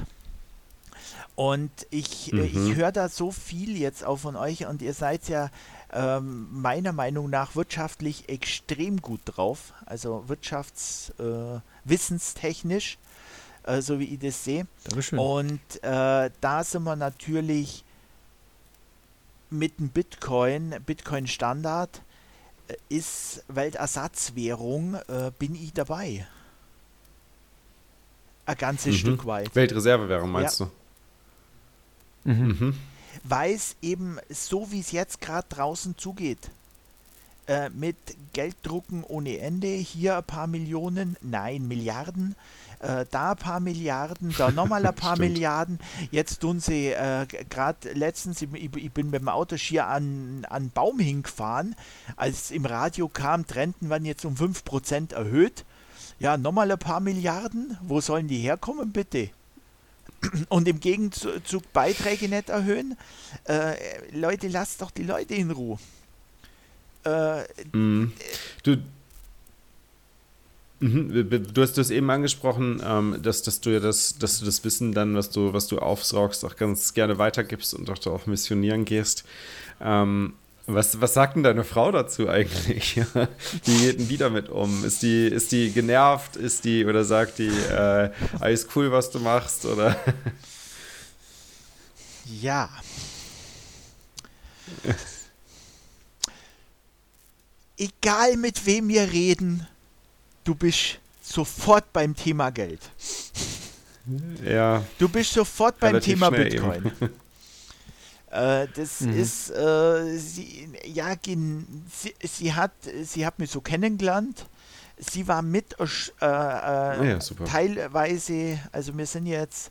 Und 1.36 1.70
ich, 1.90 2.32
mhm. 2.32 2.40
äh, 2.40 2.46
ich 2.46 2.54
mhm. 2.54 2.74
höre 2.74 2.90
da 2.92 3.08
so 3.08 3.30
viel 3.30 3.76
jetzt 3.76 4.04
auch 4.04 4.16
von 4.16 4.34
euch 4.36 4.66
und 4.66 4.82
ihr 4.82 4.94
seid 4.94 5.28
ja 5.28 5.50
ähm, 5.92 6.48
meiner 6.50 6.92
Meinung 6.92 7.30
nach 7.30 7.54
wirtschaftlich 7.54 8.30
extrem 8.30 9.00
gut 9.02 9.20
drauf, 9.24 9.74
also 9.84 10.24
wirtschaftswissenstechnisch, 10.28 12.98
äh, 13.66 13.76
äh, 13.76 13.82
so 13.82 14.00
wie 14.00 14.14
ich 14.14 14.18
das 14.18 14.42
sehe. 14.44 14.66
Und 15.12 15.60
äh, 15.82 16.30
da 16.40 16.64
sind 16.64 16.84
wir 16.84 16.96
natürlich 16.96 17.84
mit 19.50 19.78
dem 19.78 19.90
Bitcoin, 19.90 20.74
Bitcoin 20.86 21.26
Standard, 21.26 22.00
äh, 22.68 22.76
ist 22.88 23.44
Weltersatzwährung, 23.48 24.94
äh, 25.08 25.30
bin 25.38 25.54
ich 25.54 25.74
dabei. 25.74 26.26
Ein 28.46 28.56
ganzes 28.56 28.94
mhm. 28.94 28.98
Stück 28.98 29.26
weit. 29.26 29.54
Weltreservewährung 29.54 30.30
meinst 30.30 30.60
ja. 30.60 30.66
du? 30.66 30.72
Mhm. 32.26 32.56
mhm. 32.58 32.74
Weil 33.24 33.54
es 33.54 33.76
eben 33.80 34.18
so, 34.28 34.70
wie 34.70 34.80
es 34.80 34.92
jetzt 34.92 35.20
gerade 35.20 35.48
draußen 35.48 35.96
zugeht, 35.96 36.50
äh, 37.46 37.70
mit 37.70 37.96
Gelddrucken 38.32 39.04
ohne 39.04 39.38
Ende, 39.38 39.68
hier 39.68 40.18
ein 40.18 40.24
paar 40.24 40.46
Millionen, 40.46 41.16
nein, 41.22 41.66
Milliarden, 41.66 42.34
äh, 42.80 43.06
da 43.10 43.32
ein 43.32 43.36
paar 43.36 43.60
Milliarden, 43.60 44.34
da 44.36 44.50
nochmal 44.50 44.84
ein 44.84 44.94
paar 44.96 45.18
Milliarden. 45.18 45.78
Jetzt 46.10 46.40
tun 46.40 46.60
sie 46.60 46.88
äh, 46.88 47.26
gerade 47.48 47.92
letztens, 47.92 48.42
ich, 48.42 48.52
ich, 48.52 48.92
bin 48.92 49.10
mit 49.10 49.20
dem 49.20 49.28
Auto 49.28 49.56
schier 49.56 49.86
an, 49.86 50.44
an 50.48 50.70
Baum 50.70 50.98
hingefahren, 50.98 51.74
als 52.16 52.50
im 52.50 52.66
Radio 52.66 53.08
kam, 53.08 53.46
Trenden 53.46 53.90
werden 53.90 54.04
jetzt 54.04 54.24
um 54.24 54.34
5% 54.34 55.14
erhöht. 55.14 55.64
Ja, 56.18 56.36
nochmal 56.36 56.70
ein 56.70 56.78
paar 56.78 57.00
Milliarden, 57.00 57.78
wo 57.82 58.00
sollen 58.00 58.26
die 58.28 58.38
herkommen, 58.38 58.90
bitte? 58.90 59.30
Und 60.48 60.68
im 60.68 60.80
Gegenzug 60.80 61.72
Beiträge 61.72 62.28
nicht 62.28 62.48
erhöhen. 62.48 62.96
Äh, 63.44 63.74
Leute, 64.12 64.48
lasst 64.48 64.82
doch 64.82 64.90
die 64.90 65.04
Leute 65.04 65.34
in 65.34 65.50
Ruhe. 65.50 65.78
Äh, 67.04 67.42
mm. 67.76 68.12
Du, 68.62 68.76
mhm, 70.80 71.28
Du 71.52 71.62
hast 71.62 71.78
das 71.78 71.90
eben 71.90 72.10
angesprochen, 72.10 72.82
ähm, 72.84 73.18
dass, 73.22 73.42
dass 73.42 73.60
du 73.60 73.70
ja 73.70 73.80
das, 73.80 74.18
dass 74.18 74.40
du 74.40 74.44
das 74.44 74.64
Wissen 74.64 74.92
dann, 74.92 75.14
was 75.14 75.30
du, 75.30 75.52
was 75.52 75.68
du 75.68 75.78
aufsaugst, 75.78 76.44
auch 76.44 76.56
ganz 76.56 76.94
gerne 76.94 77.18
weitergibst 77.18 77.74
und 77.74 77.88
auch, 77.90 78.04
auch 78.06 78.26
missionieren 78.26 78.84
gehst. 78.84 79.24
Ähm, 79.80 80.34
was, 80.66 81.00
was 81.00 81.14
sagt 81.14 81.36
denn 81.36 81.42
deine 81.42 81.64
Frau 81.64 81.92
dazu 81.92 82.28
eigentlich? 82.28 82.96
Wie 83.64 83.78
geht 83.78 84.00
denn 84.00 84.08
die 84.08 84.16
damit 84.16 84.48
um? 84.48 84.84
Ist 84.84 85.02
die, 85.02 85.26
ist 85.26 85.52
die 85.52 85.70
genervt? 85.70 86.36
Ist 86.36 86.64
die 86.64 86.84
oder 86.84 87.04
sagt 87.04 87.38
die, 87.38 87.48
äh, 87.48 88.10
alles 88.40 88.66
cool, 88.74 88.90
was 88.90 89.10
du 89.10 89.20
machst? 89.20 89.64
Oder? 89.64 89.96
Ja. 92.40 92.68
Egal 97.78 98.36
mit 98.36 98.66
wem 98.66 98.88
wir 98.88 99.12
reden, 99.12 99.66
du 100.42 100.54
bist 100.54 100.98
sofort 101.22 101.92
beim 101.92 102.16
Thema 102.16 102.50
Geld. 102.50 102.80
Ja. 104.44 104.84
Du 104.98 105.08
bist 105.08 105.32
sofort 105.32 105.78
beim 105.78 106.00
Thema 106.00 106.30
Bitcoin. 106.30 106.86
Eben. 106.86 107.10
Äh, 108.36 108.68
das 108.74 109.00
mhm. 109.00 109.18
ist, 109.18 109.50
äh, 109.50 110.18
sie, 110.18 110.68
ja, 110.84 111.14
sie, 111.24 112.14
sie, 112.22 112.52
hat, 112.54 112.72
sie 113.02 113.24
hat 113.24 113.38
mich 113.38 113.50
so 113.50 113.60
kennengelernt. 113.60 114.46
Sie 114.98 115.26
war 115.28 115.42
mit 115.42 115.76
äh, 115.78 115.84
äh, 115.84 117.10
ja, 117.10 117.18
teilweise, 117.44 118.58
also 118.72 118.96
wir 118.96 119.06
sind 119.06 119.26
jetzt 119.26 119.70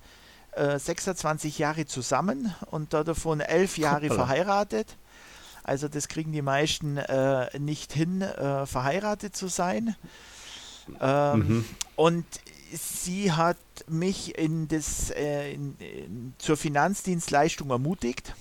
äh, 0.51 0.78
26 0.78 1.57
Jahre 1.59 1.86
zusammen 1.86 2.53
und 2.72 2.93
davon 2.93 3.39
elf 3.39 3.78
Jahre 3.78 4.05
Hoppala. 4.09 4.26
verheiratet. 4.26 4.97
Also 5.63 5.88
das 5.88 6.07
kriegen 6.07 6.32
die 6.32 6.43
meisten 6.43 6.97
äh, 6.97 7.57
nicht 7.57 7.91
hin, 7.93 8.22
äh, 8.22 8.66
verheiratet 8.66 9.36
zu 9.36 9.47
sein. 9.47 9.95
Ähm, 11.01 11.39
Mhm. 11.39 11.66
Und 11.95 12.26
sie 12.72 13.32
hat 13.32 13.57
mich 13.88 14.38
in 14.38 14.68
das, 14.68 15.09
äh, 15.09 15.53
in, 15.53 15.76
in, 15.80 16.34
zur 16.38 16.57
Finanzdienstleistung 16.57 17.70
ermutigt, 17.70 18.36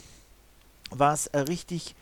was 0.99 1.27
äh, 1.29 1.41
richtig, 1.41 1.95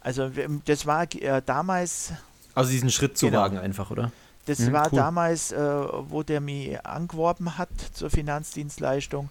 also 0.00 0.30
das 0.64 0.86
war 0.86 1.04
äh, 1.14 1.42
damals, 1.44 2.12
Also 2.54 2.70
diesen 2.70 2.90
Schritt 2.90 3.18
zu 3.18 3.26
Genau. 3.26 3.40
wagen 3.40 3.58
einfach, 3.58 3.90
oder? 3.90 4.12
das 4.46 4.58
Mhm, 4.58 4.72
war 4.72 4.90
cool. 4.92 4.98
damals, 4.98 5.52
äh, 5.52 5.58
wo 5.58 6.22
der 6.22 6.40
mich 6.40 6.84
angeworben 6.86 7.58
hat 7.58 7.70
zur 7.94 8.10
Finanzdienstleistung, 8.10 9.28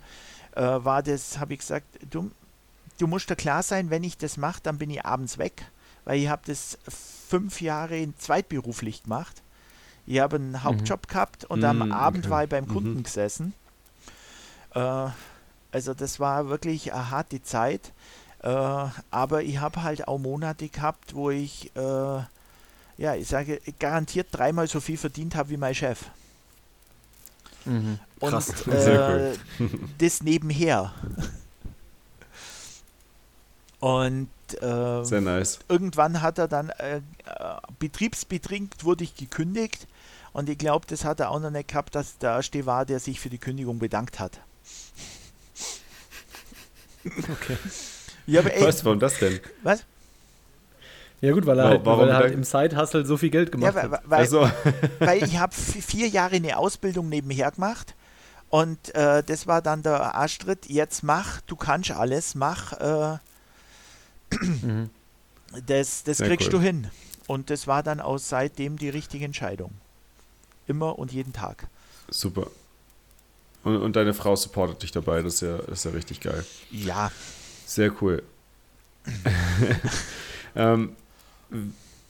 äh, 0.56 0.62
war 0.62 1.04
das, 1.04 1.40
habe 1.40 1.54
ich 1.54 1.60
gesagt, 1.60 1.88
du, 2.10 2.32
du 3.00 3.08
musst 3.08 3.30
da 3.32 3.36
klar 3.36 3.64
sein, 3.64 3.90
wenn 3.90 4.04
ich 4.04 4.18
das 4.18 4.38
mache, 4.38 4.62
dann 4.64 4.78
bin 4.78 4.90
ich 4.90 5.06
abends 5.06 5.38
weg, 5.38 5.66
weil 6.06 6.20
ich 6.20 6.28
habe 6.30 6.44
das 6.46 6.78
fünf 7.30 7.62
Jahre 7.62 7.98
in 7.98 8.18
zweitberuflich 8.18 9.04
gemacht. 9.04 9.42
Ich 10.08 10.20
habe 10.20 10.38
einen 10.38 10.64
Hauptjob 10.64 11.08
gehabt 11.08 11.46
und 11.46 11.64
am 11.64 11.82
Mm, 11.82 11.92
Abend 11.92 12.26
okay. 12.26 12.30
war 12.30 12.44
ich 12.44 12.50
beim 12.50 12.66
Mhm. 12.66 12.74
Kunden 12.74 13.04
gesessen. 13.04 13.54
Äh, 14.74 15.08
also 15.72 15.94
das 15.94 16.20
war 16.20 16.48
wirklich 16.50 16.94
eine 16.94 17.10
harte 17.12 17.42
Zeit. 17.42 17.92
Äh, 18.46 18.90
aber 19.10 19.42
ich 19.42 19.58
habe 19.58 19.82
halt 19.82 20.08
auch 20.08 20.20
Monate 20.20 20.70
gehabt, 20.70 21.16
wo 21.16 21.32
ich, 21.32 21.76
äh, 21.76 21.80
ja, 21.80 23.16
ich 23.16 23.28
sage, 23.28 23.60
garantiert 23.80 24.28
dreimal 24.32 24.68
so 24.68 24.80
viel 24.80 24.98
verdient 24.98 25.36
habe 25.36 25.50
wie 25.50 25.58
mein 25.58 25.74
Chef. 25.74 26.06
Mhm. 27.66 27.98
Und 28.20 28.30
Krass. 28.30 28.54
Sehr 28.66 29.32
äh, 29.32 29.38
das 29.98 30.22
nebenher. 30.22 30.94
Und 33.80 34.30
äh, 34.62 35.04
Sehr 35.04 35.22
nice. 35.22 35.58
irgendwann 35.68 36.22
hat 36.22 36.38
er 36.38 36.48
dann 36.48 36.70
äh, 36.70 36.98
äh, 36.98 37.02
betriebsbedingt 37.80 38.84
wurde 38.84 39.06
ich 39.06 39.16
gekündigt 39.16 39.88
und 40.34 40.50
ich 40.50 40.60
glaube, 40.60 40.86
das 40.88 41.04
hat 41.04 41.20
er 41.20 41.32
auch 41.32 41.40
noch 41.40 41.50
nicht 41.50 41.70
gehabt, 41.70 41.96
dass 41.96 42.20
der 42.20 42.34
erste 42.34 42.68
war, 42.68 42.86
der 42.86 43.00
sich 43.00 43.20
für 43.20 43.30
die 43.30 43.40
Kündigung 43.40 43.80
bedankt 43.80 44.20
hat. 44.20 44.40
Okay. 47.06 47.58
Ja, 48.28 48.42
aber 48.42 48.54
ey, 48.54 48.64
Was, 48.66 48.84
warum 48.86 49.00
das 49.00 49.18
denn? 49.20 49.40
was? 49.64 49.84
Ja 51.22 51.32
gut, 51.32 51.46
weil 51.46 51.58
er, 51.60 51.64
Warum- 51.66 51.78
halt, 51.86 52.00
weil 52.00 52.10
er 52.10 52.16
halt 52.18 52.34
im 52.34 52.44
Side-Hustle 52.44 53.06
so 53.06 53.18
viel 53.18 53.30
Geld 53.30 53.50
Ja, 53.50 53.72
gemacht 53.72 53.76
weil, 53.76 53.92
hat. 53.92 54.02
weil, 54.06 54.20
Also, 54.20 54.50
weil 55.00 55.24
ich 55.24 55.38
habe 55.38 55.54
vier 55.56 56.08
Jahre 56.08 56.36
eine 56.36 56.58
Ausbildung 56.58 57.10
nebenher 57.10 57.52
gemacht 57.52 57.96
und 58.50 58.94
äh, 58.96 59.24
das 59.24 59.48
war 59.48 59.62
dann 59.62 59.82
der 59.82 60.14
Arschtritt, 60.16 60.68
jetzt 60.68 61.04
mach, 61.04 61.42
du 61.42 61.56
kannst 61.56 61.92
alles, 61.92 62.36
mach, 62.36 62.74
äh, 62.74 63.18
Mhm. 64.42 64.90
das, 65.68 66.04
das 66.04 66.18
Sehr 66.18 66.28
kriegst 66.28 66.48
cool. 66.48 66.52
du 66.54 66.60
hin. 66.62 66.90
Und 67.28 67.50
das 67.50 67.66
war 67.68 67.82
dann 67.84 68.00
auch 68.02 68.18
seitdem 68.20 68.78
die 68.78 68.90
richtige 68.90 69.26
Entscheidung. 69.26 69.72
Immer 70.68 71.00
und 71.00 71.12
jeden 71.12 71.34
Tag. 71.34 71.68
super. 72.10 72.48
Und, 73.64 73.78
und 73.78 73.96
deine 73.96 74.14
Frau 74.14 74.36
supportet 74.36 74.84
dich 74.84 74.92
dabei, 74.92 75.24
das 75.24 75.36
ist 75.36 75.42
ja, 75.42 75.58
das 75.58 75.80
ist 75.80 75.86
ja 75.86 75.92
richtig 75.92 76.20
geil. 76.22 76.46
Ja, 76.72 77.12
Sehr 77.66 77.92
cool. 78.02 78.24
ähm, 80.56 80.92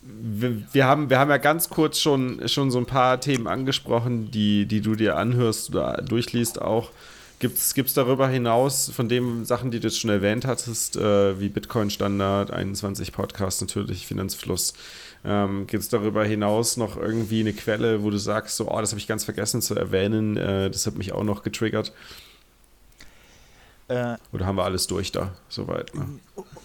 wir, 0.01 0.61
wir, 0.71 0.85
haben, 0.85 1.09
wir 1.09 1.19
haben 1.19 1.29
ja 1.29 1.37
ganz 1.37 1.69
kurz 1.69 1.99
schon, 1.99 2.47
schon 2.47 2.71
so 2.71 2.77
ein 2.77 2.85
paar 2.85 3.19
Themen 3.19 3.47
angesprochen, 3.47 4.31
die, 4.31 4.65
die 4.65 4.81
du 4.81 4.95
dir 4.95 5.17
anhörst 5.17 5.69
oder 5.69 6.01
durchliest 6.01 6.61
auch. 6.61 6.91
Gibt 7.39 7.57
es 7.57 7.93
darüber 7.93 8.29
hinaus, 8.29 8.89
von 8.89 9.09
den 9.09 9.43
Sachen, 9.43 9.69
die 9.69 9.79
du 9.79 9.87
jetzt 9.87 9.99
schon 9.99 10.09
erwähnt 10.09 10.45
hattest, 10.45 10.95
äh, 10.95 11.39
wie 11.39 11.49
Bitcoin-Standard, 11.49 12.51
21 12.51 13.11
Podcast 13.11 13.61
natürlich, 13.61 14.07
Finanzfluss, 14.07 14.73
ähm, 15.25 15.67
gibt 15.67 15.83
es 15.83 15.89
darüber 15.89 16.23
hinaus 16.23 16.77
noch 16.77 16.95
irgendwie 16.95 17.41
eine 17.41 17.51
Quelle, 17.51 18.03
wo 18.03 18.09
du 18.09 18.17
sagst, 18.17 18.55
so, 18.55 18.71
oh, 18.71 18.79
das 18.79 18.91
habe 18.91 18.99
ich 18.99 19.07
ganz 19.07 19.25
vergessen 19.25 19.61
zu 19.61 19.75
erwähnen, 19.75 20.37
äh, 20.37 20.69
das 20.69 20.87
hat 20.87 20.95
mich 20.95 21.11
auch 21.11 21.23
noch 21.23 21.43
getriggert? 21.43 21.91
Äh, 23.87 24.15
Oder 24.33 24.45
haben 24.45 24.55
wir 24.57 24.63
alles 24.63 24.87
durch 24.87 25.11
da, 25.11 25.33
soweit? 25.49 25.93
Ne? 25.95 26.05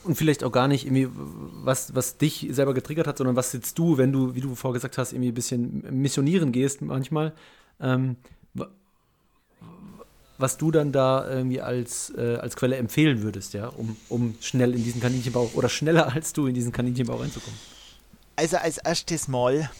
Und 0.04 0.14
vielleicht 0.16 0.42
auch 0.44 0.52
gar 0.52 0.68
nicht 0.68 0.86
irgendwie, 0.86 1.08
was, 1.12 1.94
was 1.94 2.16
dich 2.16 2.48
selber 2.50 2.72
getriggert 2.74 3.06
hat, 3.06 3.18
sondern 3.18 3.36
was 3.36 3.52
jetzt 3.52 3.78
du, 3.78 3.98
wenn 3.98 4.12
du, 4.12 4.34
wie 4.34 4.40
du 4.40 4.54
vorher 4.54 4.74
gesagt 4.74 4.96
hast, 4.98 5.12
irgendwie 5.12 5.28
ein 5.30 5.34
bisschen 5.34 5.84
missionieren 6.00 6.52
gehst 6.52 6.80
manchmal, 6.80 7.32
ähm, 7.80 8.16
wa- 8.54 8.68
was 10.38 10.56
du 10.56 10.70
dann 10.70 10.90
da 10.92 11.28
irgendwie 11.28 11.60
als, 11.60 12.10
äh, 12.16 12.36
als 12.40 12.56
Quelle 12.56 12.76
empfehlen 12.76 13.20
würdest, 13.22 13.52
ja, 13.52 13.68
um, 13.68 13.96
um 14.08 14.34
schnell 14.40 14.74
in 14.74 14.82
diesen 14.82 15.00
Kaninchenbau 15.02 15.50
oder 15.54 15.68
schneller 15.68 16.12
als 16.14 16.32
du 16.32 16.46
in 16.46 16.54
diesen 16.54 16.72
Kaninchenbau 16.72 17.16
reinzukommen. 17.16 17.58
Also 18.36 18.56
als 18.56 18.78
erstes 18.78 19.28
Mal, 19.28 19.70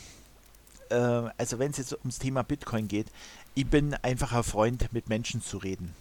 äh, 0.91 0.95
also 0.95 1.59
wenn 1.59 1.70
es 1.70 1.78
jetzt 1.78 1.95
ums 2.01 2.18
Thema 2.18 2.43
Bitcoin 2.43 2.88
geht, 2.88 3.07
ich 3.55 3.66
bin 3.66 3.95
einfach 3.95 4.32
ein 4.32 4.43
Freund, 4.43 4.93
mit 4.93 5.09
Menschen 5.09 5.41
zu 5.41 5.57
reden. 5.57 5.95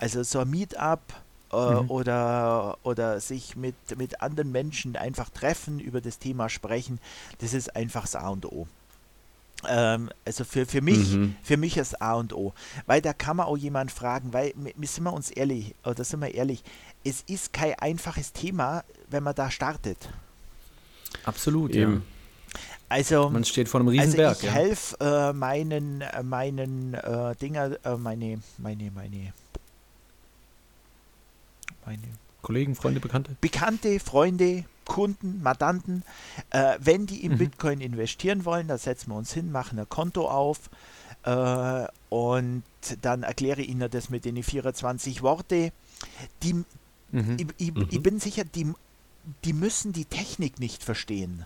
Also 0.00 0.22
so 0.22 0.40
ein 0.40 0.50
Meetup 0.50 1.00
äh, 1.52 1.56
Mhm. 1.82 1.90
oder, 1.90 2.78
oder 2.84 3.20
sich 3.20 3.54
mit, 3.56 3.74
mit 3.98 4.22
anderen 4.22 4.50
Menschen 4.52 4.96
einfach 4.96 5.30
treffen, 5.30 5.78
über 5.80 6.00
das 6.00 6.18
Thema 6.18 6.48
sprechen, 6.48 6.98
das 7.38 7.52
ist 7.54 7.74
einfach 7.76 8.02
das 8.02 8.16
A 8.16 8.28
und 8.28 8.46
O. 8.46 8.66
Ähm, 9.68 10.08
also 10.24 10.44
für, 10.44 10.64
für 10.64 10.80
mich, 10.80 11.10
Mhm. 11.10 11.36
für 11.42 11.56
mich 11.58 11.76
ist 11.76 12.00
A 12.00 12.14
und 12.14 12.32
O. 12.32 12.54
Weil 12.86 13.02
da 13.02 13.12
kann 13.12 13.36
man 13.36 13.46
auch 13.46 13.58
jemand 13.58 13.90
fragen, 13.90 14.32
weil 14.32 14.54
sind 14.82 15.04
wir 15.04 15.12
uns 15.12 15.30
ehrlich, 15.30 15.74
oder 15.84 16.02
sind 16.04 16.20
wir 16.20 16.32
ehrlich, 16.34 16.62
es 17.04 17.22
ist 17.26 17.52
kein 17.52 17.74
einfaches 17.78 18.32
Thema, 18.32 18.84
wenn 19.10 19.22
man 19.22 19.34
da 19.34 19.50
startet. 19.50 20.08
Absolut, 21.24 21.74
Eben. 21.74 22.04
Also, 22.88 23.22
ja. 23.24 23.28
Man 23.28 23.44
steht 23.44 23.68
vor 23.68 23.80
einem 23.80 23.88
also 23.90 24.00
Riesenberg. 24.00 24.36
ich 24.38 24.42
ja. 24.44 24.50
helfe 24.50 24.96
äh, 25.00 25.32
meinen, 25.32 26.00
äh, 26.00 26.22
meinen 26.24 26.94
äh, 26.94 27.36
Dinger, 27.36 27.76
äh, 27.84 27.96
meine, 27.96 28.40
meine, 28.58 28.90
meine, 28.90 29.32
meine 31.86 32.02
Kollegen, 32.42 32.74
Freunde, 32.74 33.00
Bekannte. 33.00 33.36
Bekannte, 33.40 34.00
Freunde, 34.00 34.64
Kunden, 34.86 35.42
Mandanten, 35.42 36.02
äh, 36.50 36.76
wenn 36.80 37.06
die 37.06 37.24
in 37.24 37.32
Mhm. 37.32 37.38
Bitcoin 37.38 37.80
investieren 37.80 38.44
wollen, 38.44 38.66
da 38.68 38.78
setzen 38.78 39.10
wir 39.10 39.16
uns 39.16 39.32
hin, 39.32 39.52
machen 39.52 39.78
ein 39.78 39.88
Konto 39.88 40.28
auf 40.28 40.70
äh, 41.24 41.86
und 42.08 42.62
dann 43.02 43.22
erkläre 43.22 43.60
ich 43.62 43.68
ihnen 43.68 43.90
das 43.90 44.08
mit 44.10 44.24
den 44.24 44.42
24 44.42 45.22
Worte. 45.22 45.72
Die, 46.42 46.54
Mhm. 47.12 47.36
ich, 47.38 47.46
ich, 47.58 47.74
Mhm. 47.74 47.86
ich 47.90 48.02
bin 48.02 48.18
sicher, 48.20 48.44
die, 48.44 48.72
die 49.44 49.52
müssen 49.52 49.92
die 49.92 50.06
Technik 50.06 50.58
nicht 50.60 50.82
verstehen. 50.82 51.44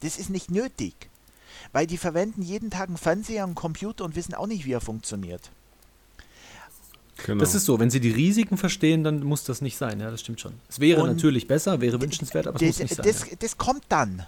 Das 0.00 0.16
ist 0.16 0.30
nicht 0.30 0.50
nötig. 0.50 0.94
Weil 1.72 1.86
die 1.86 1.98
verwenden 1.98 2.42
jeden 2.42 2.70
Tag 2.70 2.88
einen 2.88 2.96
Fernseher, 2.96 3.44
einen 3.44 3.54
Computer 3.54 4.04
und 4.04 4.16
wissen 4.16 4.34
auch 4.34 4.46
nicht, 4.46 4.64
wie 4.64 4.72
er 4.72 4.80
funktioniert. 4.80 5.50
Genau. 7.26 7.40
Das 7.40 7.54
ist 7.54 7.66
so, 7.66 7.78
wenn 7.78 7.90
sie 7.90 8.00
die 8.00 8.10
Risiken 8.10 8.56
verstehen, 8.56 9.04
dann 9.04 9.22
muss 9.22 9.44
das 9.44 9.60
nicht 9.60 9.76
sein, 9.76 10.00
ja, 10.00 10.10
das 10.10 10.20
stimmt 10.20 10.40
schon. 10.40 10.54
Es 10.68 10.80
wäre 10.80 11.02
Und 11.02 11.08
natürlich 11.10 11.46
besser, 11.46 11.80
wäre 11.80 12.00
wünschenswert, 12.00 12.46
aber 12.46 12.56
es 12.56 12.62
muss 12.62 12.78
Das, 12.78 12.80
nicht 12.90 12.94
sein. 12.96 13.04
das, 13.06 13.30
ja. 13.30 13.36
das 13.38 13.58
kommt 13.58 13.84
dann. 13.90 14.26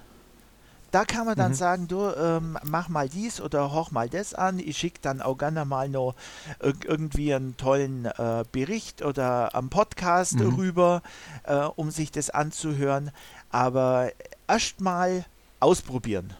Da 0.90 1.04
kann 1.04 1.26
man 1.26 1.34
dann 1.34 1.50
Mhm. 1.52 1.56
sagen, 1.56 1.88
du 1.88 2.08
ähm, 2.16 2.56
mach 2.62 2.88
mal 2.88 3.08
dies 3.08 3.40
oder 3.40 3.72
hoch 3.72 3.90
mal 3.90 4.08
das 4.08 4.32
an. 4.32 4.60
Ich 4.60 4.78
schicke 4.78 5.00
dann 5.02 5.22
auch 5.22 5.36
gerne 5.36 5.64
mal 5.64 5.88
noch 5.88 6.14
irg- 6.60 6.84
irgendwie 6.86 7.34
einen 7.34 7.56
tollen 7.56 8.04
äh, 8.04 8.44
Bericht 8.52 9.02
oder 9.02 9.56
am 9.56 9.70
Podcast 9.70 10.34
Mhm. 10.38 10.54
rüber, 10.54 11.02
äh, 11.44 11.56
um 11.74 11.90
sich 11.90 12.12
das 12.12 12.30
anzuhören. 12.30 13.10
Aber 13.50 14.12
erstmal 14.46 15.24
ausprobieren. 15.58 16.32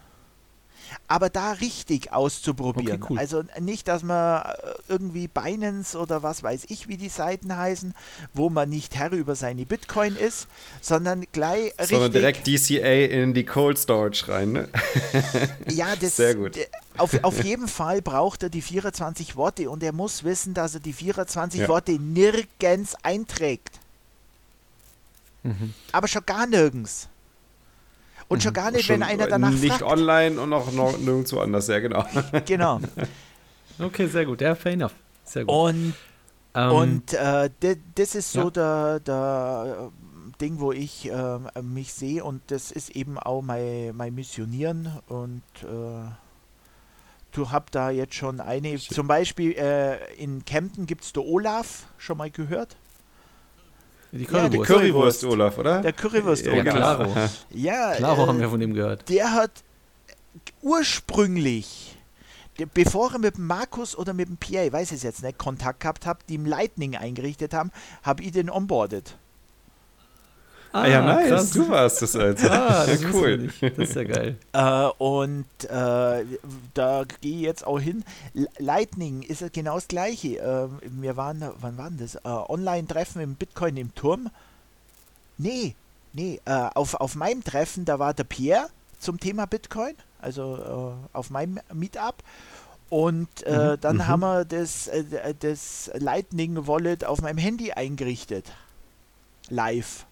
Aber 1.09 1.29
da 1.31 1.53
richtig 1.53 2.13
auszuprobieren. 2.13 3.03
Okay, 3.03 3.13
cool. 3.13 3.19
Also 3.19 3.43
nicht, 3.61 3.89
dass 3.89 4.03
man 4.03 4.43
äh, 4.43 4.55
irgendwie 4.89 5.29
Binance 5.29 5.99
oder 5.99 6.23
was 6.23 6.43
weiß 6.43 6.65
ich, 6.69 6.89
wie 6.89 6.97
die 6.97 7.09
Seiten 7.09 7.57
heißen, 7.57 7.95
wo 8.33 8.51
man 8.51 8.69
nicht 8.69 8.95
Herr 8.97 9.13
über 9.13 9.35
seine 9.35 9.67
Bitcoin 9.67 10.17
ist, 10.17 10.47
sondern 10.81 11.25
gleich 11.33 11.73
Sondern 11.81 12.13
richtig. 12.13 12.13
direkt 12.13 12.47
DCA 12.47 13.07
in 13.23 13.35
die 13.35 13.45
Cold 13.45 13.79
Storage 13.79 14.29
rein, 14.29 14.53
ne? 14.53 14.69
Ja, 15.71 15.95
das, 15.97 16.17
Sehr 16.17 16.35
gut. 16.35 16.57
d- 16.57 16.67
Auf, 16.97 17.23
auf 17.25 17.43
jeden 17.45 17.69
Fall 17.69 18.03
braucht 18.03 18.43
er 18.43 18.49
die 18.51 18.63
24 18.63 19.37
Worte 19.37 19.71
und 19.71 19.83
er 19.83 19.93
muss 19.93 20.25
wissen, 20.25 20.55
dass 20.55 20.75
er 20.75 20.81
die 20.81 20.93
24 20.93 21.61
Ja. 21.61 21.69
Worte 21.69 21.93
nirgends 21.93 22.95
einträgt. 23.03 23.79
Mhm. 25.43 25.75
Aber 25.93 26.09
schon 26.09 26.25
gar 26.25 26.47
nirgends. 26.47 27.09
Und 28.29 28.43
schon 28.43 28.53
gar 28.53 28.71
nicht, 28.71 28.87
Schon 28.87 28.97
wenn 28.97 29.03
einer 29.03 29.27
danach 29.27 29.51
Nicht 29.51 29.67
fragt. 29.69 29.83
online 29.83 30.41
und 30.41 30.53
auch 30.53 30.73
noch 30.73 30.99
nirgendwo 30.99 31.41
anders, 31.41 31.67
ja, 31.69 31.79
genau. 31.81 32.05
Genau. 32.47 32.81
Okay, 33.79 34.07
sehr 34.07 34.25
gut. 34.25 34.41
Ja, 34.41 34.55
fair 34.55 34.73
enough. 34.73 34.95
Sehr 35.25 35.45
gut. 35.45 35.55
Und, 35.55 35.95
Ähm, 36.57 36.71
und 36.71 37.13
äh, 37.15 37.51
das 37.97 38.15
ist 38.15 38.33
so 38.33 38.45
ja. 38.45 38.51
der, 38.51 39.01
der 39.01 39.91
äh, 39.91 40.39
Ding, 40.41 40.61
wo 40.61 40.71
ich 40.71 41.11
äh, 41.11 41.39
mich 41.63 41.93
sehe 41.93 42.23
und 42.23 42.43
das 42.47 42.71
ist 42.71 42.91
eben 42.91 43.19
auch 43.19 43.43
mein, 43.43 43.95
mein 43.97 44.15
Missionieren 44.15 44.89
und 45.09 45.43
äh, 45.63 46.09
du 47.33 47.51
hab 47.51 47.73
da 47.73 47.91
jetzt 47.91 48.15
schon 48.15 48.41
eine, 48.41 48.79
zum 48.79 49.09
Beispiel 49.09 49.53
äh, 49.53 50.15
in 50.15 50.45
Kempten 50.45 50.87
gibt 50.87 51.03
es 51.03 51.13
der 51.13 51.25
Olaf, 51.25 51.87
schon 51.99 52.19
mal 52.19 52.31
gehört? 52.31 52.77
Die 54.17 54.23
Ja, 54.23 54.49
die 54.49 54.59
Currywurst. 54.59 54.69
Currywurst, 54.71 55.25
Olaf, 55.25 55.59
oder? 55.59 55.81
Der 55.83 55.93
Currywurst 55.93 56.47
ja, 56.47 56.53
Olaf. 56.53 56.75
Claro. 56.75 57.13
Ja, 57.51 57.95
Claro 57.97 58.23
äh, 58.23 58.27
haben 58.29 58.41
wir 58.41 58.49
von 58.49 58.61
dem 58.61 58.73
gehört. 58.73 59.09
der 59.09 59.33
hat 59.33 59.51
ursprünglich, 60.63 61.97
der, 62.59 62.67
bevor 62.67 63.13
er 63.13 63.19
mit 63.19 63.37
dem 63.37 63.47
Markus 63.47 63.97
oder 63.97 64.13
mit 64.15 64.29
dem 64.29 64.37
Pierre, 64.37 64.67
ich 64.67 64.73
weiß 64.73 64.93
es 64.93 65.03
jetzt 65.03 65.23
nicht, 65.23 65.37
Kontakt 65.39 65.81
gehabt 65.81 66.07
hat, 66.07 66.19
die 66.29 66.37
im 66.37 66.47
Lightning 66.47 66.97
eingerichtet 66.97 67.53
haben, 67.55 67.71
habe 68.03 68.23
ich 68.23 68.33
den 68.33 68.51
onboardet. 68.51 69.19
Ah, 70.75 70.89
ja, 70.89 71.03
nice. 71.03 71.29
krass. 71.29 71.51
Du 71.51 71.69
warst 71.69 72.03
das 72.03 72.17
also. 72.17 72.49
Ah, 72.49 72.85
das 72.85 73.01
ja, 73.01 73.09
cool. 73.13 73.49
Das 73.61 73.79
ist 73.79 73.95
ja 73.95 74.05
geil. 74.05 74.37
Äh, 74.53 74.89
und 74.99 75.47
äh, 75.65 76.25
da 76.75 77.05
gehe 77.21 77.37
ich 77.37 77.43
jetzt 77.43 77.65
auch 77.65 77.79
hin. 77.79 78.05
Lightning 78.59 79.23
ist 79.23 79.41
ja 79.41 79.49
genau 79.53 79.77
das 79.77 79.87
gleiche. 79.87 80.39
Äh, 80.39 80.69
wir 80.83 81.17
waren, 81.17 81.45
wann 81.61 81.79
waren 81.79 81.97
das? 81.97 82.17
Äh, 82.17 82.21
Online-Treffen 82.25 83.23
im 83.23 83.35
Bitcoin 83.37 83.77
im 83.77 83.95
Turm. 83.95 84.31
Nee, 85.39 85.77
nee, 86.13 86.41
äh, 86.45 86.69
auf, 86.75 86.95
auf 86.95 87.15
meinem 87.15 87.45
Treffen, 87.45 87.85
da 87.85 88.01
war 88.01 88.13
der 88.13 88.25
Pierre 88.25 88.67
zum 88.99 89.21
Thema 89.21 89.47
Bitcoin, 89.47 89.95
also 90.21 90.97
äh, 91.13 91.17
auf 91.17 91.31
meinem 91.31 91.61
Meetup. 91.73 92.17
Und 92.91 93.45
äh, 93.45 93.79
dann 93.79 94.09
haben 94.09 94.21
wir 94.21 94.45
das, 94.45 94.89
äh, 94.89 95.35
das 95.39 95.91
Lightning 95.95 96.67
Wallet 96.67 97.05
auf 97.05 97.23
meinem 97.23 97.39
Handy 97.39 97.73
eingerichtet. 97.73 98.47
Live. 99.51 100.07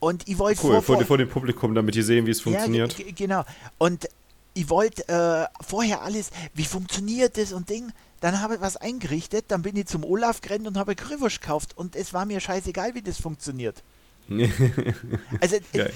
Und 0.00 0.28
ich 0.28 0.38
wollte 0.38 0.60
Cool, 0.62 0.72
vor, 0.82 0.96
vor, 0.96 1.04
vor, 1.04 1.18
dem 1.18 1.28
Publikum, 1.28 1.74
damit 1.74 1.94
die 1.94 2.02
sehen, 2.02 2.26
wie 2.26 2.30
es 2.30 2.40
funktioniert. 2.40 2.98
ja, 2.98 3.04
genau. 3.14 3.44
Und 3.78 4.08
ich 4.54 4.68
wollte 4.70 5.08
äh, 5.08 5.64
vorher 5.64 6.02
alles, 6.02 6.30
wie 6.54 6.64
funktioniert 6.64 7.36
das 7.36 7.52
und 7.52 7.68
Ding. 7.68 7.92
Dann 8.20 8.40
habe 8.40 8.54
ich 8.54 8.60
was 8.60 8.76
eingerichtet, 8.76 9.46
dann 9.48 9.62
bin 9.62 9.76
ich 9.76 9.86
zum 9.86 10.04
Olaf 10.04 10.40
gerannt 10.40 10.66
und 10.66 10.78
habe 10.78 10.94
Currywurst 10.94 11.40
gekauft. 11.40 11.76
Und 11.76 11.96
es 11.96 12.14
war 12.14 12.24
mir 12.24 12.40
scheißegal, 12.40 12.94
wie 12.94 13.02
das 13.02 13.20
funktioniert. 13.20 13.82
Also 15.40 15.56
es, 15.72 15.90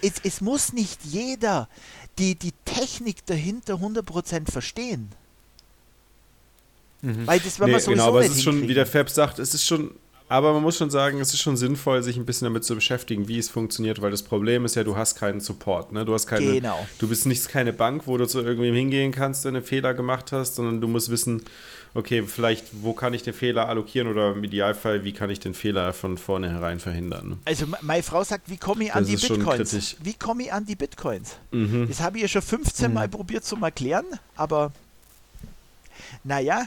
es, 0.00 0.12
es 0.22 0.40
muss 0.40 0.72
nicht 0.72 1.00
jeder 1.04 1.68
die, 2.18 2.36
die 2.36 2.52
Technik 2.64 3.26
dahinter 3.26 3.74
100% 3.74 4.50
verstehen. 4.50 5.10
Weil 7.00 7.40
das, 7.40 7.58
wenn 7.58 7.66
Nee, 7.66 7.72
man 7.72 7.80
sowieso 7.80 7.90
genau, 7.90 8.08
aber 8.08 8.20
es 8.20 8.28
nicht 8.28 8.38
ist 8.38 8.44
schon, 8.44 8.68
wie 8.68 8.74
der 8.74 8.86
Fab 8.86 9.10
sagt, 9.10 9.40
es 9.40 9.54
ist 9.54 9.66
schon, 9.66 9.90
aber 10.32 10.52
man 10.54 10.62
muss 10.62 10.76
schon 10.78 10.90
sagen, 10.90 11.20
es 11.20 11.32
ist 11.34 11.40
schon 11.40 11.56
sinnvoll, 11.56 12.02
sich 12.02 12.16
ein 12.16 12.24
bisschen 12.24 12.46
damit 12.46 12.64
zu 12.64 12.74
beschäftigen, 12.74 13.28
wie 13.28 13.38
es 13.38 13.48
funktioniert, 13.48 14.00
weil 14.00 14.10
das 14.10 14.22
Problem 14.22 14.64
ist 14.64 14.74
ja, 14.76 14.82
du 14.84 14.96
hast 14.96 15.14
keinen 15.16 15.40
Support, 15.40 15.92
ne? 15.92 16.04
Du 16.04 16.14
hast 16.14 16.26
keine, 16.26 16.52
Genau. 16.54 16.86
du 16.98 17.08
bist 17.08 17.26
nicht 17.26 17.48
keine 17.48 17.72
Bank, 17.72 18.06
wo 18.06 18.16
du 18.16 18.26
zu 18.26 18.40
irgendwem 18.40 18.74
hingehen 18.74 19.12
kannst, 19.12 19.44
der 19.44 19.50
einen 19.50 19.62
Fehler 19.62 19.94
gemacht 19.94 20.32
hast, 20.32 20.54
sondern 20.56 20.80
du 20.80 20.88
musst 20.88 21.10
wissen, 21.10 21.42
okay, 21.94 22.22
vielleicht, 22.26 22.66
wo 22.82 22.94
kann 22.94 23.12
ich 23.14 23.22
den 23.22 23.34
Fehler 23.34 23.68
allokieren 23.68 24.08
oder 24.08 24.32
im 24.32 24.42
Idealfall, 24.42 25.04
wie 25.04 25.12
kann 25.12 25.28
ich 25.28 25.40
den 25.40 25.52
Fehler 25.54 25.92
von 25.92 26.16
vornherein 26.16 26.80
verhindern. 26.80 27.28
Ne? 27.28 27.36
Also 27.44 27.66
me- 27.66 27.76
meine 27.82 28.02
Frau 28.02 28.24
sagt, 28.24 28.48
wie 28.48 28.56
komme 28.56 28.84
ich 28.84 28.94
an 28.94 29.04
Das 29.06 29.20
die 29.20 29.28
Bitcoins? 29.28 29.96
Wie 30.02 30.14
komme 30.14 30.44
ich 30.44 30.52
an 30.52 30.64
die 30.64 30.76
Bitcoins? 30.76 31.36
Mhm. 31.50 31.86
Das 31.88 32.00
habe 32.00 32.16
ich 32.16 32.22
ja 32.22 32.28
schon 32.28 32.40
15 32.42 32.92
Mal 32.94 33.08
probiert 33.08 33.44
zu 33.44 33.56
erklären, 33.60 34.06
aber 34.36 34.72
naja, 36.24 36.66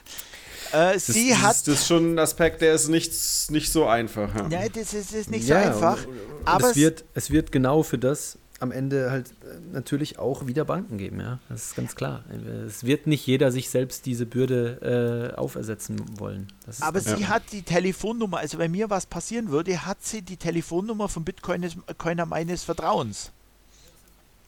äh, 0.72 0.94
Das, 0.94 1.06
sie 1.08 1.30
das, 1.30 1.38
hat. 1.42 1.56
ist- 1.56 1.68
das 1.68 1.76
ist 1.82 1.88
schon 1.88 2.14
ein 2.16 2.20
Aspekt, 2.20 2.62
der 2.62 2.74
ist 2.74 2.88
nicht, 2.88 3.12
nicht 3.52 3.72
so 3.72 3.86
einfach. 3.86 4.34
Ja. 4.36 4.48
ja, 4.64 4.70
das 4.70 4.94
ist, 4.94 5.14
ist 5.14 5.30
nicht 5.30 5.48
Ja, 5.48 5.62
so 5.64 5.68
einfach. 5.86 6.06
und- 6.08 6.14
Und 6.14 6.48
aber 6.48 6.70
es 6.72 6.76
wird, 6.76 7.04
es 7.14 7.30
wird 7.32 7.52
genau 7.52 7.84
für 7.84 7.98
das 7.98 8.38
am 8.62 8.72
Ende 8.72 9.12
halt 9.12 9.32
äh, 9.32 9.34
natürlich 9.74 10.18
auch 10.18 10.48
wieder 10.48 10.64
Banken 10.64 10.98
geben, 10.98 11.20
ja. 11.20 11.40
Das 11.50 11.66
ist 11.66 11.76
ganz 11.76 11.94
klar. 11.94 12.24
Es 12.66 12.86
wird 12.86 13.06
nicht 13.06 13.28
jeder 13.28 13.52
sich 13.52 13.70
selbst 13.70 14.06
diese 14.06 14.26
Bürde 14.26 15.32
äh, 15.34 15.38
aufersetzen 15.38 16.02
wollen. 16.18 16.48
Das 16.66 16.82
aber 16.82 17.02
sie 17.02 17.16
klar. 17.16 17.30
hat 17.30 17.44
die 17.52 17.64
Telefonnummer, 17.64 18.38
also 18.38 18.58
wenn 18.58 18.72
mir 18.72 18.90
was 18.90 19.06
passieren 19.08 19.50
würde, 19.50 19.86
hat 19.86 19.98
sie 20.06 20.22
die 20.22 20.38
Telefonnummer 20.38 21.10
von 21.10 21.26
Bitcoiner 21.26 21.68
Coiner 21.98 22.26
meines 22.26 22.64
Vertrauens. 22.64 23.32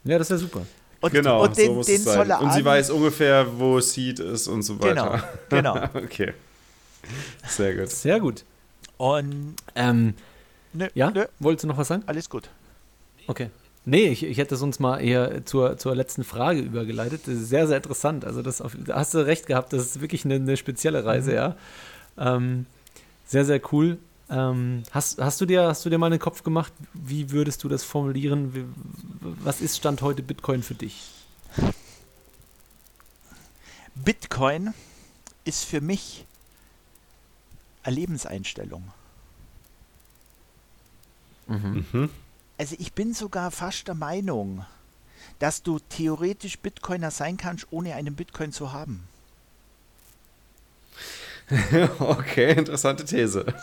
Ja, 0.06 0.18
das 0.18 0.30
wäre 0.30 0.40
super. 0.40 0.66
Und, 1.02 1.12
Genau, 1.14 1.44
und 1.44 1.56
den, 1.58 1.68
so 1.68 1.74
muss 1.76 1.86
den 1.86 1.96
es 1.98 2.04
soll 2.04 2.14
sein. 2.16 2.30
er 2.32 2.42
Und 2.42 2.54
sie 2.54 2.60
an- 2.60 2.66
weiß 2.66 2.90
ungefähr, 2.90 3.46
wo 3.60 3.80
Seed 3.80 4.20
ist 4.20 4.48
und 4.48 4.64
so 4.64 4.78
Genau, 4.78 5.12
weiter. 5.14 5.30
genau. 5.50 5.76
okay. 5.94 6.34
Sehr 7.48 7.76
gut. 7.76 7.90
Sehr 7.90 8.20
gut. 8.20 8.44
Und 8.98 9.56
Ähm, 9.76 10.16
nö, 10.74 10.88
ja, 10.96 11.12
nö, 11.12 11.26
wolltest 11.40 11.64
du 11.64 11.68
noch 11.68 11.78
was 11.78 11.88
sagen? 11.88 12.04
alles 12.08 12.30
gut. 12.30 12.50
Okay. 13.28 13.50
Nee, 13.86 14.08
ich, 14.10 14.24
ich 14.24 14.38
hätte 14.38 14.58
sonst 14.58 14.80
mal 14.80 14.98
eher 14.98 15.46
zur, 15.46 15.78
zur 15.78 15.96
letzten 15.96 16.24
Frage 16.26 16.60
übergeleitet. 16.60 17.22
Das 17.26 17.36
ist 17.36 17.50
sehr, 17.50 17.68
sehr 17.68 17.78
interessant. 17.78 18.26
Also 18.26 18.42
das 18.42 18.60
auf, 18.60 18.76
da 18.78 18.96
hast 18.96 19.14
du 19.14 19.20
recht 19.20 19.46
gehabt, 19.48 19.72
das 19.72 19.84
ist 19.86 20.02
wirklich 20.02 20.26
eine, 20.26 20.36
eine 20.36 20.58
spezielle 20.58 21.06
Reise, 21.06 21.34
ja. 21.34 21.56
Ähm, 22.18 22.66
sehr, 23.26 23.46
sehr 23.46 23.62
cool. 23.72 23.98
Ähm, 24.30 24.84
hast, 24.92 25.20
hast, 25.20 25.40
du 25.40 25.46
dir, 25.46 25.68
hast 25.68 25.86
du 25.86 25.90
dir 25.90 25.98
mal 25.98 26.08
in 26.08 26.14
den 26.14 26.20
Kopf 26.20 26.44
gemacht, 26.44 26.74
wie 26.94 27.32
würdest 27.32 27.64
du 27.64 27.70
das 27.70 27.84
formulieren? 27.84 28.54
Wie, 28.54 28.66
was 29.22 29.62
ist 29.62 29.78
Stand 29.78 30.02
heute 30.02 30.22
Bitcoin 30.22 30.64
für 30.64 30.76
dich? 30.76 31.12
Bitcoin 33.96 34.74
ist 35.46 35.64
für 35.64 35.82
mich 35.82 36.26
eine 37.84 37.96
Lebenseinstellung. 37.96 38.84
Mhm. 41.48 42.10
Also 42.58 42.76
ich 42.80 42.94
bin 42.94 43.14
sogar 43.14 43.52
fast 43.52 43.88
der 43.88 43.96
Meinung, 43.96 44.66
dass 45.40 45.64
du 45.64 45.80
theoretisch 45.80 46.60
Bitcoiner 46.60 47.12
sein 47.12 47.38
kannst, 47.38 47.68
ohne 47.72 47.96
einen 47.96 48.16
Bitcoin 48.16 48.52
zu 48.52 48.74
haben. 48.74 49.08
Okay, 52.00 52.58
interessante 52.58 53.06
These. 53.06 53.46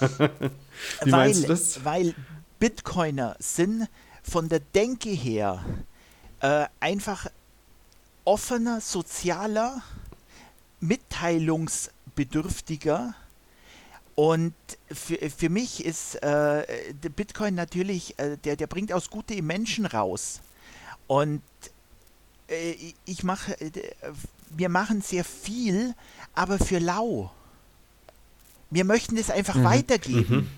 Wie 1.02 1.02
weil, 1.02 1.10
meinst 1.10 1.42
du 1.44 1.48
das? 1.48 1.84
Weil 1.84 2.14
Bitcoiner 2.58 3.36
sind 3.38 3.86
von 4.22 4.48
der 4.48 4.60
Denke 4.60 5.10
her 5.10 5.62
äh, 6.40 6.64
einfach 6.80 7.26
offener, 8.24 8.80
sozialer, 8.80 9.82
mitteilungsbedürftiger. 10.80 13.14
Und 14.14 14.54
für, 14.90 15.30
für 15.30 15.48
mich 15.48 15.82
ist 15.84 16.16
äh, 16.16 16.94
der 16.94 17.08
Bitcoin 17.08 17.54
natürlich, 17.54 18.18
äh, 18.18 18.36
der, 18.38 18.56
der 18.56 18.66
bringt 18.66 18.92
aus 18.92 19.08
Gute 19.10 19.34
im 19.34 19.46
Menschen 19.46 19.86
raus. 19.86 20.40
Und 21.06 21.42
äh, 22.48 22.74
ich 23.04 23.22
mache, 23.24 23.60
äh, 23.60 23.70
wir 24.50 24.68
machen 24.68 25.00
sehr 25.02 25.24
viel, 25.24 25.94
aber 26.34 26.58
für 26.58 26.78
lau. 26.78 27.30
Wir 28.70 28.84
möchten 28.84 29.16
es 29.16 29.30
einfach 29.30 29.62
weitergeben. 29.62 30.48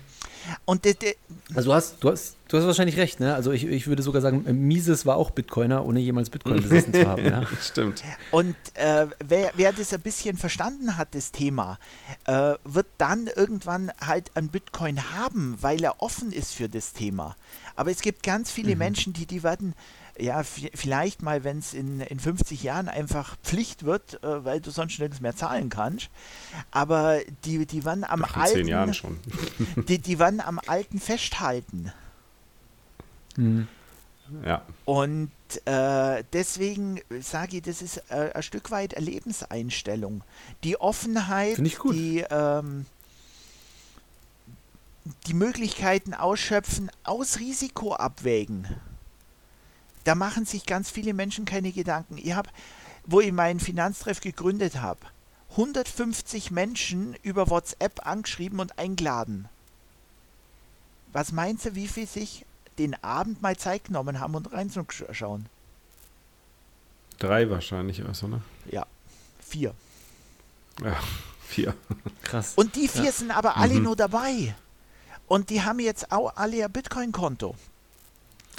Und 0.65 0.85
de, 0.85 0.93
de, 0.93 1.15
Also 1.55 1.69
du 1.69 1.75
hast, 1.75 2.03
du 2.03 2.09
hast, 2.09 2.37
du 2.47 2.57
hast 2.57 2.65
wahrscheinlich 2.65 2.97
recht, 2.97 3.19
ne? 3.19 3.35
Also 3.35 3.51
ich, 3.51 3.65
ich 3.65 3.87
würde 3.87 4.01
sogar 4.01 4.21
sagen, 4.21 4.43
Mises 4.67 5.05
war 5.05 5.17
auch 5.17 5.31
Bitcoiner, 5.31 5.85
ohne 5.85 5.99
jemals 5.99 6.29
Bitcoin 6.29 6.61
besessen 6.61 6.93
zu 6.93 7.07
haben, 7.07 7.25
ja. 7.25 7.43
Stimmt. 7.61 8.03
Und 8.31 8.55
äh, 8.75 9.07
wer, 9.25 9.51
wer 9.55 9.73
das 9.73 9.93
ein 9.93 10.01
bisschen 10.01 10.37
verstanden 10.37 10.97
hat, 10.97 11.15
das 11.15 11.31
Thema, 11.31 11.79
äh, 12.25 12.53
wird 12.63 12.87
dann 12.97 13.27
irgendwann 13.35 13.91
halt 13.99 14.31
einen 14.35 14.49
Bitcoin 14.49 15.11
haben, 15.17 15.57
weil 15.61 15.83
er 15.83 16.01
offen 16.01 16.31
ist 16.31 16.53
für 16.53 16.69
das 16.69 16.93
Thema. 16.93 17.35
Aber 17.75 17.91
es 17.91 18.01
gibt 18.01 18.23
ganz 18.23 18.49
viele 18.49 18.75
Menschen, 18.75 19.13
die, 19.13 19.25
die 19.25 19.43
werden, 19.43 19.73
ja, 20.19 20.43
vielleicht 20.43 21.21
mal, 21.21 21.43
wenn 21.43 21.59
es 21.59 21.73
in, 21.73 22.01
in 22.01 22.19
50 22.19 22.63
Jahren 22.63 22.87
einfach 22.87 23.37
Pflicht 23.43 23.83
wird, 23.83 24.23
äh, 24.23 24.45
weil 24.45 24.61
du 24.61 24.71
sonst 24.71 24.99
nirgends 24.99 25.21
mehr 25.21 25.35
zahlen 25.35 25.69
kannst, 25.69 26.09
aber 26.71 27.19
die, 27.45 27.65
die 27.65 27.85
werden 27.85 28.03
am 28.03 28.23
Ach, 28.23 28.35
in 28.35 28.41
alten, 28.41 28.55
zehn 28.55 28.67
Jahren 28.67 28.93
schon. 28.93 29.19
Die, 29.87 29.99
die 29.99 30.19
werden 30.19 30.41
am 30.41 30.59
alten 30.65 30.99
festhalten. 30.99 31.91
Hm. 33.35 33.67
Ja. 34.45 34.63
Und 34.85 35.31
äh, 35.65 36.23
deswegen 36.33 36.99
sage 37.21 37.57
ich, 37.57 37.63
das 37.63 37.81
ist 37.81 38.03
äh, 38.09 38.31
ein 38.33 38.43
Stück 38.43 38.71
weit 38.71 38.97
eine 38.97 39.05
Lebenseinstellung. 39.05 40.23
Die 40.63 40.79
Offenheit, 40.79 41.55
Finde 41.55 41.69
ich 41.69 41.77
gut. 41.77 41.95
die 41.95 42.25
ähm, 42.29 42.85
die 45.27 45.33
Möglichkeiten 45.33 46.13
ausschöpfen, 46.13 46.91
aus 47.03 47.39
Risiko 47.39 47.93
abwägen. 47.93 48.67
Da 50.07 50.15
machen 50.15 50.45
sich 50.45 50.65
ganz 50.65 50.89
viele 50.89 51.13
Menschen 51.13 51.43
keine 51.43 51.73
Gedanken. 51.73 52.17
Ich 52.17 52.31
habe, 52.31 52.49
wo 53.05 53.19
ich 53.19 53.33
meinen 53.33 53.59
Finanztreff 53.59 54.21
gegründet 54.21 54.77
habe, 54.77 55.01
150 55.51 56.49
Menschen 56.49 57.13
über 57.23 57.49
WhatsApp 57.49 58.07
angeschrieben 58.07 58.61
und 58.61 58.79
eingeladen. 58.79 59.49
Was 61.11 61.33
meinst 61.33 61.65
du, 61.65 61.75
wie 61.75 61.89
viel 61.89 62.07
sich 62.07 62.45
den 62.77 62.95
Abend 63.03 63.41
mal 63.41 63.57
Zeit 63.57 63.83
genommen 63.83 64.21
haben 64.21 64.35
und 64.35 64.53
reinzuschauen? 64.53 65.47
Drei 67.19 67.49
wahrscheinlich 67.49 68.01
oder 68.01 68.13
so, 68.13 68.29
ne? 68.29 68.41
Ja, 68.71 68.85
vier. 69.41 69.73
Ja, 70.81 70.95
vier. 71.49 71.73
Krass. 72.23 72.53
Und 72.55 72.77
die 72.77 72.87
vier 72.87 73.03
Ja. 73.03 73.11
sind 73.11 73.31
aber 73.31 73.57
alle 73.57 73.73
Mhm. 73.73 73.83
nur 73.83 73.97
dabei. 73.97 74.55
Und 75.27 75.49
die 75.49 75.63
haben 75.63 75.79
jetzt 75.79 76.13
auch 76.13 76.37
alle 76.37 76.63
ein 76.63 76.71
Bitcoin-Konto. 76.71 77.55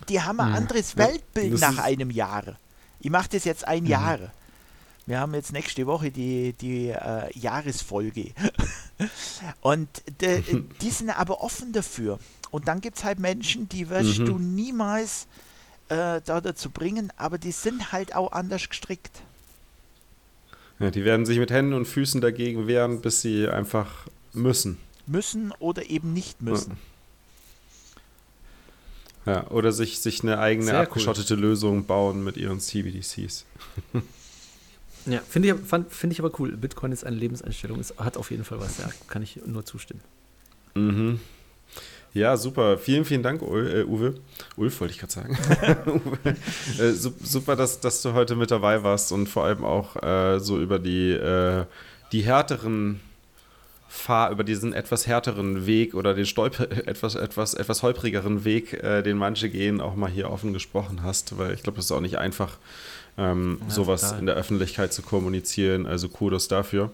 Die 0.09 0.21
haben 0.23 0.41
ein 0.41 0.51
Mhm. 0.51 0.55
anderes 0.57 0.95
Ja, 0.95 1.09
Weltbild 1.09 1.61
nach 1.61 1.79
einem 1.79 2.11
Jahr. 2.11 2.57
Ich 3.01 3.11
mache 3.11 3.29
das 3.31 3.45
jetzt 3.45 3.67
ein 3.67 3.87
Jahr. 3.87 4.19
Wir 5.07 5.21
haben 5.21 5.33
jetzt 5.35 5.53
nächste 5.53 5.87
Woche 5.87 6.11
die, 6.11 6.53
die 6.53 6.89
äh, 6.89 7.31
Jahresfolge. 7.39 8.33
Und 9.61 9.89
de, 10.21 10.43
die 10.83 10.91
sind 10.91 11.11
aber 11.11 11.41
offen 11.43 11.73
dafür. 11.73 12.19
Und 12.51 12.69
dann 12.69 12.81
gibt 12.81 12.99
es 12.99 13.05
halt 13.05 13.19
Menschen, 13.19 13.69
die 13.69 13.89
wirst 13.89 14.19
Mhm. 14.21 14.27
du 14.27 14.39
niemals 14.39 15.27
äh, 15.89 16.21
da 16.25 16.41
dazu 16.43 16.69
bringen, 16.71 17.11
aber 17.17 17.39
die 17.39 17.53
sind 17.53 17.93
halt 17.93 18.15
auch 18.15 18.33
anders 18.33 18.69
gestrickt. 18.69 19.23
Ja, 20.79 20.91
die 20.91 21.05
werden 21.05 21.25
sich 21.27 21.39
mit 21.39 21.51
Händen 21.51 21.73
und 21.73 21.87
Füßen 21.87 22.21
dagegen 22.21 22.67
wehren, 22.67 23.01
bis 23.01 23.23
sie 23.23 23.49
einfach 23.49 24.07
müssen. 24.33 24.79
Müssen 25.07 25.53
oder 25.59 25.89
eben 25.89 26.13
nicht 26.13 26.43
müssen. 26.43 26.73
Ja, 26.73 26.77
oder 29.51 29.73
sich, 29.73 30.01
sich 30.01 30.23
eine 30.23 30.39
eigene 30.39 30.67
Sehr 30.67 30.75
cool. 30.81 30.87
abgeschottete 30.87 31.35
Lösung 31.35 31.85
bauen 31.87 32.23
mit 32.25 32.37
ihren 32.37 32.61
CBDCs. 32.61 33.45
Ja, 35.07 35.21
finde 35.27 35.49
ich, 35.49 35.55
fand- 35.67 35.91
finde 35.91 36.13
ich 36.13 36.19
aber 36.21 36.39
cool. 36.39 36.55
Bitcoin 36.55 36.93
ist 36.93 37.03
eine 37.07 37.17
Lebenseinstellung, 37.17 37.81
es 37.81 37.95
hat 37.97 38.19
auf 38.19 38.31
jeden 38.31 38.45
Fall 38.45 38.61
was, 38.61 38.77
ja, 38.77 38.91
kann 39.09 39.23
ich 39.23 39.41
nur 39.47 39.65
zustimmen. 39.65 40.03
Mhm. 40.75 41.19
Ja, 42.13 42.37
super. 42.37 42.77
Vielen, 42.77 43.07
vielen 43.07 43.23
Dank, 43.23 43.41
äh, 43.41 43.85
Uwe. 43.85 44.15
Ulf 44.57 44.81
wollte 44.81 44.93
ich 44.93 45.01
gerade 45.01 45.13
sagen. 45.13 45.39
Uwe. 45.87 46.37
Äh, 46.83 46.93
su 46.93 47.13
super, 47.23 47.57
dass, 47.57 47.81
dass 47.81 48.03
du 48.03 48.13
heute 48.13 48.37
mit 48.37 48.51
dabei 48.51 48.83
warst 48.83 49.11
und 49.13 49.29
vor 49.29 49.45
allem 49.45 49.65
auch 49.65 49.97
äh, 50.03 50.41
so 50.41 50.59
über 50.61 50.79
die, 50.79 51.13
äh, 51.13 51.65
die 52.13 52.23
härteren 52.23 53.01
Fahr 53.89 54.31
über 54.31 54.45
diesen 54.45 54.73
etwas 54.75 55.07
härteren 55.07 55.67
Weg 55.67 55.95
oder 55.95 56.15
den 56.15 56.27
Stolper, 56.27 56.71
etwas, 56.87 57.15
etwas, 57.15 57.55
etwas 57.55 57.83
holprigeren 57.83 58.45
Weg, 58.45 58.75
äh, 58.75 59.03
den 59.03 59.17
manche 59.17 59.49
gehen, 59.49 59.81
auch 59.81 59.95
mal 59.97 60.11
hier 60.11 60.31
offen 60.31 60.53
gesprochen 60.53 61.03
hast, 61.03 61.39
weil 61.39 61.55
ich 61.55 61.63
glaube, 61.63 61.77
das 61.77 61.87
ist 61.87 61.93
auch 61.93 62.01
nicht 62.01 62.19
einfach, 62.19 62.59
ähm, 63.17 63.59
Ja, 63.63 63.71
sowas 63.71 64.03
total. 64.03 64.19
in 64.21 64.27
der 64.27 64.35
Öffentlichkeit 64.37 64.93
zu 64.93 65.03
kommunizieren. 65.03 65.87
Also 65.87 66.09
Kudos 66.09 66.49
dafür. 66.49 66.91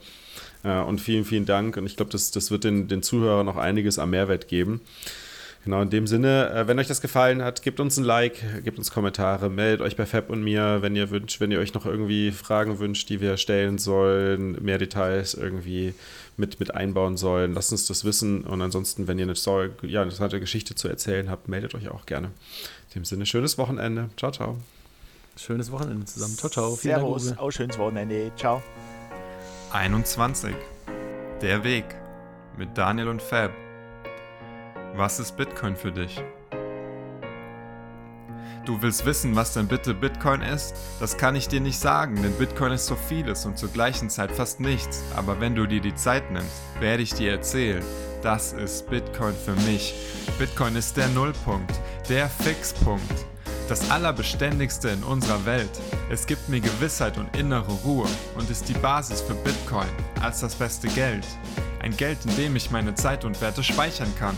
Äh, 0.62 0.78
und 0.80 1.01
vielen, 1.01 1.24
vielen 1.24 1.45
Dank. 1.47 1.76
Und 1.76 1.86
ich 1.86 1.97
glaube, 1.97 2.12
das, 2.12 2.30
das 2.30 2.51
wird 2.51 2.64
den, 2.64 2.88
den 2.88 3.03
Zuhörern 3.03 3.45
noch 3.45 3.57
einiges 3.57 3.99
am 3.99 4.11
Mehrwert 4.11 4.49
geben. 4.49 4.80
Genau, 5.65 5.81
in 5.81 5.89
dem 5.89 6.07
Sinne, 6.07 6.51
äh, 6.51 6.69
wenn 6.69 6.79
euch 6.79 6.89
das 6.89 7.01
gefallen 7.01 7.43
hat, 7.43 7.62
gebt 7.62 7.81
uns 7.81 7.97
ein 7.97 8.05
Like, 8.05 8.62
gebt 8.65 8.77
uns 8.77 8.91
Kommentare, 8.91 9.49
meldet 9.49 9.81
euch 9.81 9.97
bei 9.97 10.05
Fab 10.05 10.29
und 10.29 10.43
mir, 10.43 10.83
wenn 10.83 10.95
ihr 10.95 11.09
wünscht, 11.09 11.41
wenn 11.41 11.51
ihr 11.51 11.59
euch 11.59 11.73
noch 11.73 11.87
irgendwie 11.87 12.33
Fragen 12.33 12.79
wünscht, 12.79 13.09
die 13.09 13.23
wir 13.23 13.39
stellen 13.39 13.79
sollen, 13.79 14.62
mehr 14.62 14.77
Details 14.77 15.33
irgendwie 15.33 15.95
mit, 16.37 16.61
mit 16.61 16.75
einbauen 16.75 17.17
sollen, 17.17 17.55
lasst 17.55 17.73
uns 17.73 17.87
das 17.87 18.05
wissen. 18.05 18.45
Und 18.45 18.61
ansonsten, 18.61 19.09
wenn 19.09 19.19
ihr 19.19 19.25
eine 19.25 19.37
Story, 19.37 19.71
ja, 19.83 20.01
eine 20.01 20.11
interessante 20.11 20.39
Geschichte 20.39 20.75
zu 20.75 20.87
erzählen 20.87 21.31
habt, 21.31 21.49
meldet 21.49 21.75
euch 21.75 21.89
auch 21.89 22.05
gerne. 22.05 22.27
In 22.89 23.01
dem 23.01 23.05
Sinne, 23.07 23.25
schönes 23.25 23.57
Wochenende. 23.57 24.11
Ciao, 24.19 24.33
ciao. 24.33 24.59
Schönes 25.37 25.73
Wochenende 25.73 26.05
zusammen. 26.05 26.37
Ciao, 26.37 26.51
ciao. 26.51 26.77
Vielen 26.77 26.95
Dank, 26.97 27.07
Servus, 27.07 27.33
Uwe. 27.33 27.41
auch 27.41 27.51
schönes 27.51 27.79
Wochenende. 27.79 28.33
Ciao. 28.37 28.62
21. 29.73 30.55
Der 31.41 31.65
Weg 31.65 31.87
mit 32.59 32.77
Daniel 32.77 33.09
und 33.09 33.23
Fab. 33.23 33.64
Was 34.97 35.18
ist 35.18 35.36
Bitcoin 35.36 35.74
für 35.74 35.90
dich? 35.90 36.22
Du 38.64 38.80
willst 38.80 39.05
wissen, 39.05 39.34
was 39.34 39.53
denn 39.53 39.66
bitte 39.66 39.92
Bitcoin 39.92 40.40
ist? 40.40 40.72
Das 41.01 41.16
kann 41.16 41.34
ich 41.34 41.49
dir 41.49 41.61
nicht 41.61 41.80
sagen, 41.80 42.22
denn 42.22 42.32
Bitcoin 42.34 42.70
ist 42.70 42.86
so 42.86 42.95
vieles 42.95 43.45
und 43.45 43.59
zur 43.59 43.70
gleichen 43.70 44.09
Zeit 44.09 44.30
fast 44.30 44.61
nichts. 44.61 45.03
Aber 45.16 45.40
wenn 45.40 45.57
du 45.57 45.66
dir 45.66 45.80
die 45.80 45.97
Zeit 45.97 46.30
nimmst, 46.30 46.62
werde 46.78 47.03
ich 47.03 47.12
dir 47.12 47.32
erzählen. 47.32 47.82
Das 48.22 48.53
ist 48.53 48.88
Bitcoin 48.88 49.34
für 49.34 49.57
mich. 49.68 49.95
Bitcoin 50.38 50.76
ist 50.76 50.97
der 50.97 51.09
Nullpunkt, 51.09 51.74
der 52.09 52.28
Fixpunkt. 52.28 53.26
Das 53.68 53.90
Allerbeständigste 53.90 54.90
in 54.90 55.03
unserer 55.03 55.45
Welt. 55.45 55.80
Es 56.09 56.24
gibt 56.24 56.49
mir 56.49 56.61
Gewissheit 56.61 57.18
und 57.18 57.36
innere 57.36 57.72
Ruhe 57.84 58.07
und 58.36 58.49
ist 58.49 58.68
die 58.68 58.74
Basis 58.74 59.22
für 59.22 59.34
Bitcoin 59.34 59.88
als 60.22 60.38
das 60.38 60.55
beste 60.55 60.86
Geld. 60.86 61.26
Ein 61.82 61.97
Geld, 61.97 62.18
in 62.26 62.36
dem 62.36 62.55
ich 62.55 62.70
meine 62.70 62.95
Zeit 62.95 63.24
und 63.24 63.40
Werte 63.40 63.64
speichern 63.64 64.12
kann. 64.16 64.36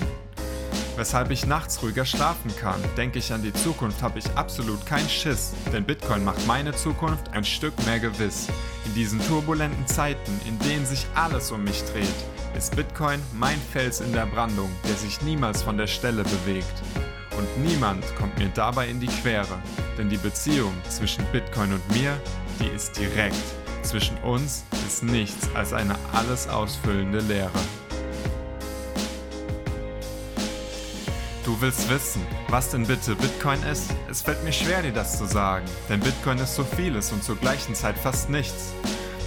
Weshalb 0.96 1.30
ich 1.30 1.46
nachts 1.46 1.82
ruhiger 1.82 2.06
schlafen 2.06 2.54
kann. 2.56 2.80
Denke 2.96 3.18
ich 3.18 3.32
an 3.32 3.42
die 3.42 3.52
Zukunft, 3.52 4.02
habe 4.02 4.18
ich 4.18 4.30
absolut 4.34 4.84
keinen 4.86 5.08
Schiss. 5.08 5.52
Denn 5.72 5.84
Bitcoin 5.84 6.24
macht 6.24 6.46
meine 6.46 6.72
Zukunft 6.74 7.32
ein 7.32 7.44
Stück 7.44 7.74
mehr 7.84 8.00
gewiss. 8.00 8.48
In 8.86 8.94
diesen 8.94 9.20
turbulenten 9.26 9.86
Zeiten, 9.86 10.40
in 10.46 10.58
denen 10.60 10.86
sich 10.86 11.06
alles 11.14 11.52
um 11.52 11.64
mich 11.64 11.84
dreht, 11.84 12.08
ist 12.56 12.74
Bitcoin 12.74 13.20
mein 13.34 13.60
Fels 13.72 14.00
in 14.00 14.12
der 14.14 14.24
Brandung, 14.24 14.70
der 14.88 14.94
sich 14.94 15.20
niemals 15.20 15.62
von 15.62 15.76
der 15.76 15.86
Stelle 15.86 16.22
bewegt. 16.24 16.82
Und 17.36 17.62
niemand 17.62 18.02
kommt 18.16 18.38
mir 18.38 18.48
dabei 18.54 18.88
in 18.88 18.98
die 18.98 19.08
Quere, 19.08 19.58
denn 19.98 20.08
die 20.08 20.16
Beziehung 20.16 20.72
zwischen 20.88 21.24
Bitcoin 21.32 21.74
und 21.74 21.90
mir, 21.90 22.18
die 22.58 22.74
ist 22.74 22.96
direkt. 22.98 23.36
Zwischen 23.82 24.16
uns 24.18 24.64
ist 24.86 25.02
nichts 25.02 25.48
als 25.54 25.74
eine 25.74 25.96
alles 26.14 26.48
ausfüllende 26.48 27.20
Leere. 27.20 27.50
Du 31.46 31.56
willst 31.60 31.88
wissen, 31.88 32.26
was 32.48 32.70
denn 32.70 32.84
bitte 32.84 33.14
Bitcoin 33.14 33.62
ist? 33.62 33.94
Es 34.10 34.20
fällt 34.20 34.42
mir 34.42 34.52
schwer, 34.52 34.82
dir 34.82 34.90
das 34.90 35.16
zu 35.16 35.26
sagen, 35.26 35.64
denn 35.88 36.00
Bitcoin 36.00 36.38
ist 36.38 36.56
so 36.56 36.64
vieles 36.64 37.12
und 37.12 37.22
zur 37.22 37.36
gleichen 37.36 37.76
Zeit 37.76 37.96
fast 37.96 38.28
nichts. 38.28 38.72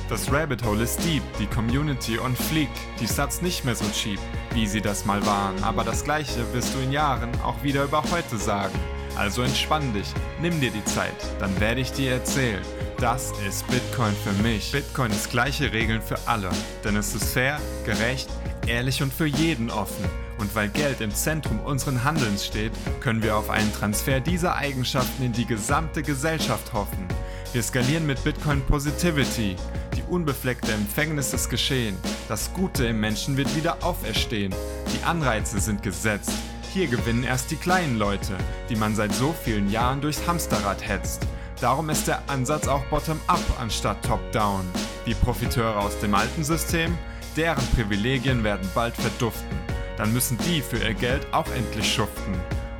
Das 0.09 0.29
Rabbit 0.29 0.65
Hole 0.65 0.83
ist 0.83 1.01
deep, 1.05 1.23
die 1.39 1.45
Community 1.45 2.19
on 2.19 2.35
fleek, 2.35 2.67
die 2.99 3.07
Sats 3.07 3.41
nicht 3.41 3.63
mehr 3.63 3.75
so 3.75 3.85
cheap, 3.93 4.19
wie 4.53 4.67
sie 4.67 4.81
das 4.81 5.05
mal 5.05 5.25
waren, 5.25 5.63
aber 5.63 5.85
das 5.85 6.03
gleiche 6.03 6.53
wirst 6.53 6.75
du 6.75 6.79
in 6.79 6.91
Jahren 6.91 7.29
auch 7.41 7.63
wieder 7.63 7.85
über 7.85 8.03
heute 8.11 8.37
sagen. 8.37 8.77
Also 9.15 9.41
entspann 9.41 9.93
dich, 9.93 10.13
nimm 10.41 10.59
dir 10.59 10.71
die 10.71 10.83
Zeit, 10.83 11.15
dann 11.39 11.57
werde 11.61 11.79
ich 11.79 11.93
dir 11.93 12.11
erzählen. 12.11 12.61
Das 12.97 13.31
ist 13.47 13.65
Bitcoin 13.67 14.13
für 14.25 14.43
mich. 14.43 14.73
Bitcoin 14.73 15.11
ist 15.11 15.31
gleiche 15.31 15.71
Regeln 15.71 16.01
für 16.01 16.19
alle, 16.25 16.49
denn 16.83 16.97
es 16.97 17.15
ist 17.15 17.31
fair, 17.31 17.61
gerecht, 17.85 18.29
ehrlich 18.67 19.01
und 19.01 19.13
für 19.13 19.25
jeden 19.25 19.71
offen. 19.71 20.03
Und 20.39 20.55
weil 20.55 20.69
Geld 20.69 21.01
im 21.01 21.13
Zentrum 21.13 21.59
unseren 21.59 22.03
Handelns 22.03 22.45
steht, 22.45 22.71
können 23.01 23.21
wir 23.21 23.35
auf 23.35 23.49
einen 23.49 23.73
Transfer 23.73 24.21
dieser 24.21 24.55
Eigenschaften 24.55 25.23
in 25.23 25.33
die 25.33 25.45
gesamte 25.45 26.01
Gesellschaft 26.01 26.73
hoffen. 26.73 27.05
Wir 27.51 27.61
skalieren 27.61 28.05
mit 28.05 28.23
Bitcoin 28.23 28.61
Positivity. 28.61 29.57
Die 29.95 30.03
unbefleckte 30.03 30.71
Empfängnis 30.71 31.33
ist 31.33 31.49
geschehen. 31.49 31.97
Das 32.29 32.53
Gute 32.53 32.85
im 32.85 32.99
Menschen 32.99 33.35
wird 33.35 33.53
wieder 33.55 33.83
auferstehen. 33.83 34.53
Die 34.93 35.03
Anreize 35.03 35.59
sind 35.59 35.83
gesetzt. 35.83 36.31
Hier 36.71 36.87
gewinnen 36.87 37.23
erst 37.23 37.51
die 37.51 37.55
kleinen 37.55 37.97
Leute, 37.97 38.37
die 38.69 38.75
man 38.75 38.95
seit 38.95 39.13
so 39.13 39.33
vielen 39.33 39.69
Jahren 39.69 39.99
durchs 39.99 40.25
Hamsterrad 40.27 40.87
hetzt. 40.87 41.25
Darum 41.59 41.89
ist 41.89 42.07
der 42.07 42.21
Ansatz 42.27 42.67
auch 42.67 42.85
bottom-up 42.85 43.41
anstatt 43.59 44.05
top-down. 44.05 44.63
Die 45.05 45.15
Profiteure 45.15 45.79
aus 45.79 45.99
dem 45.99 46.13
alten 46.13 46.43
System, 46.43 46.97
deren 47.35 47.65
Privilegien 47.75 48.43
werden 48.43 48.69
bald 48.73 48.95
verduften. 48.95 49.68
Dann 49.99 50.13
müssen 50.13 50.37
die 50.37 50.61
für 50.61 50.77
ihr 50.77 50.93
Geld 50.93 51.27
auch 51.33 51.47
endlich 51.51 51.93
schuften. 51.93 52.33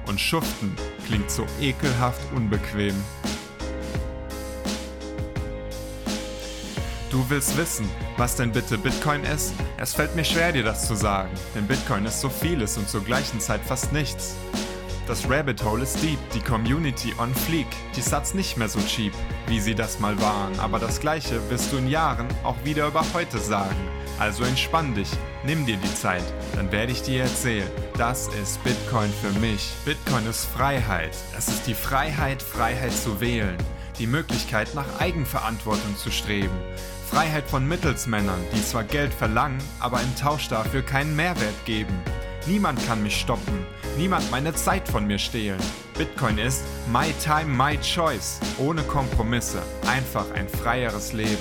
Und 0.07 0.21
schuften 0.21 0.73
klingt 1.05 1.29
so 1.29 1.45
ekelhaft 1.59 2.21
unbequem. 2.33 2.95
Du 7.09 7.29
willst 7.29 7.57
wissen, 7.57 7.89
was 8.15 8.37
denn 8.37 8.53
bitte 8.53 8.77
Bitcoin 8.77 9.23
ist? 9.25 9.53
Es 9.77 9.93
fällt 9.93 10.15
mir 10.15 10.23
schwer, 10.23 10.53
dir 10.53 10.63
das 10.63 10.87
zu 10.87 10.95
sagen, 10.95 11.31
denn 11.55 11.67
Bitcoin 11.67 12.05
ist 12.05 12.21
so 12.21 12.29
vieles 12.29 12.77
und 12.77 12.87
zur 12.87 13.03
gleichen 13.03 13.41
Zeit 13.41 13.61
fast 13.65 13.91
nichts. 13.91 14.35
Das 15.05 15.29
Rabbit 15.29 15.61
Hole 15.65 15.83
ist 15.83 16.01
deep, 16.01 16.19
die 16.33 16.39
Community 16.39 17.13
on 17.17 17.35
fleek, 17.35 17.67
die 17.95 18.01
Sats 18.01 18.33
nicht 18.33 18.55
mehr 18.55 18.69
so 18.69 18.79
cheap, 18.79 19.11
wie 19.47 19.59
sie 19.59 19.75
das 19.75 19.99
mal 19.99 20.21
waren, 20.21 20.57
aber 20.59 20.79
das 20.79 21.01
gleiche 21.01 21.49
wirst 21.49 21.73
du 21.73 21.77
in 21.77 21.89
Jahren 21.89 22.27
auch 22.43 22.63
wieder 22.63 22.87
über 22.87 23.03
heute 23.13 23.39
sagen. 23.39 23.75
Also 24.19 24.43
entspann 24.43 24.93
dich, 24.93 25.09
nimm 25.43 25.65
dir 25.65 25.77
die 25.77 25.93
Zeit, 25.93 26.23
dann 26.55 26.71
werde 26.71 26.91
ich 26.91 27.01
dir 27.01 27.23
erzählen. 27.23 27.69
Das 27.97 28.27
ist 28.41 28.63
Bitcoin 28.63 29.11
für 29.21 29.31
mich. 29.39 29.71
Bitcoin 29.85 30.25
ist 30.27 30.45
Freiheit. 30.45 31.15
Es 31.37 31.47
ist 31.47 31.67
die 31.67 31.73
Freiheit, 31.73 32.41
Freiheit 32.41 32.93
zu 32.93 33.19
wählen. 33.21 33.57
Die 33.97 34.07
Möglichkeit, 34.07 34.73
nach 34.75 34.99
Eigenverantwortung 34.99 35.95
zu 35.97 36.11
streben. 36.11 36.57
Freiheit 37.09 37.49
von 37.49 37.67
Mittelsmännern, 37.67 38.39
die 38.55 38.63
zwar 38.63 38.83
Geld 38.83 39.13
verlangen, 39.13 39.57
aber 39.79 40.01
im 40.01 40.15
Tausch 40.15 40.47
dafür 40.47 40.83
keinen 40.83 41.15
Mehrwert 41.15 41.65
geben. 41.65 41.99
Niemand 42.45 42.85
kann 42.87 43.03
mich 43.03 43.19
stoppen, 43.19 43.65
niemand 43.97 44.29
meine 44.31 44.53
Zeit 44.53 44.87
von 44.87 45.05
mir 45.05 45.19
stehlen. 45.19 45.59
Bitcoin 45.97 46.37
ist 46.37 46.63
My 46.91 47.13
Time, 47.21 47.45
My 47.45 47.77
Choice, 47.79 48.39
ohne 48.57 48.83
Kompromisse, 48.83 49.61
einfach 49.87 50.31
ein 50.31 50.47
freieres 50.47 51.11
Leben. 51.11 51.37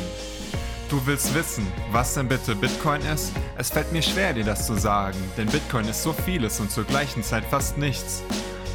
Du 0.88 1.04
willst 1.04 1.34
wissen, 1.34 1.66
was 1.92 2.14
denn 2.14 2.28
bitte 2.28 2.54
Bitcoin 2.54 3.02
ist? 3.02 3.32
Es 3.58 3.70
fällt 3.70 3.92
mir 3.92 4.00
schwer, 4.00 4.32
dir 4.32 4.44
das 4.44 4.66
zu 4.66 4.74
sagen, 4.74 5.18
denn 5.36 5.46
Bitcoin 5.46 5.86
ist 5.86 6.02
so 6.02 6.14
vieles 6.14 6.60
und 6.60 6.70
zur 6.70 6.84
gleichen 6.84 7.22
Zeit 7.22 7.44
fast 7.44 7.76
nichts. 7.76 8.22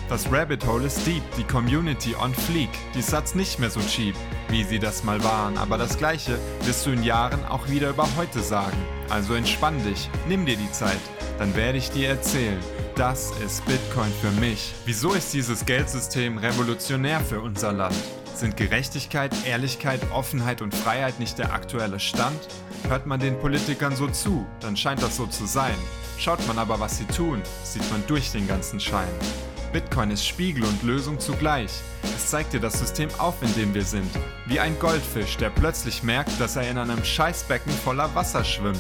Das 0.10 0.31
Rabbit 0.31 0.64
Hole 0.68 0.85
ist 0.85 1.07
deep, 1.07 1.23
die 1.38 1.44
Community 1.44 2.15
on 2.15 2.35
fleek, 2.35 2.69
die 2.94 3.02
Sats 3.02 3.34
nicht 3.34 3.57
mehr 3.57 3.72
so 3.72 3.80
cheap, 3.80 4.15
wie 4.49 4.64
sie 4.64 4.77
das 4.77 5.03
mal 5.03 5.23
waren, 5.23 5.57
aber 5.57 5.80
das 5.80 5.98
gleiche 5.98 6.38
wirst 6.65 6.85
du 6.85 6.91
in 6.91 7.02
Jahren 7.02 7.44
auch 7.45 7.68
wieder 7.68 7.90
über 7.90 8.07
heute 8.15 8.41
sagen. 8.41 8.77
Also 9.10 9.34
entspann 9.34 9.84
dich, 9.84 10.07
nimm 10.27 10.45
dir 10.45 10.57
die 10.57 10.72
Zeit, 10.72 11.02
dann 11.40 11.56
werde 11.56 11.80
ich 11.80 11.90
dir 11.90 12.10
erzählen. 12.10 12.60
Das 12.94 13.31
ist 13.44 13.65
Bitcoin 13.65 14.11
für 14.22 14.30
mich. 14.40 14.76
Wieso 14.85 15.14
ist 15.14 15.34
dieses 15.34 15.65
Geldsystem 15.65 16.38
revolutionär 16.38 17.22
für 17.22 17.41
unser 17.41 17.72
Land? 17.72 17.95
Sind 18.35 18.57
Gerechtigkeit, 18.57 19.31
Ehrlichkeit, 19.45 19.99
Offenheit 20.11 20.61
und 20.61 20.73
Freiheit 20.73 21.19
nicht 21.19 21.38
der 21.38 21.53
aktuelle 21.53 21.99
Stand? 21.99 22.39
Hört 22.88 23.05
man 23.05 23.19
den 23.19 23.39
Politikern 23.39 23.95
so 23.95 24.07
zu, 24.07 24.45
dann 24.60 24.76
scheint 24.76 25.01
das 25.01 25.18
so 25.18 25.27
zu 25.27 25.45
sein. 25.45 25.76
Schaut 26.18 26.45
man 26.47 26.57
aber, 26.57 26.80
was 26.80 26.97
sie 26.97 27.05
tun, 27.05 27.41
sieht 27.64 27.89
man 27.91 28.03
durch 28.07 28.31
den 28.31 28.47
ganzen 28.47 28.80
Schein. 28.80 29.07
Bitcoin 29.72 30.11
ist 30.11 30.26
Spiegel 30.26 30.64
und 30.64 30.84
Lösung 30.84 31.19
zugleich. 31.19 31.72
Es 32.15 32.30
zeigt 32.30 32.53
dir 32.53 32.60
das 32.60 32.80
System 32.80 33.10
auf, 33.18 33.41
in 33.41 33.53
dem 33.55 33.73
wir 33.73 33.84
sind. 33.84 34.10
Wie 34.45 34.60
ein 34.60 34.77
Goldfisch, 34.80 35.38
der 35.38 35.49
plötzlich 35.49 36.03
merkt, 36.03 36.39
dass 36.39 36.55
er 36.55 36.69
in 36.69 36.77
einem 36.77 37.03
Scheißbecken 37.03 37.72
voller 37.72 38.14
Wasser 38.14 38.43
schwimmt. 38.43 38.77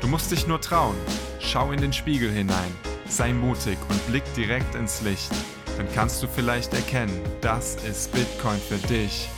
Du 0.00 0.08
musst 0.08 0.30
dich 0.30 0.46
nur 0.46 0.60
trauen. 0.60 0.96
Schau 1.40 1.72
in 1.72 1.80
den 1.80 1.92
Spiegel 1.92 2.30
hinein. 2.30 2.72
Sei 3.08 3.32
mutig 3.32 3.78
und 3.88 4.06
blick 4.06 4.24
direkt 4.34 4.74
ins 4.74 5.02
Licht. 5.02 5.32
Dann 5.80 5.88
kannst 5.94 6.22
du 6.22 6.26
vielleicht 6.28 6.74
erkennen, 6.74 7.22
das 7.40 7.76
ist 7.76 8.12
Bitcoin 8.12 8.58
für 8.58 8.76
dich. 8.86 9.30